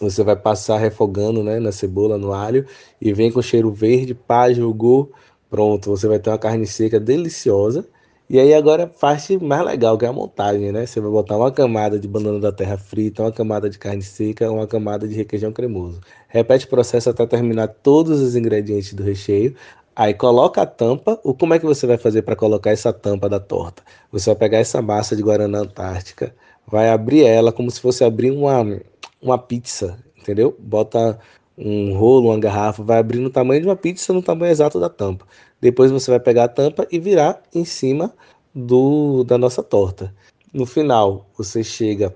você 0.00 0.24
vai 0.24 0.36
passar 0.36 0.78
refogando, 0.78 1.42
né? 1.42 1.60
Na 1.60 1.70
cebola, 1.70 2.18
no 2.18 2.32
alho, 2.32 2.66
e 3.00 3.12
vem 3.12 3.30
com 3.30 3.42
cheiro 3.42 3.70
verde, 3.70 4.14
pá, 4.14 4.52
jogou, 4.52 5.12
pronto. 5.50 5.90
Você 5.90 6.08
vai 6.08 6.18
ter 6.18 6.30
uma 6.30 6.38
carne 6.38 6.66
seca 6.66 6.98
deliciosa. 6.98 7.86
E 8.28 8.40
aí 8.40 8.54
agora 8.54 8.84
a 8.84 8.86
parte 8.86 9.36
mais 9.38 9.62
legal, 9.64 9.98
que 9.98 10.04
é 10.04 10.08
a 10.08 10.12
montagem, 10.12 10.72
né? 10.72 10.86
Você 10.86 10.98
vai 11.00 11.10
botar 11.10 11.36
uma 11.36 11.52
camada 11.52 11.98
de 11.98 12.08
banana 12.08 12.40
da 12.40 12.50
terra 12.50 12.78
frita, 12.78 13.22
uma 13.22 13.30
camada 13.32 13.68
de 13.68 13.78
carne 13.78 14.02
seca, 14.02 14.50
uma 14.50 14.66
camada 14.66 15.06
de 15.06 15.14
requeijão 15.14 15.52
cremoso. 15.52 16.00
Repete 16.28 16.64
o 16.66 16.68
processo 16.68 17.10
até 17.10 17.26
terminar 17.26 17.68
todos 17.68 18.20
os 18.20 18.34
ingredientes 18.34 18.94
do 18.94 19.02
recheio. 19.02 19.54
Aí 19.94 20.14
coloca 20.14 20.62
a 20.62 20.66
tampa. 20.66 21.20
O 21.22 21.34
como 21.34 21.52
é 21.54 21.58
que 21.58 21.66
você 21.66 21.86
vai 21.86 21.98
fazer 21.98 22.22
para 22.22 22.34
colocar 22.34 22.70
essa 22.70 22.92
tampa 22.92 23.28
da 23.28 23.38
torta? 23.38 23.82
Você 24.10 24.30
vai 24.30 24.36
pegar 24.36 24.58
essa 24.58 24.80
massa 24.80 25.14
de 25.14 25.22
guaraná 25.22 25.58
antártica, 25.60 26.34
vai 26.66 26.88
abrir 26.90 27.24
ela 27.24 27.52
como 27.52 27.70
se 27.70 27.80
fosse 27.80 28.04
abrir 28.04 28.30
uma 28.30 28.80
uma 29.20 29.38
pizza, 29.38 29.98
entendeu? 30.18 30.54
Bota 30.58 31.18
um 31.56 31.96
rolo, 31.96 32.28
uma 32.30 32.38
garrafa, 32.38 32.82
vai 32.82 32.98
abrir 32.98 33.18
no 33.20 33.30
tamanho 33.30 33.60
de 33.60 33.66
uma 33.68 33.76
pizza, 33.76 34.12
no 34.12 34.22
tamanho 34.22 34.50
exato 34.50 34.80
da 34.80 34.88
tampa. 34.88 35.26
Depois 35.64 35.90
você 35.90 36.10
vai 36.10 36.20
pegar 36.20 36.44
a 36.44 36.48
tampa 36.48 36.86
e 36.92 36.98
virar 36.98 37.40
em 37.54 37.64
cima 37.64 38.12
do 38.54 39.24
da 39.24 39.38
nossa 39.38 39.62
torta. 39.62 40.14
No 40.52 40.66
final, 40.66 41.24
você 41.38 41.64
chega 41.64 42.14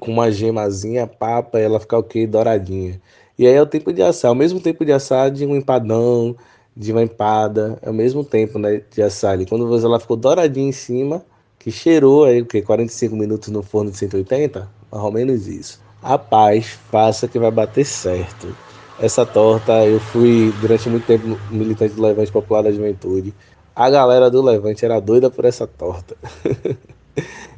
com 0.00 0.10
uma 0.10 0.32
gemazinha, 0.32 1.06
papa, 1.06 1.58
ela 1.58 1.78
fica 1.78 1.98
ok, 1.98 2.26
douradinha. 2.26 2.98
E 3.38 3.46
aí 3.46 3.52
é 3.52 3.60
o 3.60 3.66
tempo 3.66 3.92
de 3.92 4.02
assar, 4.02 4.32
o 4.32 4.34
mesmo 4.34 4.58
tempo 4.58 4.86
de 4.86 4.92
assar 4.92 5.30
de 5.30 5.44
um 5.44 5.54
empadão, 5.54 6.34
de 6.74 6.90
uma 6.90 7.02
empada, 7.02 7.78
é 7.82 7.90
o 7.90 7.92
mesmo 7.92 8.24
tempo 8.24 8.58
né, 8.58 8.80
de 8.90 9.02
assar 9.02 9.32
ali. 9.32 9.44
Quando 9.44 9.70
ela 9.84 10.00
ficou 10.00 10.16
douradinha 10.16 10.70
em 10.70 10.72
cima, 10.72 11.22
que 11.58 11.70
cheirou 11.70 12.24
aí 12.24 12.40
o 12.40 12.46
que 12.46 12.62
45 12.62 13.14
minutos 13.14 13.50
no 13.50 13.62
forno 13.62 13.90
de 13.90 13.98
180, 13.98 14.66
mais 14.90 15.04
ou 15.04 15.12
menos 15.12 15.46
isso. 15.46 15.78
Rapaz, 16.02 16.78
faça 16.90 17.28
que 17.28 17.38
vai 17.38 17.50
bater 17.50 17.84
certo. 17.84 18.56
Essa 19.00 19.24
torta, 19.24 19.86
eu 19.86 20.00
fui 20.00 20.52
durante 20.60 20.88
muito 20.88 21.06
tempo 21.06 21.38
militante 21.50 21.94
do 21.94 22.02
Levante 22.02 22.32
Popular 22.32 22.62
da 22.62 22.72
Juventude. 22.72 23.32
A 23.74 23.88
galera 23.88 24.30
do 24.30 24.42
Levante 24.42 24.84
era 24.84 24.98
doida 25.00 25.30
por 25.30 25.44
essa 25.44 25.66
torta. 25.66 26.16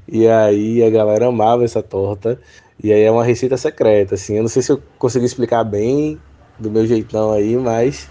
e 0.06 0.28
aí 0.28 0.82
a 0.82 0.90
galera 0.90 1.26
amava 1.26 1.64
essa 1.64 1.82
torta. 1.82 2.38
E 2.82 2.92
aí 2.92 3.02
é 3.02 3.10
uma 3.10 3.24
receita 3.24 3.56
secreta, 3.56 4.14
assim. 4.14 4.36
Eu 4.36 4.42
não 4.42 4.48
sei 4.48 4.62
se 4.62 4.70
eu 4.70 4.82
consegui 4.98 5.24
explicar 5.24 5.64
bem 5.64 6.20
do 6.58 6.70
meu 6.70 6.86
jeitão 6.86 7.32
aí, 7.32 7.56
mas 7.56 8.08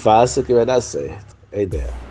Faça 0.00 0.42
que 0.42 0.54
vai 0.54 0.64
dar 0.64 0.80
certo. 0.80 1.36
É 1.52 1.60
a 1.60 1.62
ideia. 1.62 2.09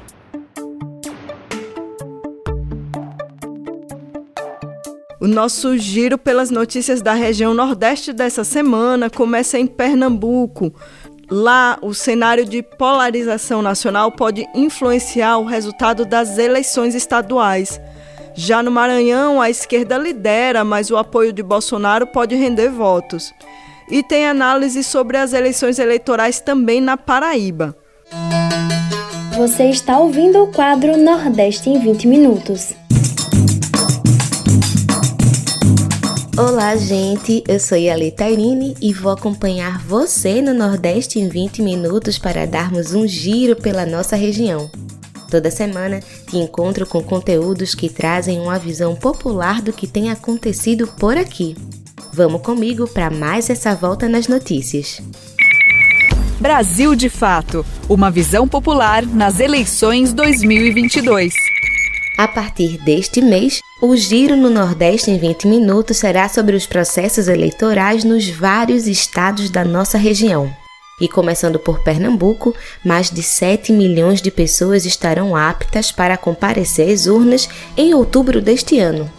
O 5.22 5.28
nosso 5.28 5.78
giro 5.78 6.17
pelas 6.17 6.49
notícias 6.49 7.01
da 7.01 7.11
região 7.11 7.53
Nordeste 7.53 8.13
dessa 8.13 8.45
semana 8.45 9.09
começa 9.09 9.59
em 9.59 9.67
Pernambuco. 9.67 10.74
Lá, 11.30 11.78
o 11.82 11.93
cenário 11.93 12.45
de 12.45 12.63
polarização 12.63 13.61
nacional 13.61 14.13
pode 14.13 14.47
influenciar 14.55 15.38
o 15.38 15.43
resultado 15.43 16.05
das 16.05 16.38
eleições 16.38 16.95
estaduais. 16.95 17.82
Já 18.34 18.63
no 18.63 18.72
Maranhão, 18.72 19.41
a 19.41 19.49
esquerda 19.49 19.97
lidera, 19.97 20.63
mas 20.63 20.89
o 20.89 20.95
apoio 20.95 21.34
de 21.34 21.43
Bolsonaro 21.43 22.07
pode 22.07 22.36
render 22.36 22.70
votos. 22.70 23.34
E 23.91 24.01
tem 24.01 24.26
análise 24.26 24.86
sobre 24.86 25.17
as 25.17 25.34
eleições 25.34 25.80
eleitorais 25.80 26.39
também 26.39 26.80
na 26.80 26.95
Paraíba. 26.95 27.76
Você 29.36 29.65
está 29.65 29.99
ouvindo 29.99 30.41
o 30.43 30.51
quadro 30.51 30.95
Nordeste 30.95 31.70
em 31.70 31.78
20 31.78 32.07
Minutos. 32.07 32.74
Olá, 36.40 36.74
gente. 36.78 37.44
Eu 37.46 37.60
sou 37.60 37.78
Yali 37.78 38.12
Tairine 38.12 38.74
e 38.82 38.94
vou 38.94 39.12
acompanhar 39.12 39.78
você 39.80 40.42
no 40.42 40.54
Nordeste 40.54 41.20
em 41.20 41.28
20 41.28 41.62
minutos 41.62 42.18
para 42.18 42.48
darmos 42.48 42.94
um 42.94 43.06
giro 43.06 43.58
pela 43.58 43.86
nossa 43.86 44.16
região. 44.16 44.72
Toda 45.30 45.52
semana 45.52 46.00
te 46.00 46.38
encontro 46.38 46.86
com 46.86 47.04
conteúdos 47.04 47.76
que 47.76 47.90
trazem 47.90 48.40
uma 48.40 48.58
visão 48.58 48.96
popular 48.96 49.62
do 49.62 49.74
que 49.74 49.86
tem 49.86 50.12
acontecido 50.12 50.88
por 50.88 51.18
aqui. 51.18 51.58
Vamos 52.14 52.42
comigo 52.42 52.88
para 52.88 53.10
mais 53.10 53.50
essa 53.50 53.76
volta 53.76 54.08
nas 54.08 54.30
notícias. 54.30 55.02
Brasil 56.40 56.96
de 56.96 57.10
Fato 57.10 57.66
Uma 57.90 58.10
visão 58.10 58.48
popular 58.48 59.06
nas 59.06 59.42
eleições 59.42 60.14
2022. 60.14 61.34
A 62.18 62.30
partir 62.30 62.78
deste 62.78 63.22
mês, 63.22 63.60
o 63.82 63.95
Giro 63.95 64.36
no 64.36 64.49
Nordeste 64.49 65.09
em 65.09 65.17
20 65.17 65.47
minutos 65.47 65.97
será 65.97 66.27
sobre 66.27 66.53
os 66.55 66.67
processos 66.67 67.30
eleitorais 67.30 68.03
nos 68.03 68.27
vários 68.27 68.88
estados 68.88 69.49
da 69.49 69.63
nossa 69.63 69.97
região. 69.97 70.53
E 70.99 71.07
começando 71.07 71.57
por 71.57 71.80
Pernambuco, 71.80 72.53
mais 72.84 73.09
de 73.09 73.23
7 73.23 73.71
milhões 73.71 74.21
de 74.21 74.30
pessoas 74.30 74.86
estarão 74.86 75.34
aptas 75.34 75.93
para 75.93 76.17
comparecer 76.17 76.91
às 76.91 77.07
urnas 77.07 77.47
em 77.77 77.93
outubro 77.93 78.41
deste 78.41 78.77
ano. 78.80 79.09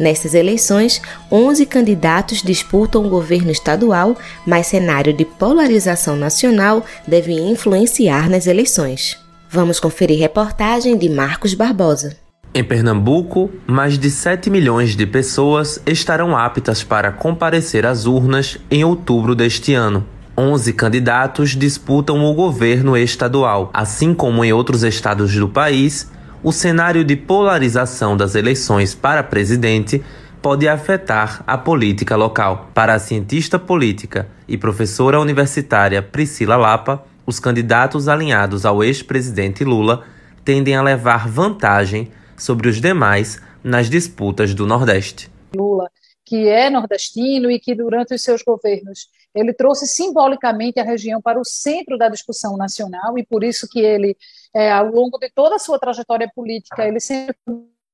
Nessas 0.00 0.34
eleições, 0.34 1.00
11 1.30 1.64
candidatos 1.66 2.42
disputam 2.42 3.04
o 3.04 3.08
governo 3.08 3.52
estadual, 3.52 4.16
mas 4.44 4.66
cenário 4.66 5.12
de 5.12 5.24
polarização 5.24 6.16
nacional 6.16 6.84
deve 7.06 7.32
influenciar 7.32 8.28
nas 8.28 8.48
eleições. 8.48 9.16
Vamos 9.48 9.78
conferir 9.78 10.18
reportagem 10.18 10.96
de 10.96 11.08
Marcos 11.08 11.54
Barbosa. 11.54 12.27
Em 12.54 12.64
Pernambuco, 12.64 13.50
mais 13.66 13.98
de 13.98 14.10
7 14.10 14.48
milhões 14.48 14.96
de 14.96 15.06
pessoas 15.06 15.80
estarão 15.86 16.36
aptas 16.36 16.82
para 16.82 17.12
comparecer 17.12 17.84
às 17.84 18.06
urnas 18.06 18.58
em 18.70 18.82
outubro 18.82 19.34
deste 19.34 19.74
ano. 19.74 20.04
11 20.36 20.72
candidatos 20.72 21.50
disputam 21.50 22.24
o 22.24 22.32
governo 22.32 22.96
estadual. 22.96 23.70
Assim 23.74 24.14
como 24.14 24.44
em 24.44 24.52
outros 24.52 24.82
estados 24.82 25.34
do 25.34 25.48
país, 25.48 26.10
o 26.42 26.50
cenário 26.50 27.04
de 27.04 27.16
polarização 27.16 28.16
das 28.16 28.34
eleições 28.34 28.94
para 28.94 29.22
presidente 29.22 30.02
pode 30.40 30.66
afetar 30.66 31.42
a 31.46 31.58
política 31.58 32.16
local. 32.16 32.70
Para 32.72 32.94
a 32.94 32.98
cientista 32.98 33.58
política 33.58 34.26
e 34.48 34.56
professora 34.56 35.20
universitária 35.20 36.00
Priscila 36.00 36.56
Lapa, 36.56 37.04
os 37.26 37.38
candidatos 37.38 38.08
alinhados 38.08 38.64
ao 38.64 38.82
ex-presidente 38.82 39.64
Lula 39.64 40.04
tendem 40.44 40.74
a 40.76 40.82
levar 40.82 41.28
vantagem 41.28 42.10
sobre 42.38 42.68
os 42.68 42.80
demais 42.80 43.40
nas 43.62 43.90
disputas 43.90 44.54
do 44.54 44.66
Nordeste. 44.66 45.30
Lula, 45.54 45.90
que 46.24 46.48
é 46.48 46.70
nordestino 46.70 47.50
e 47.50 47.58
que 47.58 47.74
durante 47.74 48.14
os 48.14 48.22
seus 48.22 48.42
governos 48.42 49.08
ele 49.34 49.52
trouxe 49.52 49.86
simbolicamente 49.86 50.80
a 50.80 50.84
região 50.84 51.20
para 51.20 51.40
o 51.40 51.44
centro 51.44 51.96
da 51.96 52.08
discussão 52.08 52.56
nacional 52.56 53.18
e 53.18 53.24
por 53.24 53.44
isso 53.44 53.68
que 53.68 53.80
ele, 53.80 54.16
é, 54.54 54.70
ao 54.70 54.86
longo 54.86 55.18
de 55.18 55.30
toda 55.30 55.56
a 55.56 55.58
sua 55.58 55.78
trajetória 55.78 56.30
política, 56.34 56.86
ele 56.86 57.00
sempre 57.00 57.36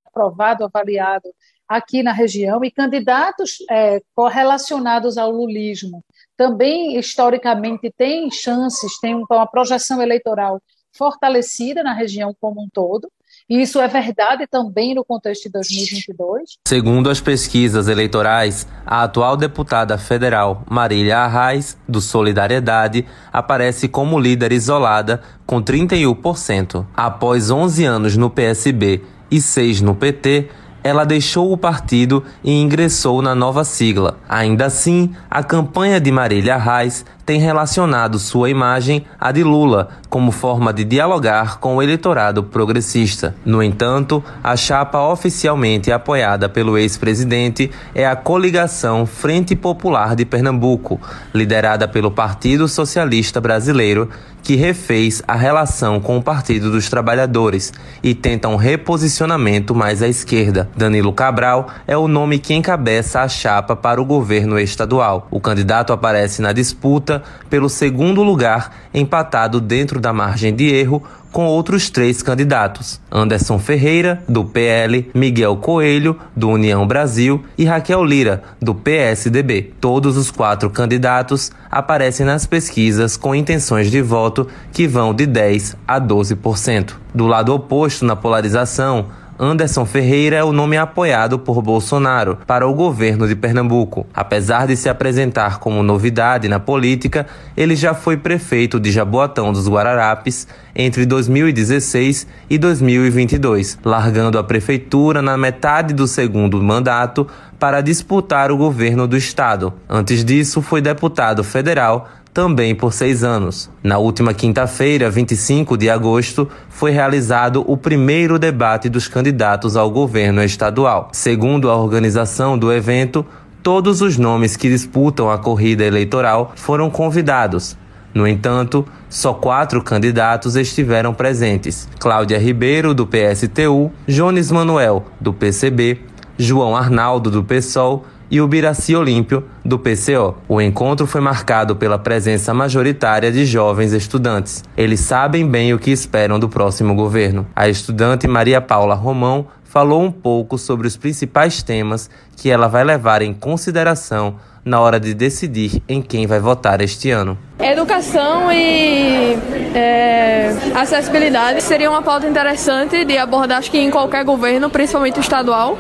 aprovado, 0.05 0.65
avaliado 0.65 1.29
aqui 1.69 2.03
na 2.03 2.13
região 2.13 2.65
e 2.65 2.71
candidatos 2.71 3.59
é, 3.71 4.01
correlacionados 4.15 5.17
ao 5.17 5.31
lulismo 5.31 6.05
também 6.37 6.99
historicamente 6.99 7.93
têm 7.97 8.31
chances, 8.31 8.99
têm 9.01 9.15
uma 9.15 9.47
projeção 9.47 10.03
eleitoral 10.03 10.61
fortalecida 10.97 11.83
na 11.83 11.93
região 11.93 12.35
como 12.41 12.63
um 12.63 12.69
todo. 12.73 13.11
E 13.49 13.61
isso 13.61 13.79
é 13.79 13.87
verdade 13.87 14.47
também 14.47 14.95
no 14.95 15.05
contexto 15.05 15.45
de 15.45 15.51
2022. 15.51 16.57
Segundo 16.67 17.11
as 17.11 17.21
pesquisas 17.21 17.89
eleitorais, 17.89 18.67
a 18.87 19.03
atual 19.03 19.37
deputada 19.37 19.99
federal 19.99 20.63
Marília 20.69 21.19
Arraes, 21.19 21.77
do 21.87 22.01
Solidariedade, 22.01 23.05
aparece 23.31 23.87
como 23.87 24.19
líder 24.19 24.51
isolada 24.51 25.21
com 25.45 25.63
31%. 25.63 26.87
Após 26.97 27.51
11 27.51 27.85
anos 27.85 28.17
no 28.17 28.31
PSB 28.31 29.03
e 29.31 29.39
6 29.43 29.83
no 29.83 29.95
PT, 29.95 30.49
ela 30.83 31.05
deixou 31.05 31.51
o 31.51 31.57
partido 31.57 32.25
e 32.45 32.53
ingressou 32.53 33.23
na 33.23 33.35
nova 33.35 33.65
sigla. 33.65 34.19
Ainda 34.29 34.67
assim, 34.67 35.15
a 35.31 35.43
campanha 35.43 35.99
de 35.99 36.11
Marília 36.11 36.57
Reis 36.59 37.07
tem 37.25 37.41
relacionado 37.41 38.19
sua 38.19 38.51
imagem 38.51 39.05
à 39.19 39.33
de 39.33 39.43
Lula 39.43 39.89
como 40.09 40.31
forma 40.31 40.73
de 40.73 40.85
dialogar 40.85 41.59
com 41.59 41.77
o 41.77 41.83
eleitorado 41.83 42.43
progressista. 42.45 43.35
No 43.45 43.63
entanto, 43.63 44.23
a 44.43 44.57
chapa 44.57 45.01
oficialmente 45.01 45.91
apoiada 45.91 46.49
pelo 46.49 46.79
ex-presidente 46.79 47.71
é 47.95 48.07
a 48.07 48.15
coligação 48.15 49.07
Frente 49.07 49.57
Popular 49.57 50.15
de 50.15 50.25
Pernambuco, 50.25 51.01
liderada 51.35 51.89
pelo 51.89 52.11
Partido 52.11 52.69
Socialista 52.69 53.41
Brasileiro, 53.41 54.09
que 54.43 54.57
refez 54.57 55.23
a 55.27 55.35
relação 55.35 55.99
com 55.99 56.19
o 56.19 56.23
Partido 56.23 56.71
dos 56.71 56.91
Trabalhadores 56.91 57.73
e 58.03 58.15
tenta 58.15 58.47
um 58.47 58.57
reposicionamento 58.57 59.75
mais 59.75 60.03
à 60.03 60.07
esquerda. 60.07 60.69
Danilo 60.77 61.15
Cabral 61.15 61.69
é 61.87 61.97
o 61.97 62.07
nome 62.07 62.39
que 62.39 62.53
encabeça 62.53 63.23
a 63.23 63.29
chapa 63.29 63.75
para 63.75 64.01
o 64.01 64.05
governo 64.05 64.59
estadual. 64.59 65.27
O 65.31 65.41
candidato 65.41 65.95
aparece 65.95 66.43
na 66.43 66.53
disputa 66.53 67.14
pelo 67.51 67.69
segundo 67.69 68.23
lugar, 68.23 68.73
empatado 68.93 69.61
dentro 69.61 70.01
da 70.01 70.13
margem 70.13 70.55
de 70.55 70.67
erro 70.67 71.03
com 71.35 71.47
outros 71.47 71.91
três 71.91 72.23
candidatos: 72.23 73.01
Anderson 73.11 73.59
Ferreira, 73.59 74.23
do 74.29 74.45
PL, 74.45 75.11
Miguel 75.13 75.57
Coelho, 75.57 76.17
do 76.35 76.49
União 76.49 76.87
Brasil 76.87 77.45
e 77.59 77.65
Raquel 77.65 78.05
Lira, 78.05 78.45
do 78.63 78.73
PSDB. 78.73 79.73
Todos 79.81 80.17
os 80.17 80.31
quatro 80.31 80.71
candidatos 80.71 81.51
aparecem 81.69 82.25
nas 82.25 82.47
pesquisas 82.47 83.17
com 83.17 83.35
intenções 83.35 83.91
de 83.91 84.01
voto 84.01 84.47
que 84.73 84.87
vão 84.87 85.13
de 85.13 85.27
10 85.27 85.77
a 85.89 86.01
12%. 86.01 86.95
Do 87.13 87.27
lado 87.27 87.53
oposto 87.53 88.05
na 88.05 88.15
polarização, 88.15 89.07
Anderson 89.39 89.85
Ferreira 89.85 90.37
é 90.37 90.45
o 90.45 90.53
nome 90.53 90.77
apoiado 90.77 91.41
por 91.41 91.61
Bolsonaro 91.61 92.39
para 92.47 92.69
o 92.69 92.75
governo 92.75 93.27
de 93.27 93.35
Pernambuco. 93.35 94.07
Apesar 94.15 94.67
de 94.67 94.77
se 94.77 94.89
apresentar 94.89 95.59
como 95.59 95.83
novidade 95.83 96.49
na 96.49 96.61
política, 96.61 97.27
ele 97.57 97.75
já 97.75 97.95
foi 97.95 98.17
prefeito 98.17 98.79
de 98.79 98.93
Jaboatão 98.93 99.53
dos 99.53 99.69
Guararapes 99.69 100.47
entre 100.75 101.05
2016 101.05 102.27
e 102.49 102.59
2022, 102.59 103.79
largando 103.85 104.39
a 104.39 104.45
prefeitura 104.45 105.21
na 105.21 105.37
metade 105.37 105.93
do 105.93 106.07
segundo 106.07 106.63
mandato 106.63 107.27
para 107.59 107.81
disputar 107.81 108.53
o 108.53 108.57
governo 108.57 109.09
do 109.09 109.17
estado. 109.17 109.75
Antes 109.89 110.25
disso, 110.25 110.63
foi 110.63 110.81
deputado 110.81 111.43
federal 111.43 112.09
também 112.35 112.75
por 112.75 112.93
seis 112.93 113.23
anos. 113.23 113.71
Na 113.81 113.97
última 113.97 114.35
quinta-feira, 114.35 115.09
25 115.09 115.79
de 115.79 115.89
agosto, 115.89 116.49
foi 116.69 116.91
realizado 116.91 117.65
o 117.65 117.77
primeiro 117.77 118.41
debate 118.41 118.89
dos 118.89 119.07
candidatos 119.07 119.77
ao 119.77 119.89
governo 119.89 120.43
estadual. 120.43 121.11
Segundo 121.13 121.71
a 121.71 121.77
organização 121.77 122.59
do 122.59 122.73
evento, 122.73 123.25
todos 123.63 124.03
os 124.03 124.19
nomes 124.19 124.57
que 124.57 124.69
disputam 124.69 125.31
a 125.31 125.39
corrida 125.39 125.85
eleitoral 125.85 126.53
foram 126.57 126.91
convidados. 126.91 127.79
No 128.13 128.27
entanto, 128.27 128.85
só 129.09 129.33
quatro 129.33 129.81
candidatos 129.81 130.57
estiveram 130.57 131.15
presentes: 131.15 131.89
Cláudia 132.01 132.39
Ribeiro, 132.39 132.93
do 132.93 133.07
PSTU, 133.07 133.93
Jones 134.09 134.51
Manuel, 134.51 135.05
do 135.21 135.33
PCB, 135.33 136.01
João 136.37 136.77
Arnaldo, 136.77 137.31
do 137.31 137.45
PSOL 137.45 138.05
e 138.31 138.41
o 138.41 138.49
Biraci 138.49 138.95
Olímpio, 138.95 139.45
do 139.65 139.79
PCO. 139.79 140.37
O 140.49 140.61
encontro 140.61 141.07
foi 141.07 141.21
marcado 141.21 141.77
pela 141.77 141.99
presença 141.99 142.53
majoritária 142.55 143.31
de 143.31 143.45
jovens 143.45 143.93
estudantes. 143.93 144.63
Eles 144.77 145.01
sabem 145.01 145.49
bem 145.49 145.73
o 145.73 145.79
que 145.79 145.91
esperam 145.91 146.39
do 146.39 146.49
próximo 146.49 146.95
governo. 146.95 147.47
A 147.55 147.69
estudante 147.69 148.27
Maria 148.27 148.61
Paula 148.61 148.95
Romão 148.95 149.47
falou 149.65 150.03
um 150.03 150.11
pouco 150.13 150.57
sobre 150.57 150.87
os 150.87 150.97
principais 150.97 151.63
temas 151.63 152.09
que 152.37 152.49
ela 152.49 152.69
vai 152.69 152.85
levar 152.85 153.23
em 153.23 153.35
consideração 153.35 154.37
na 154.65 154.81
hora 154.81 154.99
de 154.99 155.13
decidir 155.15 155.83
em 155.89 156.01
quem 156.01 156.27
vai 156.27 156.41
votar 156.41 156.81
este 156.81 157.11
ano. 157.11 157.39
Educação 157.59 158.51
e 158.53 159.37
é, 159.75 160.53
acessibilidade 160.75 161.63
seria 161.63 161.91
uma 161.91 162.03
pauta 162.03 162.27
interessante 162.27 163.05
de 163.05 163.17
abordar, 163.17 163.59
acho 163.59 163.71
que 163.71 163.79
em 163.79 163.91
qualquer 163.91 164.25
governo, 164.25 164.69
principalmente 164.69 165.21
estadual. 165.21 165.79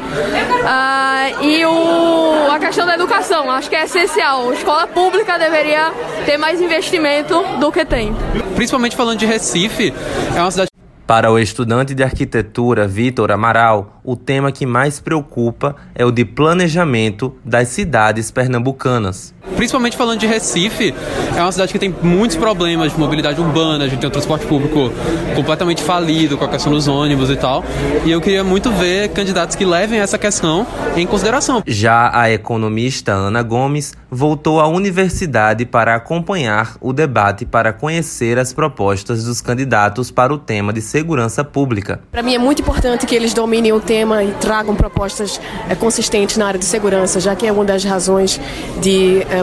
Ah, 0.64 1.30
e 1.42 1.64
o, 1.64 2.50
a 2.50 2.58
questão 2.58 2.86
da 2.86 2.94
educação, 2.94 3.50
acho 3.50 3.68
que 3.68 3.76
é 3.76 3.84
essencial. 3.84 4.50
A 4.50 4.54
escola 4.54 4.86
pública 4.86 5.38
deveria 5.38 5.92
ter 6.24 6.36
mais 6.38 6.60
investimento 6.60 7.42
do 7.58 7.72
que 7.72 7.84
tem. 7.84 8.14
Principalmente 8.54 8.94
falando 8.94 9.18
de 9.18 9.26
Recife, 9.26 9.92
é 10.36 10.40
uma 10.40 10.50
cidade 10.50 10.68
Para 11.06 11.30
o 11.30 11.38
estudante 11.38 11.94
de 11.94 12.02
arquitetura 12.02 12.88
Vitor 12.88 13.30
Amaral, 13.30 14.00
o 14.02 14.16
tema 14.16 14.50
que 14.50 14.64
mais 14.64 15.00
preocupa 15.00 15.76
é 15.94 16.02
o 16.02 16.10
de 16.10 16.24
planejamento 16.24 17.36
das 17.44 17.68
cidades 17.68 18.30
pernambucanas. 18.30 19.34
Principalmente 19.54 19.96
falando 19.98 20.20
de 20.20 20.26
Recife, 20.26 20.94
é 21.36 21.40
uma 21.42 21.52
cidade 21.52 21.72
que 21.72 21.78
tem 21.78 21.94
muitos 22.02 22.36
problemas 22.36 22.92
de 22.92 22.98
mobilidade 22.98 23.38
urbana, 23.38 23.84
a 23.84 23.88
gente 23.88 24.00
tem 24.00 24.08
um 24.08 24.12
transporte 24.12 24.46
público 24.46 24.90
completamente 25.36 25.82
falido 25.82 26.38
com 26.38 26.44
a 26.46 26.48
questão 26.48 26.72
dos 26.72 26.88
ônibus 26.88 27.28
e 27.28 27.36
tal. 27.36 27.62
E 28.06 28.10
eu 28.10 28.20
queria 28.22 28.42
muito 28.42 28.70
ver 28.70 29.10
candidatos 29.10 29.54
que 29.54 29.64
levem 29.64 30.00
essa 30.00 30.16
questão 30.16 30.66
em 30.96 31.06
consideração. 31.06 31.62
Já 31.66 32.10
a 32.18 32.30
economista 32.30 33.12
Ana 33.12 33.42
Gomes 33.42 33.94
voltou 34.10 34.60
à 34.60 34.66
universidade 34.66 35.66
para 35.66 35.94
acompanhar 35.94 36.76
o 36.80 36.92
debate 36.92 37.44
para 37.44 37.72
conhecer 37.72 38.38
as 38.38 38.52
propostas 38.52 39.24
dos 39.24 39.42
candidatos 39.42 40.10
para 40.10 40.32
o 40.32 40.38
tema 40.38 40.72
de 40.72 40.80
segurança 40.94 41.42
pública. 41.42 42.00
Para 42.12 42.22
mim 42.22 42.36
é 42.36 42.38
muito 42.38 42.62
importante 42.62 43.04
que 43.04 43.16
eles 43.16 43.34
dominem 43.34 43.72
o 43.72 43.80
tema 43.80 44.22
e 44.22 44.30
tragam 44.34 44.76
propostas 44.76 45.40
é, 45.68 45.74
consistentes 45.74 46.36
na 46.36 46.46
área 46.46 46.58
de 46.58 46.64
segurança, 46.64 47.18
já 47.18 47.34
que 47.34 47.44
é 47.44 47.50
uma 47.50 47.64
das 47.64 47.82
razões 47.82 48.40
de 48.80 49.22
é, 49.22 49.42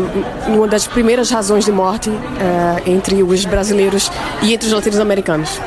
uma 0.49 0.65
das 0.65 0.87
primeiras 0.87 1.29
razões 1.29 1.65
de 1.65 1.71
morte 1.73 2.09
é, 2.09 2.89
entre 2.89 3.21
os 3.21 3.43
brasileiros 3.43 4.09
e 4.41 4.53
entre 4.53 4.67
os 4.67 4.73
latino-americanos. 4.73 5.59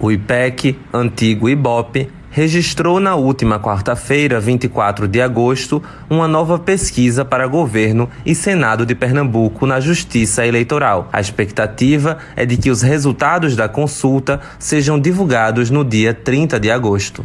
O 0.00 0.10
IPEC, 0.10 0.78
antigo 0.90 1.50
IBOP, 1.50 2.08
registrou 2.36 3.00
na 3.00 3.14
última 3.14 3.58
quarta-feira, 3.58 4.38
24 4.38 5.08
de 5.08 5.22
agosto, 5.22 5.82
uma 6.10 6.28
nova 6.28 6.58
pesquisa 6.58 7.24
para 7.24 7.46
governo 7.46 8.10
e 8.26 8.34
Senado 8.34 8.84
de 8.84 8.94
Pernambuco 8.94 9.64
na 9.64 9.80
Justiça 9.80 10.44
Eleitoral. 10.44 11.08
A 11.10 11.18
expectativa 11.18 12.18
é 12.36 12.44
de 12.44 12.58
que 12.58 12.70
os 12.70 12.82
resultados 12.82 13.56
da 13.56 13.70
consulta 13.70 14.38
sejam 14.58 15.00
divulgados 15.00 15.70
no 15.70 15.82
dia 15.82 16.12
30 16.12 16.60
de 16.60 16.70
agosto. 16.70 17.24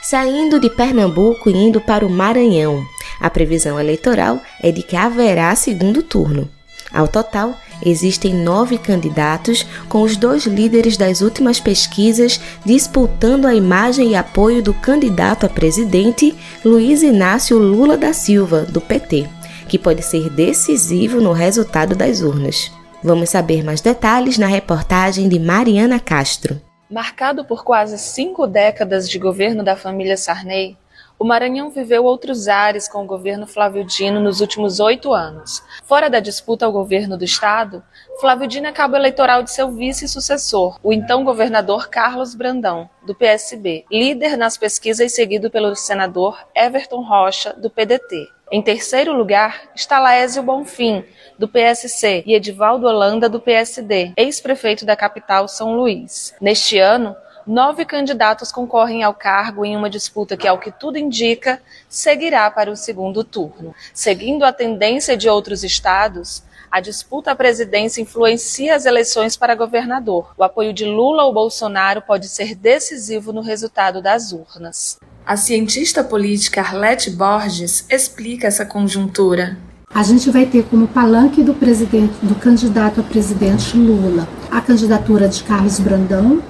Saindo 0.00 0.60
de 0.60 0.70
Pernambuco 0.70 1.50
e 1.50 1.52
indo 1.52 1.80
para 1.80 2.06
o 2.06 2.08
Maranhão, 2.08 2.86
a 3.20 3.28
previsão 3.28 3.80
eleitoral 3.80 4.40
é 4.62 4.70
de 4.70 4.84
que 4.84 4.94
haverá 4.94 5.52
segundo 5.56 6.00
turno. 6.00 6.48
Ao 6.92 7.08
total, 7.08 7.58
existem 7.84 8.34
nove 8.34 8.78
candidatos, 8.78 9.66
com 9.88 10.02
os 10.02 10.16
dois 10.16 10.44
líderes 10.44 10.96
das 10.96 11.20
últimas 11.20 11.60
pesquisas 11.60 12.40
disputando 12.64 13.46
a 13.46 13.54
imagem 13.54 14.10
e 14.10 14.16
apoio 14.16 14.62
do 14.62 14.74
candidato 14.74 15.46
a 15.46 15.48
presidente 15.48 16.36
Luiz 16.64 17.02
Inácio 17.02 17.58
Lula 17.58 17.96
da 17.96 18.12
Silva, 18.12 18.62
do 18.62 18.80
PT, 18.80 19.28
que 19.68 19.78
pode 19.78 20.02
ser 20.02 20.30
decisivo 20.30 21.20
no 21.20 21.32
resultado 21.32 21.94
das 21.94 22.20
urnas. 22.22 22.70
Vamos 23.02 23.30
saber 23.30 23.62
mais 23.62 23.80
detalhes 23.80 24.38
na 24.38 24.46
reportagem 24.46 25.28
de 25.28 25.38
Mariana 25.38 26.00
Castro. 26.00 26.60
Marcado 26.90 27.44
por 27.44 27.64
quase 27.64 27.98
cinco 27.98 28.46
décadas 28.46 29.08
de 29.08 29.18
governo 29.18 29.62
da 29.62 29.76
família 29.76 30.16
Sarney, 30.16 30.76
o 31.18 31.24
Maranhão 31.24 31.68
viveu 31.68 32.04
outros 32.04 32.46
ares 32.46 32.88
com 32.88 33.02
o 33.02 33.06
governo 33.06 33.46
Flávio 33.46 33.84
Dino 33.84 34.20
nos 34.20 34.40
últimos 34.40 34.78
oito 34.78 35.12
anos. 35.12 35.62
Fora 35.82 36.08
da 36.08 36.20
disputa 36.20 36.64
ao 36.64 36.72
governo 36.72 37.18
do 37.18 37.24
estado, 37.24 37.82
Flávio 38.20 38.46
Dino 38.46 38.68
é 38.68 38.72
cabo 38.72 38.96
eleitoral 38.96 39.42
de 39.42 39.50
seu 39.50 39.70
vice-sucessor, 39.70 40.78
o 40.82 40.92
então 40.92 41.24
governador 41.24 41.88
Carlos 41.88 42.34
Brandão, 42.34 42.88
do 43.04 43.14
PSB, 43.14 43.84
líder 43.90 44.36
nas 44.36 44.56
pesquisas 44.56 45.14
seguido 45.14 45.50
pelo 45.50 45.74
senador 45.74 46.38
Everton 46.54 47.02
Rocha, 47.02 47.52
do 47.52 47.68
PDT. 47.68 48.28
Em 48.50 48.62
terceiro 48.62 49.12
lugar 49.12 49.70
está 49.74 49.98
Laésio 49.98 50.42
Bonfim, 50.42 51.04
do 51.38 51.46
PSC, 51.46 52.22
e 52.26 52.34
Edivaldo 52.34 52.86
Holanda, 52.86 53.28
do 53.28 53.40
PSD, 53.40 54.12
ex-prefeito 54.16 54.86
da 54.86 54.96
capital 54.96 55.46
São 55.46 55.74
Luís. 55.74 56.34
Neste 56.40 56.78
ano, 56.78 57.14
nove 57.48 57.84
candidatos 57.86 58.52
concorrem 58.52 59.02
ao 59.02 59.14
cargo 59.14 59.64
em 59.64 59.74
uma 59.74 59.88
disputa 59.88 60.36
que, 60.36 60.46
ao 60.46 60.58
que 60.58 60.70
tudo 60.70 60.98
indica, 60.98 61.60
seguirá 61.88 62.50
para 62.50 62.70
o 62.70 62.76
segundo 62.76 63.24
turno. 63.24 63.74
Seguindo 63.94 64.44
a 64.44 64.52
tendência 64.52 65.16
de 65.16 65.28
outros 65.28 65.64
estados, 65.64 66.42
a 66.70 66.80
disputa 66.80 67.32
à 67.32 67.34
presidência 67.34 68.02
influencia 68.02 68.76
as 68.76 68.84
eleições 68.84 69.36
para 69.36 69.54
governador. 69.54 70.34
O 70.36 70.44
apoio 70.44 70.74
de 70.74 70.84
Lula 70.84 71.24
ou 71.24 71.32
Bolsonaro 71.32 72.02
pode 72.02 72.28
ser 72.28 72.54
decisivo 72.54 73.32
no 73.32 73.40
resultado 73.40 74.02
das 74.02 74.32
urnas. 74.32 74.98
A 75.24 75.36
cientista 75.36 76.04
política 76.04 76.60
Arlete 76.60 77.10
Borges 77.10 77.86
explica 77.88 78.46
essa 78.46 78.66
conjuntura. 78.66 79.56
A 79.94 80.02
gente 80.02 80.30
vai 80.30 80.44
ter 80.44 80.64
como 80.64 80.86
palanque 80.86 81.42
do 81.42 81.54
presidente, 81.54 82.14
do 82.22 82.34
candidato 82.34 83.00
a 83.00 83.02
presidente 83.02 83.74
Lula, 83.74 84.28
a 84.50 84.60
candidatura 84.60 85.26
de 85.28 85.42
Carlos 85.42 85.80
Brandão, 85.80 86.42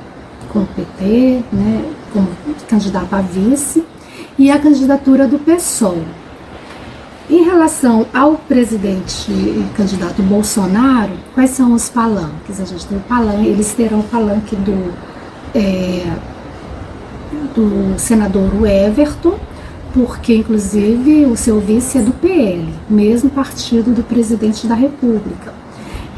com 0.53 0.61
o 0.61 0.67
PT, 0.67 1.43
né, 1.53 1.85
como 2.13 2.29
candidato 2.69 3.15
a 3.15 3.21
vice, 3.21 3.85
e 4.39 4.51
a 4.51 4.59
candidatura 4.59 5.27
do 5.27 5.39
PSOL. 5.39 5.99
Em 7.31 7.45
relação 7.45 8.07
ao 8.15 8.37
presidente 8.37 9.31
e 9.31 9.67
candidato 9.77 10.23
Bolsonaro, 10.23 11.13
quais 11.35 11.51
são 11.51 11.75
os 11.75 11.89
palanques? 11.91 12.59
A 12.59 12.65
gente 12.65 12.87
tem 12.87 12.97
o 12.97 13.03
palanque, 13.03 13.47
eles 13.47 13.75
terão 13.75 14.01
o 14.01 14.05
palanque 14.05 14.57
do, 14.57 14.95
é, 15.55 16.11
do 17.55 17.99
senador 17.99 18.51
Everton, 18.67 19.39
porque 19.93 20.37
inclusive 20.37 21.27
o 21.27 21.37
seu 21.37 21.61
vice 21.61 21.99
é 21.99 22.01
do 22.01 22.13
PL, 22.13 22.67
mesmo 22.89 23.29
partido 23.29 23.95
do 23.95 24.03
presidente 24.03 24.67
da 24.67 24.75
República. 24.75 25.53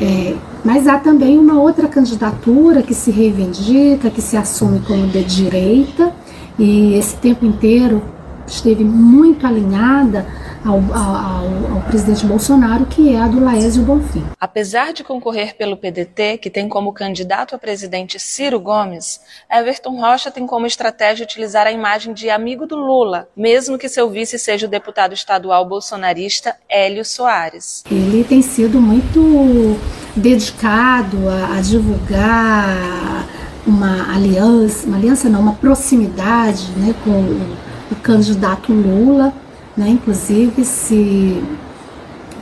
É, 0.00 0.36
mas 0.64 0.86
há 0.86 0.98
também 0.98 1.38
uma 1.38 1.60
outra 1.60 1.88
candidatura 1.88 2.82
que 2.82 2.94
se 2.94 3.10
reivindica, 3.10 4.10
que 4.10 4.20
se 4.20 4.36
assume 4.36 4.80
como 4.80 5.06
de 5.06 5.24
direita, 5.24 6.12
e 6.58 6.94
esse 6.94 7.16
tempo 7.16 7.46
inteiro 7.46 8.02
esteve 8.46 8.84
muito 8.84 9.46
alinhada 9.46 10.26
ao, 10.64 10.78
ao, 10.94 11.74
ao, 11.74 11.80
presidente 11.88 12.24
Bolsonaro, 12.26 12.86
que 12.86 13.14
é 13.14 13.18
a 13.18 13.26
do 13.26 13.42
Laésio 13.42 13.82
Bonfim. 13.82 14.24
Apesar 14.38 14.92
de 14.92 15.02
concorrer 15.02 15.56
pelo 15.56 15.76
PDT, 15.76 16.38
que 16.38 16.50
tem 16.50 16.68
como 16.68 16.92
candidato 16.92 17.54
a 17.54 17.58
presidente 17.58 18.18
Ciro 18.18 18.60
Gomes, 18.60 19.20
Everton 19.50 19.98
Rocha 20.00 20.30
tem 20.30 20.46
como 20.46 20.66
estratégia 20.66 21.24
utilizar 21.24 21.66
a 21.66 21.72
imagem 21.72 22.12
de 22.12 22.28
amigo 22.28 22.66
do 22.66 22.76
Lula, 22.76 23.28
mesmo 23.36 23.78
que 23.78 23.88
seu 23.88 24.10
vice 24.10 24.38
seja 24.38 24.66
o 24.66 24.70
deputado 24.70 25.14
estadual 25.14 25.66
bolsonarista 25.66 26.54
Hélio 26.68 27.04
Soares. 27.04 27.82
Ele 27.90 28.24
tem 28.24 28.42
sido 28.42 28.80
muito 28.80 29.78
dedicado 30.14 31.28
a, 31.28 31.56
a 31.56 31.60
divulgar 31.60 33.26
uma 33.66 34.14
aliança, 34.14 34.86
uma 34.86 34.96
aliança 34.96 35.28
não, 35.28 35.40
uma 35.40 35.54
proximidade 35.54 36.70
né, 36.76 36.94
com 37.04 37.10
o, 37.10 37.56
o 37.92 37.96
candidato 37.96 38.72
Lula 38.72 39.32
né? 39.76 39.88
Inclusive, 39.88 40.64
se 40.64 41.42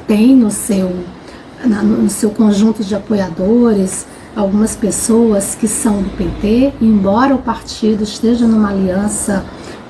tem 0.07 0.35
no 0.35 0.51
seu, 0.51 0.91
no 1.64 2.11
seu 2.11 2.31
conjunto 2.31 2.83
de 2.83 2.95
apoiadores 2.95 4.07
algumas 4.35 4.76
pessoas 4.76 5.55
que 5.55 5.66
são 5.66 6.03
do 6.03 6.11
PT, 6.11 6.72
embora 6.81 7.35
o 7.35 7.43
partido 7.43 8.05
esteja 8.05 8.47
numa 8.47 8.70
aliança 8.70 9.45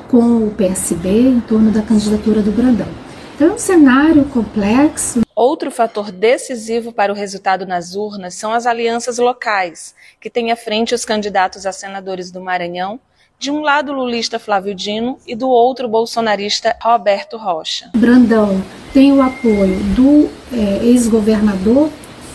com 0.09 0.47
o 0.47 0.51
PSB 0.51 1.29
em 1.29 1.41
torno 1.41 1.71
da 1.71 1.83
candidatura 1.83 2.41
do 2.41 2.51
Brandão. 2.51 2.89
Então 3.35 3.49
é 3.49 3.53
um 3.53 3.59
cenário 3.59 4.25
complexo. 4.25 5.21
Outro 5.35 5.71
fator 5.71 6.11
decisivo 6.11 6.93
para 6.93 7.13
o 7.13 7.15
resultado 7.15 7.65
nas 7.65 7.95
urnas 7.95 8.35
são 8.35 8.53
as 8.53 8.67
alianças 8.67 9.19
locais, 9.19 9.95
que 10.21 10.29
têm 10.29 10.51
à 10.51 10.57
frente 10.57 10.95
os 10.95 11.05
candidatos 11.05 11.65
a 11.65 11.71
senadores 11.71 12.33
do 12.33 12.41
Maranhão, 12.41 12.99
de 13.39 13.51
um 13.51 13.61
lado 13.61 13.93
lulista 13.93 14.39
Flávio 14.39 14.75
Dino 14.75 15.19
e 15.27 15.37
do 15.37 15.49
outro 15.49 15.89
bolsonarista 15.89 16.77
Roberto 16.83 17.37
Rocha. 17.37 17.91
Brandão 17.97 18.61
tem 18.93 19.13
o 19.13 19.23
apoio 19.23 19.79
do 19.95 20.29
é, 20.53 20.85
ex-governador 20.85 21.89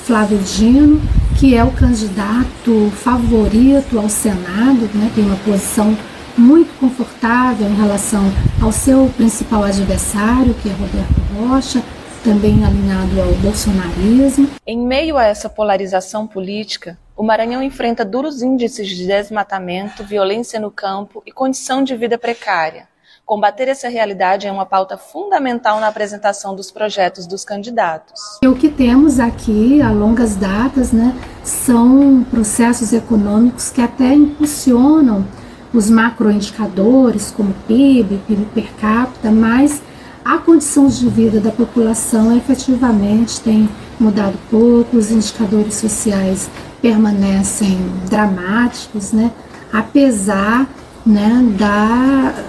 Flávio 0.05 0.37
Dino, 0.39 1.01
que 1.39 1.55
é 1.55 1.63
o 1.63 1.71
candidato 1.71 2.91
favorito 2.95 3.99
ao 3.99 4.07
Senado, 4.07 4.89
né, 4.93 5.11
tem 5.13 5.25
uma 5.25 5.35
posição 5.37 5.97
muito 6.37 6.73
confortável 6.79 7.67
em 7.67 7.75
relação 7.75 8.23
ao 8.61 8.71
seu 8.71 9.11
principal 9.15 9.63
adversário, 9.63 10.53
que 10.55 10.69
é 10.69 10.71
Roberto 10.71 11.21
Rocha, 11.37 11.83
também 12.23 12.63
alinhado 12.63 13.21
ao 13.21 13.33
bolsonarismo. 13.35 14.49
Em 14.65 14.77
meio 14.77 15.17
a 15.17 15.25
essa 15.25 15.49
polarização 15.49 16.25
política, 16.25 16.97
o 17.15 17.23
Maranhão 17.23 17.61
enfrenta 17.61 18.03
duros 18.03 18.41
índices 18.41 18.87
de 18.87 19.05
desmatamento, 19.05 20.03
violência 20.03 20.59
no 20.59 20.71
campo 20.71 21.21
e 21.25 21.31
condição 21.31 21.83
de 21.83 21.95
vida 21.95 22.17
precária. 22.17 22.87
Combater 23.25 23.69
essa 23.69 23.87
realidade 23.87 24.47
é 24.47 24.51
uma 24.51 24.65
pauta 24.65 24.97
fundamental 24.97 25.79
na 25.79 25.87
apresentação 25.87 26.55
dos 26.55 26.71
projetos 26.71 27.25
dos 27.25 27.45
candidatos. 27.45 28.39
E 28.43 28.47
o 28.47 28.55
que 28.55 28.67
temos 28.67 29.19
aqui 29.19 29.81
a 29.81 29.91
longas 29.91 30.35
datas 30.35 30.91
né, 30.91 31.15
são 31.43 32.25
processos 32.29 32.91
econômicos 32.91 33.69
que 33.69 33.81
até 33.81 34.13
impulsionam 34.13 35.25
os 35.73 35.89
macroindicadores, 35.89 37.31
como 37.31 37.53
PIB, 37.65 38.19
PIB 38.27 38.45
per 38.53 38.73
capita, 38.73 39.31
mas 39.31 39.81
a 40.25 40.37
condição 40.37 40.87
de 40.87 41.07
vida 41.07 41.39
da 41.39 41.51
população 41.51 42.35
efetivamente 42.35 43.39
tem 43.39 43.69
mudado 43.99 44.37
pouco, 44.49 44.97
os 44.97 45.11
indicadores 45.11 45.75
sociais 45.75 46.49
permanecem 46.83 47.79
dramáticos, 48.09 49.13
né? 49.13 49.31
apesar 49.71 50.67
né, 51.05 51.41
da, 51.57 52.43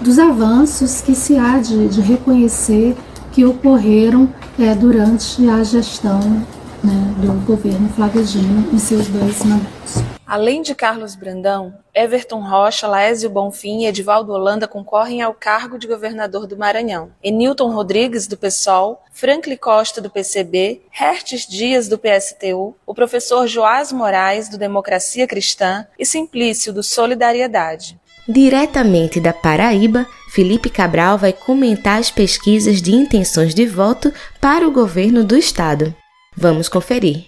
dos 0.00 0.16
avanços 0.16 1.00
que 1.00 1.12
se 1.12 1.36
há 1.36 1.58
de, 1.58 1.88
de 1.88 2.00
reconhecer 2.00 2.96
que 3.32 3.44
ocorreram 3.44 4.28
é, 4.56 4.72
durante 4.76 5.48
a 5.48 5.64
gestão 5.64 6.46
né, 6.84 7.14
do 7.18 7.46
governo 7.46 7.88
Flávio 7.90 8.22
Dino 8.24 8.70
em 8.72 8.78
seus 8.78 9.08
dois 9.08 9.42
mandatos. 9.44 10.02
Além 10.26 10.62
de 10.62 10.74
Carlos 10.74 11.14
Brandão, 11.14 11.74
Everton 11.94 12.40
Rocha, 12.40 12.86
Laésio 12.86 13.28
Bonfim 13.28 13.82
e 13.82 13.86
Edivaldo 13.86 14.32
Holanda 14.32 14.66
concorrem 14.66 15.20
ao 15.20 15.34
cargo 15.34 15.78
de 15.78 15.86
governador 15.86 16.46
do 16.46 16.56
Maranhão. 16.56 17.10
Enilton 17.22 17.70
Rodrigues, 17.70 18.26
do 18.26 18.36
PSOL, 18.36 19.02
Franklin 19.12 19.56
Costa, 19.56 20.00
do 20.00 20.08
PCB, 20.10 20.82
Hertes 20.98 21.46
Dias, 21.46 21.88
do 21.88 21.98
PSTU, 21.98 22.74
o 22.86 22.94
professor 22.94 23.46
Joás 23.46 23.92
Moraes, 23.92 24.48
do 24.48 24.56
Democracia 24.56 25.26
Cristã 25.26 25.86
e 25.98 26.06
Simplício, 26.06 26.72
do 26.72 26.82
Solidariedade. 26.82 28.00
Diretamente 28.26 29.20
da 29.20 29.34
Paraíba, 29.34 30.06
Felipe 30.30 30.70
Cabral 30.70 31.18
vai 31.18 31.34
comentar 31.34 32.00
as 32.00 32.10
pesquisas 32.10 32.80
de 32.80 32.92
intenções 32.92 33.54
de 33.54 33.66
voto 33.66 34.10
para 34.40 34.66
o 34.66 34.72
governo 34.72 35.22
do 35.22 35.36
estado. 35.36 35.94
Vamos 36.36 36.68
conferir. 36.68 37.26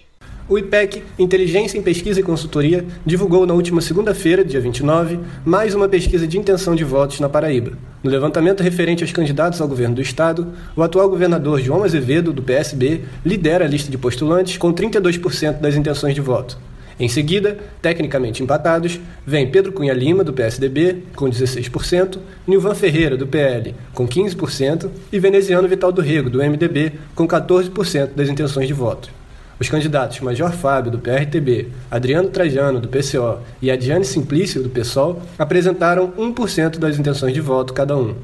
O 0.49 0.57
IPEC, 0.57 1.03
Inteligência 1.17 1.77
em 1.77 1.81
Pesquisa 1.81 2.19
e 2.19 2.23
Consultoria, 2.23 2.85
divulgou 3.05 3.45
na 3.45 3.53
última 3.53 3.81
segunda-feira, 3.81 4.43
dia 4.43 4.59
29, 4.59 5.19
mais 5.45 5.73
uma 5.73 5.87
pesquisa 5.87 6.27
de 6.27 6.37
intenção 6.37 6.75
de 6.75 6.83
votos 6.83 7.19
na 7.19 7.29
Paraíba. 7.29 7.71
No 8.03 8.11
levantamento 8.11 8.63
referente 8.63 9.03
aos 9.03 9.11
candidatos 9.11 9.59
ao 9.61 9.67
governo 9.67 9.95
do 9.95 10.01
estado, 10.01 10.53
o 10.75 10.83
atual 10.83 11.09
governador 11.09 11.59
João 11.61 11.83
Azevedo, 11.83 12.33
do 12.33 12.41
PSB, 12.41 13.01
lidera 13.25 13.65
a 13.65 13.67
lista 13.67 13.89
de 13.89 13.97
postulantes 13.97 14.57
com 14.57 14.73
32% 14.73 15.59
das 15.59 15.75
intenções 15.75 16.13
de 16.13 16.21
voto. 16.21 16.57
Em 16.99 17.07
seguida, 17.07 17.59
tecnicamente 17.79 18.41
empatados, 18.41 18.99
vem 19.25 19.51
Pedro 19.51 19.71
Cunha 19.71 19.93
Lima, 19.93 20.23
do 20.23 20.33
PSDB, 20.33 21.03
com 21.15 21.29
16%, 21.29 22.17
Nilvan 22.47 22.73
Ferreira, 22.73 23.15
do 23.15 23.27
PL, 23.27 23.75
com 23.93 24.07
15%, 24.07 24.89
e 25.11 25.19
Veneziano 25.19 25.67
Vital 25.67 25.91
do 25.91 26.01
Rego, 26.01 26.29
do 26.29 26.39
MDB, 26.39 26.93
com 27.13 27.27
14% 27.27 28.15
das 28.15 28.29
intenções 28.29 28.67
de 28.67 28.73
voto. 28.73 29.11
Os 29.59 29.69
candidatos 29.69 30.19
Major 30.21 30.51
Fábio, 30.51 30.91
do 30.91 30.99
PRTB, 30.99 31.67
Adriano 31.89 32.29
Trajano, 32.29 32.79
do 32.79 32.87
PCO 32.87 33.39
e 33.61 33.69
Adiane 33.69 34.05
Simplício, 34.05 34.63
do 34.63 34.69
PSOL, 34.69 35.21
apresentaram 35.37 36.11
1% 36.11 36.77
das 36.79 36.97
intenções 36.97 37.33
de 37.33 37.41
voto 37.41 37.73
cada 37.73 37.95
um. 37.95 38.15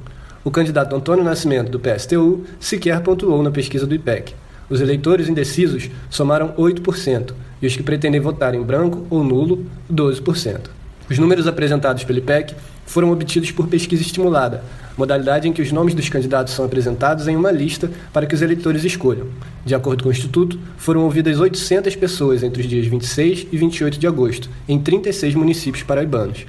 O 0.43 0.51
candidato 0.51 0.95
Antônio 0.95 1.23
Nascimento, 1.23 1.71
do 1.71 1.79
PSTU, 1.79 2.43
sequer 2.59 3.01
pontuou 3.01 3.41
na 3.41 3.49
pesquisa 3.49 3.87
do 3.87 3.95
IPEC. 3.95 4.35
Os 4.69 4.81
eleitores 4.81 5.29
indecisos 5.29 5.89
somaram 6.09 6.53
8%, 6.53 7.33
e 7.61 7.67
os 7.67 7.75
que 7.75 7.83
pretendem 7.83 8.19
votar 8.19 8.53
em 8.55 8.61
branco 8.61 9.05
ou 9.09 9.23
nulo, 9.23 9.65
12%. 9.91 10.69
Os 11.09 11.19
números 11.19 11.47
apresentados 11.47 12.03
pelo 12.03 12.19
IPEC 12.19 12.55
foram 12.85 13.11
obtidos 13.11 13.51
por 13.51 13.67
pesquisa 13.67 14.01
estimulada, 14.01 14.63
modalidade 14.97 15.47
em 15.47 15.53
que 15.53 15.61
os 15.61 15.71
nomes 15.71 15.93
dos 15.93 16.09
candidatos 16.09 16.53
são 16.53 16.65
apresentados 16.65 17.27
em 17.27 17.35
uma 17.35 17.51
lista 17.51 17.91
para 18.11 18.25
que 18.25 18.33
os 18.35 18.41
eleitores 18.41 18.83
escolham. 18.83 19.27
De 19.65 19.75
acordo 19.75 20.03
com 20.03 20.09
o 20.09 20.11
Instituto, 20.11 20.59
foram 20.77 21.01
ouvidas 21.01 21.39
800 21.39 21.95
pessoas 21.95 22.43
entre 22.43 22.61
os 22.61 22.67
dias 22.67 22.85
26 22.85 23.47
e 23.51 23.57
28 23.57 23.99
de 23.99 24.07
agosto, 24.07 24.49
em 24.67 24.79
36 24.79 25.35
municípios 25.35 25.83
paraibanos. 25.83 26.45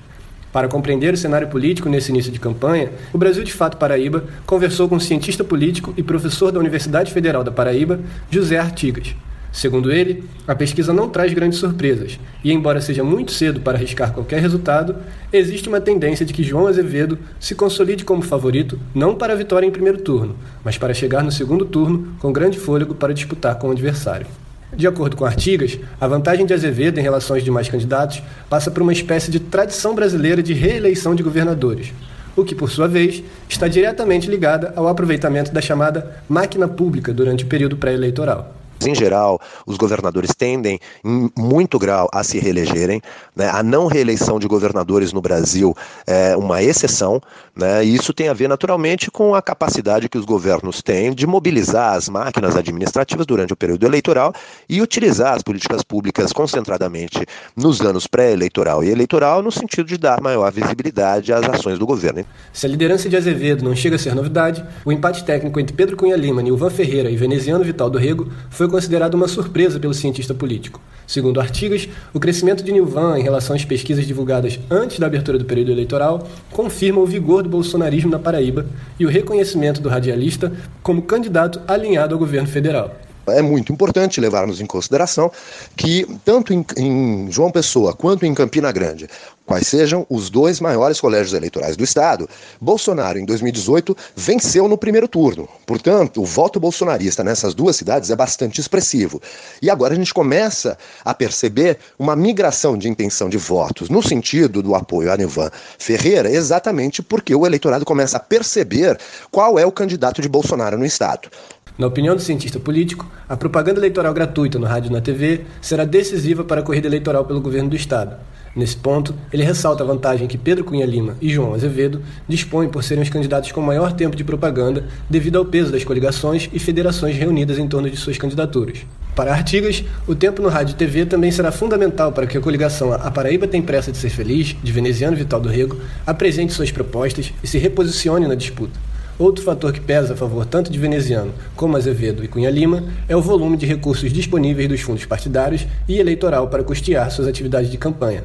Para 0.54 0.68
compreender 0.68 1.12
o 1.12 1.16
cenário 1.16 1.48
político 1.48 1.88
nesse 1.88 2.12
início 2.12 2.30
de 2.30 2.38
campanha, 2.38 2.92
o 3.12 3.18
Brasil 3.18 3.42
de 3.42 3.52
Fato 3.52 3.76
Paraíba 3.76 4.22
conversou 4.46 4.88
com 4.88 4.94
o 4.94 5.00
cientista 5.00 5.42
político 5.42 5.92
e 5.96 6.02
professor 6.02 6.52
da 6.52 6.60
Universidade 6.60 7.12
Federal 7.12 7.42
da 7.42 7.50
Paraíba, 7.50 7.98
José 8.30 8.56
Artigas. 8.56 9.16
Segundo 9.52 9.90
ele, 9.90 10.22
a 10.46 10.54
pesquisa 10.54 10.92
não 10.92 11.08
traz 11.08 11.34
grandes 11.34 11.58
surpresas, 11.58 12.20
e 12.44 12.52
embora 12.52 12.80
seja 12.80 13.02
muito 13.02 13.32
cedo 13.32 13.62
para 13.62 13.76
arriscar 13.76 14.12
qualquer 14.12 14.40
resultado, 14.40 14.94
existe 15.32 15.68
uma 15.68 15.80
tendência 15.80 16.24
de 16.24 16.32
que 16.32 16.44
João 16.44 16.68
Azevedo 16.68 17.18
se 17.40 17.56
consolide 17.56 18.04
como 18.04 18.22
favorito 18.22 18.78
não 18.94 19.16
para 19.16 19.32
a 19.32 19.36
vitória 19.36 19.66
em 19.66 19.72
primeiro 19.72 20.02
turno, 20.02 20.36
mas 20.62 20.78
para 20.78 20.94
chegar 20.94 21.24
no 21.24 21.32
segundo 21.32 21.64
turno 21.64 22.14
com 22.20 22.32
grande 22.32 22.60
fôlego 22.60 22.94
para 22.94 23.12
disputar 23.12 23.56
com 23.58 23.70
o 23.70 23.72
adversário. 23.72 24.28
De 24.76 24.88
acordo 24.88 25.16
com 25.16 25.24
Artigas, 25.24 25.78
a 26.00 26.08
vantagem 26.08 26.44
de 26.44 26.52
Azevedo 26.52 26.98
em 26.98 27.02
relação 27.02 27.36
aos 27.36 27.44
demais 27.44 27.68
candidatos 27.68 28.20
passa 28.50 28.70
por 28.70 28.82
uma 28.82 28.92
espécie 28.92 29.30
de 29.30 29.38
tradição 29.38 29.94
brasileira 29.94 30.42
de 30.42 30.52
reeleição 30.52 31.14
de 31.14 31.22
governadores, 31.22 31.92
o 32.34 32.44
que, 32.44 32.56
por 32.56 32.70
sua 32.70 32.88
vez, 32.88 33.22
está 33.48 33.68
diretamente 33.68 34.28
ligada 34.28 34.72
ao 34.74 34.88
aproveitamento 34.88 35.52
da 35.52 35.60
chamada 35.60 36.20
máquina 36.28 36.66
pública 36.66 37.12
durante 37.12 37.44
o 37.44 37.46
período 37.46 37.76
pré-eleitoral. 37.76 38.63
Em 38.86 38.94
geral, 38.94 39.40
os 39.66 39.76
governadores 39.76 40.34
tendem, 40.36 40.78
em 41.04 41.30
muito 41.36 41.78
grau, 41.78 42.08
a 42.12 42.22
se 42.22 42.38
reelegerem. 42.38 43.00
Né? 43.34 43.48
A 43.48 43.62
não 43.62 43.86
reeleição 43.86 44.38
de 44.38 44.46
governadores 44.46 45.12
no 45.12 45.20
Brasil 45.20 45.76
é 46.06 46.36
uma 46.36 46.62
exceção, 46.62 47.20
né? 47.54 47.84
e 47.84 47.94
isso 47.94 48.12
tem 48.12 48.28
a 48.28 48.32
ver, 48.32 48.48
naturalmente, 48.48 49.10
com 49.10 49.34
a 49.34 49.42
capacidade 49.42 50.08
que 50.08 50.18
os 50.18 50.24
governos 50.24 50.82
têm 50.82 51.14
de 51.14 51.26
mobilizar 51.26 51.94
as 51.94 52.08
máquinas 52.08 52.56
administrativas 52.56 53.26
durante 53.26 53.52
o 53.52 53.56
período 53.56 53.84
eleitoral 53.86 54.32
e 54.68 54.80
utilizar 54.80 55.34
as 55.34 55.42
políticas 55.42 55.82
públicas 55.82 56.32
concentradamente 56.32 57.24
nos 57.56 57.80
anos 57.80 58.06
pré-eleitoral 58.06 58.82
e 58.82 58.90
eleitoral, 58.90 59.42
no 59.42 59.50
sentido 59.50 59.86
de 59.86 59.98
dar 59.98 60.20
maior 60.20 60.50
visibilidade 60.52 61.32
às 61.32 61.48
ações 61.48 61.78
do 61.78 61.86
governo. 61.86 62.24
Se 62.52 62.66
a 62.66 62.68
liderança 62.68 63.08
de 63.08 63.16
Azevedo 63.16 63.64
não 63.64 63.74
chega 63.74 63.96
a 63.96 63.98
ser 63.98 64.14
novidade, 64.14 64.64
o 64.84 64.92
empate 64.92 65.24
técnico 65.24 65.58
entre 65.58 65.74
Pedro 65.74 65.96
Cunha 65.96 66.16
Lima, 66.16 66.42
Nilvan 66.42 66.70
Ferreira 66.70 67.10
e 67.10 67.16
Veneziano 67.16 67.64
Vital 67.64 67.90
do 67.90 67.98
Rego 67.98 68.30
foi 68.50 68.68
considerado 68.74 69.14
uma 69.14 69.28
surpresa 69.28 69.78
pelo 69.78 69.94
cientista 69.94 70.34
político. 70.34 70.80
Segundo 71.06 71.40
Artigas, 71.40 71.88
o 72.12 72.18
crescimento 72.18 72.64
de 72.64 72.72
Nilvan 72.72 73.16
em 73.16 73.22
relação 73.22 73.54
às 73.54 73.64
pesquisas 73.64 74.04
divulgadas 74.04 74.58
antes 74.68 74.98
da 74.98 75.06
abertura 75.06 75.38
do 75.38 75.44
período 75.44 75.70
eleitoral 75.70 76.26
confirma 76.50 77.00
o 77.00 77.06
vigor 77.06 77.44
do 77.44 77.48
bolsonarismo 77.48 78.10
na 78.10 78.18
Paraíba 78.18 78.66
e 78.98 79.06
o 79.06 79.08
reconhecimento 79.08 79.80
do 79.80 79.88
radialista 79.88 80.52
como 80.82 81.02
candidato 81.02 81.60
alinhado 81.68 82.16
ao 82.16 82.18
governo 82.18 82.48
federal. 82.48 82.96
É 83.28 83.40
muito 83.40 83.72
importante 83.72 84.20
levarmos 84.20 84.60
em 84.60 84.66
consideração 84.66 85.30
que, 85.76 86.04
tanto 86.24 86.52
em, 86.52 86.66
em, 86.76 87.30
João 87.30 87.52
Pessoa 87.52 87.94
quanto 87.94 88.26
em 88.26 88.34
Campina 88.34 88.72
Grande, 88.72 89.08
quais 89.46 89.66
sejam 89.66 90.06
os 90.08 90.30
dois 90.30 90.60
maiores 90.60 91.00
colégios 91.00 91.34
eleitorais 91.34 91.76
do 91.76 91.84
Estado, 91.84 92.28
Bolsonaro, 92.60 93.18
em 93.18 93.24
2018, 93.24 93.96
venceu 94.16 94.68
no 94.68 94.78
primeiro 94.78 95.06
turno. 95.06 95.48
Portanto, 95.66 96.22
o 96.22 96.24
voto 96.24 96.58
bolsonarista 96.58 97.22
nessas 97.22 97.54
duas 97.54 97.76
cidades 97.76 98.10
é 98.10 98.16
bastante 98.16 98.60
expressivo. 98.60 99.20
E 99.60 99.70
agora 99.70 99.94
a 99.94 99.96
gente 99.96 100.14
começa 100.14 100.78
a 101.04 101.14
perceber 101.14 101.78
uma 101.98 102.16
migração 102.16 102.76
de 102.76 102.88
intenção 102.88 103.28
de 103.28 103.36
votos, 103.36 103.88
no 103.88 104.02
sentido 104.02 104.62
do 104.62 104.74
apoio 104.74 105.12
a 105.12 105.16
Nivan 105.16 105.50
Ferreira, 105.78 106.30
exatamente 106.30 107.02
porque 107.02 107.34
o 107.34 107.46
eleitorado 107.46 107.84
começa 107.84 108.16
a 108.16 108.20
perceber 108.20 108.98
qual 109.30 109.58
é 109.58 109.66
o 109.66 109.72
candidato 109.72 110.22
de 110.22 110.28
Bolsonaro 110.28 110.78
no 110.78 110.84
Estado. 110.84 111.28
Na 111.76 111.88
opinião 111.88 112.14
do 112.14 112.22
cientista 112.22 112.60
político, 112.60 113.10
a 113.28 113.36
propaganda 113.36 113.80
eleitoral 113.80 114.14
gratuita 114.14 114.60
no 114.60 114.66
rádio 114.66 114.90
e 114.90 114.92
na 114.92 115.00
TV 115.00 115.44
será 115.60 115.84
decisiva 115.84 116.44
para 116.44 116.60
a 116.60 116.64
corrida 116.64 116.86
eleitoral 116.86 117.24
pelo 117.24 117.40
governo 117.40 117.70
do 117.70 117.74
Estado. 117.74 118.16
Nesse 118.56 118.76
ponto, 118.76 119.12
ele 119.32 119.42
ressalta 119.42 119.82
a 119.82 119.86
vantagem 119.86 120.28
que 120.28 120.38
Pedro 120.38 120.64
Cunha 120.64 120.86
Lima 120.86 121.16
e 121.20 121.28
João 121.28 121.54
Azevedo 121.54 122.00
dispõem 122.28 122.68
por 122.68 122.84
serem 122.84 123.02
os 123.02 123.10
candidatos 123.10 123.50
com 123.50 123.60
maior 123.60 123.92
tempo 123.92 124.14
de 124.14 124.22
propaganda 124.22 124.84
devido 125.10 125.38
ao 125.38 125.44
peso 125.44 125.72
das 125.72 125.82
coligações 125.82 126.48
e 126.52 126.58
federações 126.60 127.16
reunidas 127.16 127.58
em 127.58 127.66
torno 127.66 127.90
de 127.90 127.96
suas 127.96 128.16
candidaturas. 128.16 128.86
Para 129.16 129.32
Artigas, 129.32 129.82
o 130.06 130.14
tempo 130.14 130.40
no 130.40 130.48
rádio 130.48 130.72
e 130.72 130.76
TV 130.76 131.04
também 131.04 131.32
será 131.32 131.50
fundamental 131.50 132.12
para 132.12 132.26
que 132.26 132.38
a 132.38 132.40
coligação 132.40 132.92
A 132.92 133.10
Paraíba 133.10 133.48
Tem 133.48 133.60
Pressa 133.60 133.90
de 133.90 133.98
Ser 133.98 134.10
Feliz, 134.10 134.56
de 134.62 134.72
Veneziano 134.72 135.16
Vital 135.16 135.40
do 135.40 135.48
Rego, 135.48 135.76
apresente 136.06 136.52
suas 136.52 136.70
propostas 136.70 137.32
e 137.42 137.48
se 137.48 137.58
reposicione 137.58 138.28
na 138.28 138.34
disputa. 138.36 138.78
Outro 139.16 139.44
fator 139.44 139.72
que 139.72 139.80
pesa 139.80 140.14
a 140.14 140.16
favor 140.16 140.44
tanto 140.44 140.72
de 140.72 140.78
Veneziano 140.78 141.32
como 141.54 141.76
Azevedo 141.76 142.24
e 142.24 142.28
Cunha 142.28 142.50
Lima 142.50 142.82
é 143.08 143.14
o 143.14 143.22
volume 143.22 143.56
de 143.56 143.64
recursos 143.64 144.12
disponíveis 144.12 144.68
dos 144.68 144.80
fundos 144.80 145.06
partidários 145.06 145.64
e 145.88 145.98
eleitoral 145.98 146.48
para 146.48 146.64
custear 146.64 147.08
suas 147.12 147.28
atividades 147.28 147.70
de 147.70 147.78
campanha. 147.78 148.24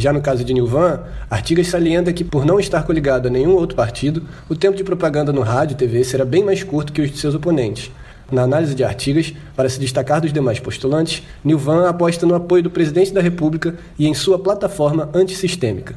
Já 0.00 0.14
no 0.14 0.22
caso 0.22 0.42
de 0.42 0.54
Nilvan, 0.54 1.00
Artigas 1.28 1.66
salienta 1.66 2.10
que, 2.10 2.24
por 2.24 2.46
não 2.46 2.58
estar 2.58 2.84
coligado 2.84 3.28
a 3.28 3.30
nenhum 3.30 3.54
outro 3.54 3.76
partido, 3.76 4.22
o 4.48 4.56
tempo 4.56 4.74
de 4.74 4.82
propaganda 4.82 5.30
no 5.30 5.42
rádio 5.42 5.74
e 5.74 5.76
TV 5.76 6.02
será 6.04 6.24
bem 6.24 6.42
mais 6.42 6.64
curto 6.64 6.90
que 6.90 7.02
os 7.02 7.10
de 7.10 7.18
seus 7.18 7.34
oponentes. 7.34 7.92
Na 8.32 8.44
análise 8.44 8.74
de 8.74 8.82
Artigas, 8.82 9.34
para 9.54 9.68
se 9.68 9.78
destacar 9.78 10.22
dos 10.22 10.32
demais 10.32 10.58
postulantes, 10.58 11.22
Nilvan 11.44 11.86
aposta 11.86 12.24
no 12.24 12.34
apoio 12.34 12.62
do 12.62 12.70
presidente 12.70 13.12
da 13.12 13.20
República 13.20 13.74
e 13.98 14.06
em 14.06 14.14
sua 14.14 14.38
plataforma 14.38 15.10
antissistêmica. 15.12 15.94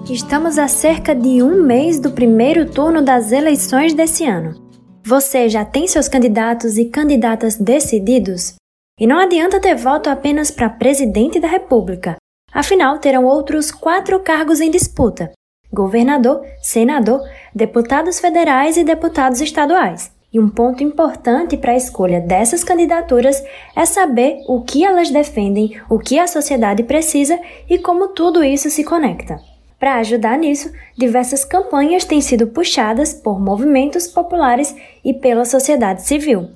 Estamos 0.09 0.57
a 0.57 0.69
cerca 0.69 1.13
de 1.13 1.43
um 1.43 1.61
mês 1.63 1.99
do 1.99 2.11
primeiro 2.11 2.71
turno 2.71 3.01
das 3.01 3.33
eleições 3.33 3.93
desse 3.93 4.23
ano. 4.25 4.55
Você 5.03 5.49
já 5.49 5.65
tem 5.65 5.85
seus 5.85 6.07
candidatos 6.07 6.77
e 6.77 6.85
candidatas 6.85 7.57
decididos? 7.57 8.55
E 8.97 9.05
não 9.05 9.19
adianta 9.19 9.59
ter 9.59 9.75
voto 9.75 10.09
apenas 10.09 10.49
para 10.49 10.69
presidente 10.69 11.41
da 11.41 11.47
República. 11.49 12.15
Afinal, 12.53 12.99
terão 12.99 13.25
outros 13.25 13.69
quatro 13.69 14.17
cargos 14.21 14.61
em 14.61 14.71
disputa: 14.71 15.29
governador, 15.73 16.41
senador, 16.61 17.19
deputados 17.53 18.17
federais 18.17 18.77
e 18.77 18.85
deputados 18.85 19.41
estaduais. 19.41 20.09
E 20.31 20.39
um 20.39 20.47
ponto 20.47 20.81
importante 20.81 21.57
para 21.57 21.73
a 21.73 21.77
escolha 21.77 22.21
dessas 22.21 22.63
candidaturas 22.63 23.43
é 23.75 23.85
saber 23.85 24.37
o 24.47 24.61
que 24.61 24.85
elas 24.85 25.11
defendem, 25.11 25.81
o 25.89 25.99
que 25.99 26.17
a 26.17 26.27
sociedade 26.27 26.83
precisa 26.83 27.37
e 27.69 27.77
como 27.77 28.07
tudo 28.09 28.41
isso 28.41 28.69
se 28.69 28.85
conecta. 28.85 29.37
Para 29.79 29.97
ajudar 29.97 30.37
nisso, 30.37 30.71
diversas 30.97 31.45
campanhas 31.45 32.03
têm 32.03 32.19
sido 32.19 32.47
puxadas 32.47 33.13
por 33.13 33.39
movimentos 33.39 34.07
populares 34.07 34.75
e 35.05 35.13
pela 35.13 35.45
sociedade 35.45 36.01
civil. 36.01 36.49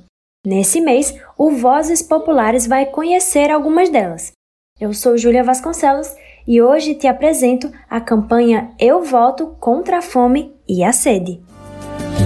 Nesse 0.45 0.81
mês, 0.81 1.13
o 1.37 1.51
Vozes 1.51 2.01
Populares 2.01 2.65
vai 2.65 2.87
conhecer 2.87 3.51
algumas 3.51 3.89
delas. 3.89 4.31
Eu 4.79 4.91
sou 4.91 5.15
Júlia 5.15 5.43
Vasconcelos 5.43 6.07
e 6.47 6.59
hoje 6.59 6.95
te 6.95 7.05
apresento 7.05 7.71
a 7.87 8.01
campanha 8.01 8.71
Eu 8.79 9.03
Voto 9.03 9.55
contra 9.59 9.99
a 9.99 10.01
Fome 10.01 10.55
e 10.67 10.83
a 10.83 10.91
Sede. 10.91 11.39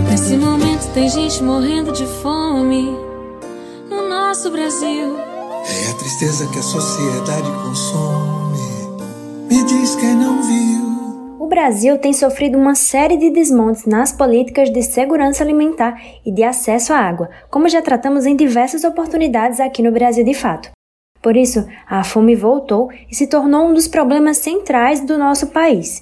Nesse 0.09 0.37
momento 0.37 0.93
tem 0.93 1.09
gente 1.09 1.43
morrendo 1.43 1.91
de 1.91 2.05
fome 2.05 2.91
no 3.89 4.07
nosso 4.07 4.49
Brasil. 4.49 5.17
É 5.17 5.91
a 5.91 5.97
tristeza 5.97 6.47
que 6.47 6.59
a 6.59 6.63
sociedade 6.63 7.51
consome. 7.63 8.44
Diz 9.63 9.95
quem 9.95 10.15
não 10.15 10.41
viu. 10.41 11.39
O 11.39 11.47
Brasil 11.47 11.97
tem 11.97 12.11
sofrido 12.11 12.57
uma 12.57 12.75
série 12.75 13.15
de 13.15 13.29
desmontes 13.29 13.85
nas 13.85 14.11
políticas 14.11 14.69
de 14.69 14.83
segurança 14.83 15.43
alimentar 15.43 15.99
e 16.25 16.31
de 16.31 16.43
acesso 16.43 16.91
à 16.91 16.97
água, 16.97 17.29
como 17.49 17.69
já 17.69 17.81
tratamos 17.81 18.25
em 18.25 18.35
diversas 18.35 18.83
oportunidades 18.83 19.59
aqui 19.59 19.81
no 19.81 19.91
Brasil 19.91 20.25
de 20.25 20.33
fato. 20.33 20.71
Por 21.21 21.37
isso, 21.37 21.65
a 21.87 22.03
fome 22.03 22.35
voltou 22.35 22.91
e 23.09 23.15
se 23.15 23.27
tornou 23.27 23.67
um 23.67 23.73
dos 23.73 23.87
problemas 23.87 24.37
centrais 24.37 24.99
do 24.99 25.17
nosso 25.17 25.47
país. 25.47 26.01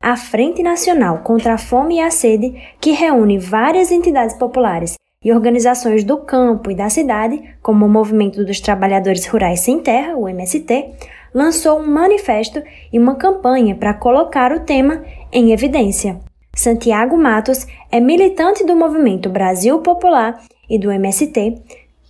A 0.00 0.16
Frente 0.16 0.62
Nacional 0.62 1.20
contra 1.24 1.54
a 1.54 1.58
Fome 1.58 1.96
e 1.96 2.00
a 2.00 2.10
Sede, 2.10 2.54
que 2.80 2.92
reúne 2.92 3.38
várias 3.38 3.90
entidades 3.90 4.36
populares 4.36 4.94
e 5.24 5.32
organizações 5.32 6.04
do 6.04 6.18
campo 6.18 6.70
e 6.70 6.74
da 6.74 6.90
cidade, 6.90 7.42
como 7.62 7.86
o 7.86 7.88
Movimento 7.88 8.44
dos 8.44 8.60
Trabalhadores 8.60 9.26
Rurais 9.26 9.60
Sem 9.60 9.80
Terra, 9.80 10.14
o 10.16 10.28
MST, 10.28 10.92
lançou 11.34 11.80
um 11.80 11.86
manifesto 11.86 12.62
e 12.92 12.98
uma 12.98 13.16
campanha 13.16 13.74
para 13.74 13.92
colocar 13.92 14.52
o 14.52 14.60
tema 14.60 15.02
em 15.32 15.52
evidência. 15.52 16.20
Santiago 16.54 17.18
Matos 17.18 17.66
é 17.90 17.98
militante 17.98 18.64
do 18.64 18.76
movimento 18.76 19.28
Brasil 19.28 19.80
Popular 19.80 20.40
e 20.70 20.78
do 20.78 20.90
MST, 20.90 21.56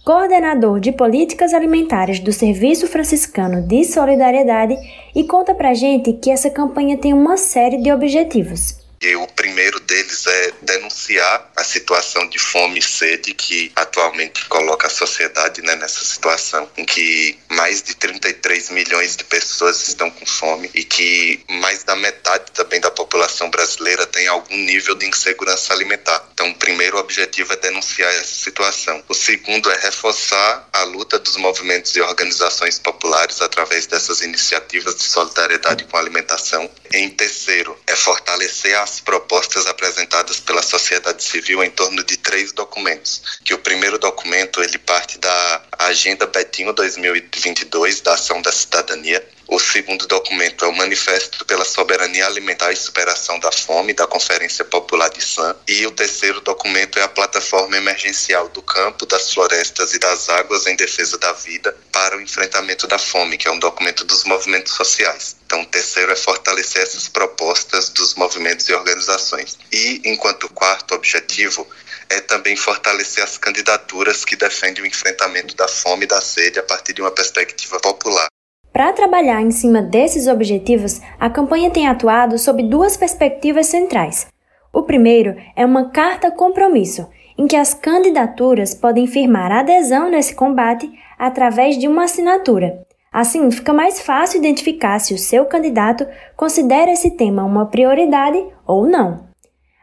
coordenador 0.05 0.79
de 0.79 0.93
políticas 0.93 1.55
alimentares 1.55 2.21
do 2.21 2.31
Serviço 2.31 2.87
Franciscano 2.87 3.67
de 3.67 3.85
Solidariedade 3.85 4.77
e 5.15 5.25
conta 5.25 5.55
pra 5.55 5.73
gente 5.73 6.13
que 6.13 6.31
essa 6.31 6.51
campanha 6.51 6.99
tem 6.99 7.15
uma 7.15 7.39
série 7.39 7.79
de 7.79 7.91
objetivos. 7.91 8.84
E 9.05 9.15
o 9.17 9.27
primeiro 9.27 9.79
deles 9.81 10.27
é 10.27 10.53
denunciar 10.63 11.53
a 11.55 11.63
situação 11.63 12.27
de 12.27 12.39
fome 12.39 12.79
e 12.79 12.83
sede 12.83 13.35
que 13.35 13.71
atualmente 13.77 14.47
coloca 14.47 14.87
a 14.87 14.91
sociedade 14.91 15.61
né, 15.61 15.77
nessa 15.77 16.03
situação 16.03 16.67
em 16.75 16.87
que 16.87 17.39
mais 17.51 17.83
de 17.83 17.95
33 17.97 18.71
milhões 18.71 19.15
de 19.15 19.25
pessoas 19.25 19.87
estão 19.87 20.11
com 20.11 20.25
fome 20.25 20.71
e 20.73 20.83
que 20.85 21.45
mais 21.51 21.85
da 21.85 21.95
metade 21.95 22.51
também 22.53 22.81
da 22.81 22.91
população 22.91 23.51
brasileira 23.51 24.07
tem 24.07 24.27
algum 24.27 24.57
nível 24.57 24.95
de 24.95 25.07
insegurança 25.07 25.75
alimentar. 25.75 26.27
Então, 26.33 26.49
o 26.49 26.55
primeiro 26.55 26.97
objetivo 26.97 27.53
é 27.53 27.57
denunciar 27.57 28.11
essa 28.15 28.43
situação. 28.43 29.05
O 29.07 29.13
segundo 29.13 29.71
é 29.71 29.79
reforçar 29.81 30.67
a 30.73 30.83
luta 30.85 31.19
dos 31.19 31.37
movimentos 31.37 31.95
e 31.95 32.01
organizações 32.01 32.79
populares 32.79 33.43
através 33.43 33.87
dessas 33.87 34.23
iniciativas 34.23 34.95
de 34.95 35.03
solidariedade 35.03 35.85
com 35.85 35.99
a 35.99 36.01
alimentação. 36.01 36.71
Em 36.91 37.11
terceiro, 37.11 37.79
é 37.87 37.95
fortalecer 37.95 38.75
a 38.79 38.94
as 38.95 39.01
propostas 39.01 39.67
apresentadas 39.67 40.39
pela 40.39 40.63
sociedade 40.63 41.23
civil 41.25 41.65
em 41.65 41.71
torno 41.71 42.05
de 42.05 42.17
três 42.17 42.53
documentos. 42.53 43.41
Que 43.45 43.53
o 43.53 43.59
primeiro 43.59 43.99
documento 43.99 44.63
ele 44.63 44.79
parte 44.79 45.19
da 45.19 45.63
Agenda 45.81 46.27
Betinho 46.27 46.73
2022 46.73 48.01
da 48.03 48.15
Ação 48.15 48.41
da 48.41 48.53
Cidadania, 48.53 49.27
o 49.47 49.59
segundo 49.59 50.07
documento 50.07 50.65
é 50.65 50.69
o 50.69 50.73
Manifesto 50.73 51.45
pela 51.45 51.65
Soberania 51.65 52.27
Alimentar 52.27 52.73
e 52.73 52.77
Superação 52.77 53.39
da 53.41 53.53
Fome, 53.53 53.93
da 53.93 54.07
Conferência 54.07 54.65
Popular 54.65 55.11
de 55.11 55.23
Sam. 55.23 55.55
E 55.69 55.87
o 55.87 55.91
terceiro 55.91 56.41
documento 56.41 56.99
é 56.99 57.03
a 57.03 57.09
Plataforma 57.09 57.77
Emergencial 57.77 58.49
do 58.49 58.63
Campo, 58.63 59.05
das 59.05 59.33
Florestas 59.35 59.93
e 59.93 59.99
das 59.99 60.29
Águas 60.31 60.67
em 60.67 60.77
Defesa 60.77 61.19
da 61.19 61.33
Vida 61.33 61.77
para 61.93 62.17
o 62.17 62.21
Enfrentamento 62.21 62.87
da 62.87 62.99
Fome, 62.99 63.37
que 63.37 63.47
é 63.47 63.51
um 63.51 63.59
documento 63.59 64.05
dos 64.05 64.25
movimentos 64.25 64.73
sociais. 64.73 65.37
Então, 65.55 65.63
o 65.63 65.67
terceiro 65.67 66.11
é 66.11 66.17
fortalecer 66.17 66.83
essas 66.83 67.07
propostas 67.07 67.89
dos 67.89 68.17
movimentos 68.17 68.69
e 68.69 68.75
organizações. 68.75 69.57
E, 69.73 70.03
enquanto 70.05 70.53
quarto 70.53 70.97
objetivo, 70.97 71.65
é 72.11 72.21
também 72.21 72.57
fortalecer 72.57 73.23
as 73.23 73.39
candidaturas 73.39 74.25
que 74.25 74.35
defendem 74.35 74.83
o 74.83 74.87
enfrentamento 74.87 75.55
da 75.55 75.69
fome 75.69 76.07
e 76.07 76.09
da 76.09 76.21
sede 76.21 76.59
a 76.59 76.63
partir 76.65 76.93
de 76.93 77.01
uma 77.01 77.13
perspectiva 77.13 77.79
popular. 77.79 78.27
Para 78.73 78.93
trabalhar 78.93 79.43
em 79.43 79.53
cima 79.53 79.81
desses 79.81 80.27
objetivos, 80.27 81.01
a 81.21 81.31
campanha 81.31 81.71
tem 81.71 81.87
atuado 81.87 82.37
sob 82.37 82.61
duas 82.65 82.97
perspectivas 82.97 83.69
centrais. 83.69 84.27
O 84.73 84.83
primeiro 84.83 85.37
é 85.55 85.65
uma 85.65 85.91
carta 85.91 86.33
compromisso, 86.33 87.09
em 87.39 87.47
que 87.47 87.55
as 87.55 87.73
candidaturas 87.73 88.75
podem 88.75 89.07
firmar 89.07 89.53
adesão 89.53 90.11
nesse 90.11 90.35
combate 90.35 90.91
através 91.17 91.79
de 91.79 91.87
uma 91.87 92.07
assinatura. 92.07 92.84
Assim, 93.15 93.49
fica 93.53 93.73
mais 93.73 94.01
fácil 94.01 94.39
identificar 94.39 94.99
se 94.99 95.15
o 95.15 95.19
seu 95.19 95.47
candidato 95.47 96.05
considera 96.37 96.91
esse 96.91 97.13
tema 97.13 97.45
uma 97.45 97.67
prioridade 97.67 98.45
ou 98.67 98.89
não. 98.89 99.29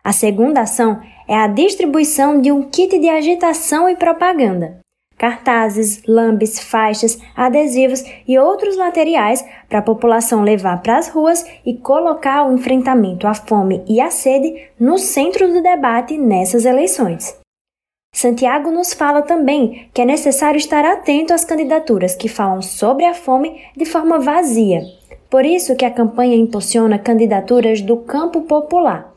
A 0.03 0.11
segunda 0.11 0.61
ação 0.61 0.99
é 1.29 1.37
a 1.37 1.47
distribuição 1.47 2.41
de 2.41 2.51
um 2.51 2.63
kit 2.63 2.99
de 2.99 3.07
agitação 3.07 3.87
e 3.87 3.95
propaganda 3.95 4.81
cartazes, 5.21 6.01
lambes, 6.07 6.59
faixas, 6.59 7.19
adesivos 7.35 8.03
e 8.27 8.39
outros 8.39 8.75
materiais 8.75 9.45
para 9.69 9.77
a 9.77 9.83
população 9.83 10.41
levar 10.41 10.81
para 10.81 10.97
as 10.97 11.09
ruas 11.09 11.45
e 11.63 11.75
colocar 11.75 12.47
o 12.47 12.55
enfrentamento 12.55 13.27
à 13.27 13.35
fome 13.35 13.83
e 13.87 14.01
à 14.01 14.09
sede 14.09 14.51
no 14.79 14.97
centro 14.97 15.47
do 15.47 15.61
debate 15.61 16.17
nessas 16.17 16.65
eleições. 16.65 17.39
Santiago 18.21 18.69
nos 18.69 18.93
fala 18.93 19.21
também 19.21 19.89
que 19.93 20.01
é 20.01 20.05
necessário 20.05 20.57
estar 20.57 20.85
atento 20.85 21.33
às 21.33 21.43
candidaturas 21.43 22.13
que 22.13 22.27
falam 22.27 22.61
sobre 22.61 23.05
a 23.05 23.15
fome 23.15 23.65
de 23.75 23.85
forma 23.85 24.19
vazia. 24.19 24.81
Por 25.29 25.45
isso 25.45 25.75
que 25.75 25.85
a 25.85 25.89
campanha 25.89 26.35
impulsiona 26.35 26.99
candidaturas 26.99 27.81
do 27.81 27.97
campo 27.97 28.41
popular. 28.41 29.11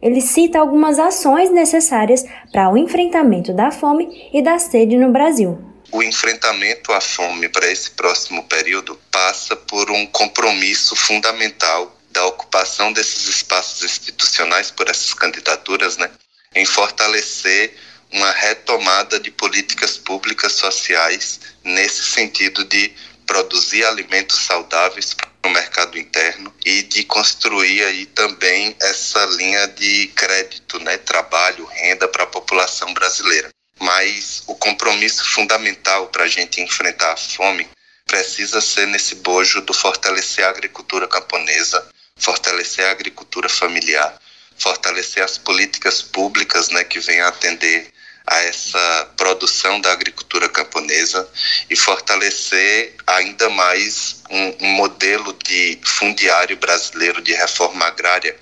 Ele 0.00 0.20
cita 0.20 0.58
algumas 0.58 0.98
ações 0.98 1.50
necessárias 1.50 2.24
para 2.50 2.68
o 2.68 2.76
enfrentamento 2.76 3.52
da 3.52 3.70
fome 3.70 4.28
e 4.32 4.42
da 4.42 4.58
sede 4.58 4.96
no 4.96 5.12
Brasil. 5.12 5.62
O 5.92 6.02
enfrentamento 6.02 6.90
à 6.90 7.00
fome 7.00 7.48
para 7.48 7.70
esse 7.70 7.90
próximo 7.92 8.42
período 8.44 8.98
passa 9.12 9.54
por 9.54 9.90
um 9.90 10.06
compromisso 10.06 10.96
fundamental 10.96 11.94
da 12.10 12.26
ocupação 12.26 12.92
desses 12.92 13.28
espaços 13.28 13.84
institucionais 13.84 14.70
por 14.70 14.88
essas 14.88 15.14
candidaturas, 15.14 15.96
né, 15.96 16.10
em 16.54 16.64
fortalecer 16.64 17.72
uma 18.12 18.30
retomada 18.32 19.18
de 19.18 19.30
políticas 19.30 19.96
públicas 19.96 20.52
sociais 20.52 21.40
nesse 21.64 22.02
sentido 22.04 22.64
de 22.64 22.92
produzir 23.26 23.84
alimentos 23.84 24.38
saudáveis 24.40 25.14
para 25.14 25.30
o 25.44 25.50
mercado 25.50 25.98
interno 25.98 26.54
e 26.64 26.82
de 26.82 27.04
construir 27.04 27.82
aí 27.84 28.06
também 28.06 28.76
essa 28.80 29.24
linha 29.26 29.66
de 29.68 30.08
crédito, 30.08 30.78
né, 30.80 30.98
trabalho, 30.98 31.64
renda 31.64 32.06
para 32.06 32.24
a 32.24 32.26
população 32.26 32.92
brasileira. 32.92 33.48
Mas 33.80 34.42
o 34.46 34.54
compromisso 34.54 35.24
fundamental 35.24 36.08
para 36.08 36.24
a 36.24 36.28
gente 36.28 36.60
enfrentar 36.60 37.12
a 37.12 37.16
fome 37.16 37.66
precisa 38.06 38.60
ser 38.60 38.86
nesse 38.86 39.16
bojo 39.16 39.62
do 39.62 39.72
fortalecer 39.72 40.44
a 40.44 40.50
agricultura 40.50 41.08
camponesa, 41.08 41.88
fortalecer 42.16 42.84
a 42.84 42.90
agricultura 42.90 43.48
familiar, 43.48 44.20
fortalecer 44.58 45.22
as 45.22 45.38
políticas 45.38 46.02
públicas 46.02 46.68
né, 46.68 46.84
que 46.84 47.00
venham 47.00 47.26
atender 47.26 47.91
a 48.26 48.40
essa 48.42 49.10
produção 49.16 49.80
da 49.80 49.92
agricultura 49.92 50.48
camponesa 50.48 51.28
e 51.68 51.76
fortalecer 51.76 52.94
ainda 53.06 53.48
mais 53.50 54.22
um, 54.30 54.66
um 54.66 54.68
modelo 54.74 55.32
de 55.44 55.78
fundiário 55.84 56.56
brasileiro 56.56 57.20
de 57.20 57.32
reforma 57.34 57.86
agrária 57.86 58.36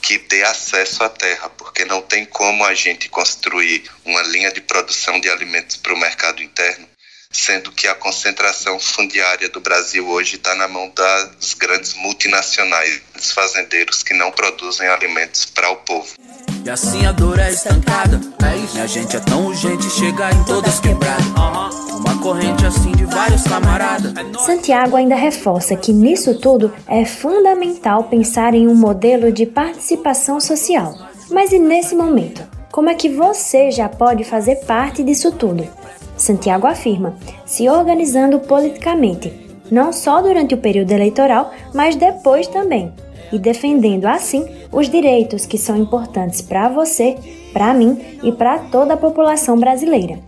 que 0.00 0.18
dê 0.18 0.42
acesso 0.42 1.04
à 1.04 1.08
terra, 1.08 1.48
porque 1.50 1.84
não 1.84 2.02
tem 2.02 2.26
como 2.26 2.64
a 2.64 2.74
gente 2.74 3.08
construir 3.08 3.84
uma 4.04 4.22
linha 4.22 4.50
de 4.50 4.60
produção 4.60 5.20
de 5.20 5.28
alimentos 5.28 5.76
para 5.76 5.94
o 5.94 5.98
mercado 5.98 6.42
interno 6.42 6.88
sendo 7.32 7.72
que 7.72 7.88
a 7.88 7.94
concentração 7.94 8.78
fundiária 8.78 9.48
do 9.48 9.58
Brasil 9.58 10.06
hoje 10.06 10.36
está 10.36 10.54
na 10.54 10.68
mão 10.68 10.90
das 10.90 11.54
grandes 11.54 11.94
multinacionais, 11.94 13.00
dos 13.14 13.32
fazendeiros 13.32 14.02
que 14.02 14.12
não 14.12 14.30
produzem 14.30 14.86
alimentos 14.86 15.46
para 15.46 15.70
o 15.70 15.76
povo. 15.76 16.14
E 16.64 16.70
assim 16.70 17.04
a 17.04 17.10
dor 17.10 17.40
é 17.40 17.50
estancada. 17.50 18.20
É 18.44 18.56
isso. 18.56 18.78
E 18.78 18.80
a 18.80 18.86
gente 18.86 19.16
é 19.16 19.20
tão 19.20 19.46
urgente 19.46 19.90
chegar 19.90 20.32
em 20.32 20.44
todas 20.44 20.78
quebradas. 20.78 21.26
Uma 21.98 22.18
corrente 22.22 22.64
assim 22.64 22.92
de 22.92 23.04
vários 23.04 23.42
camaradas. 23.42 24.12
Santiago 24.44 24.96
ainda 24.96 25.16
reforça 25.16 25.74
que 25.74 25.92
nisso 25.92 26.38
tudo 26.38 26.72
é 26.86 27.04
fundamental 27.04 28.04
pensar 28.04 28.54
em 28.54 28.68
um 28.68 28.76
modelo 28.76 29.32
de 29.32 29.44
participação 29.44 30.38
social. 30.40 30.94
Mas 31.30 31.50
e 31.50 31.58
nesse 31.58 31.96
momento? 31.96 32.42
Como 32.70 32.88
é 32.88 32.94
que 32.94 33.08
você 33.08 33.70
já 33.70 33.88
pode 33.88 34.22
fazer 34.22 34.56
parte 34.64 35.02
disso 35.02 35.32
tudo? 35.32 35.66
Santiago 36.16 36.66
afirma, 36.66 37.16
se 37.44 37.68
organizando 37.68 38.38
politicamente, 38.38 39.32
não 39.70 39.92
só 39.92 40.22
durante 40.22 40.54
o 40.54 40.58
período 40.58 40.92
eleitoral, 40.92 41.52
mas 41.74 41.96
depois 41.96 42.46
também, 42.46 42.92
e 43.32 43.38
defendendo 43.38 44.06
assim 44.06 44.46
os 44.70 44.88
direitos 44.88 45.46
que 45.46 45.58
são 45.58 45.76
importantes 45.76 46.40
para 46.40 46.68
você, 46.68 47.16
para 47.52 47.74
mim 47.74 47.98
e 48.22 48.30
para 48.30 48.58
toda 48.58 48.94
a 48.94 48.96
população 48.96 49.58
brasileira. 49.58 50.20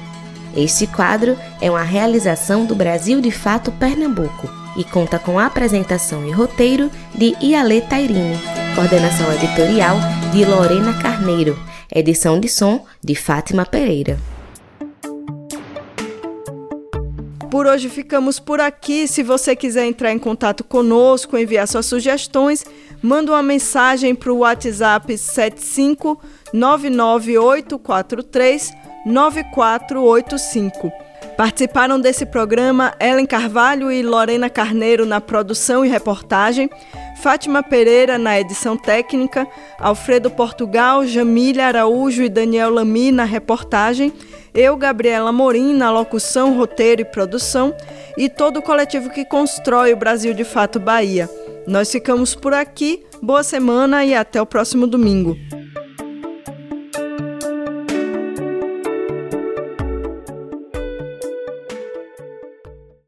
Este 0.56 0.88
quadro 0.88 1.38
é 1.60 1.70
uma 1.70 1.82
realização 1.82 2.64
do 2.64 2.74
Brasil 2.74 3.20
de 3.20 3.30
Fato 3.30 3.70
Pernambuco 3.70 4.65
e 4.76 4.84
conta 4.84 5.18
com 5.18 5.38
a 5.38 5.46
apresentação 5.46 6.26
e 6.26 6.30
roteiro 6.30 6.90
de 7.14 7.34
Iale 7.40 7.80
Tairini, 7.80 8.36
coordenação 8.74 9.32
editorial 9.32 9.96
de 10.32 10.44
Lorena 10.44 10.92
Carneiro, 11.00 11.58
edição 11.94 12.38
de 12.38 12.46
som 12.48 12.84
de 13.02 13.14
Fátima 13.14 13.64
Pereira. 13.64 14.18
Por 17.50 17.66
hoje 17.66 17.88
ficamos 17.88 18.38
por 18.38 18.60
aqui. 18.60 19.08
Se 19.08 19.22
você 19.22 19.56
quiser 19.56 19.86
entrar 19.86 20.12
em 20.12 20.18
contato 20.18 20.62
conosco, 20.62 21.38
enviar 21.38 21.66
suas 21.66 21.86
sugestões, 21.86 22.66
manda 23.02 23.32
uma 23.32 23.42
mensagem 23.42 24.14
para 24.14 24.30
o 24.30 24.40
WhatsApp 24.40 25.16
75 25.16 26.20
99843 26.52 28.74
9485. 29.06 31.05
Participaram 31.36 32.00
desse 32.00 32.24
programa 32.24 32.94
Ellen 32.98 33.26
Carvalho 33.26 33.92
e 33.92 34.02
Lorena 34.02 34.48
Carneiro 34.48 35.04
na 35.04 35.20
produção 35.20 35.84
e 35.84 35.88
reportagem, 35.88 36.70
Fátima 37.22 37.62
Pereira 37.62 38.16
na 38.16 38.40
edição 38.40 38.74
técnica, 38.74 39.46
Alfredo 39.78 40.30
Portugal, 40.30 41.06
Jamília 41.06 41.66
Araújo 41.66 42.22
e 42.22 42.30
Daniel 42.30 42.70
Lamy 42.70 43.12
na 43.12 43.24
reportagem, 43.24 44.14
eu, 44.54 44.74
Gabriela 44.78 45.30
Morim, 45.30 45.74
na 45.74 45.90
locução, 45.90 46.56
roteiro 46.56 47.02
e 47.02 47.04
produção, 47.04 47.74
e 48.16 48.30
todo 48.30 48.60
o 48.60 48.62
coletivo 48.62 49.10
que 49.10 49.26
constrói 49.26 49.92
o 49.92 49.96
Brasil 49.96 50.32
de 50.32 50.44
Fato 50.44 50.80
Bahia. 50.80 51.28
Nós 51.66 51.92
ficamos 51.92 52.34
por 52.34 52.54
aqui, 52.54 53.04
boa 53.22 53.42
semana 53.42 54.06
e 54.06 54.14
até 54.14 54.40
o 54.40 54.46
próximo 54.46 54.86
domingo. 54.86 55.36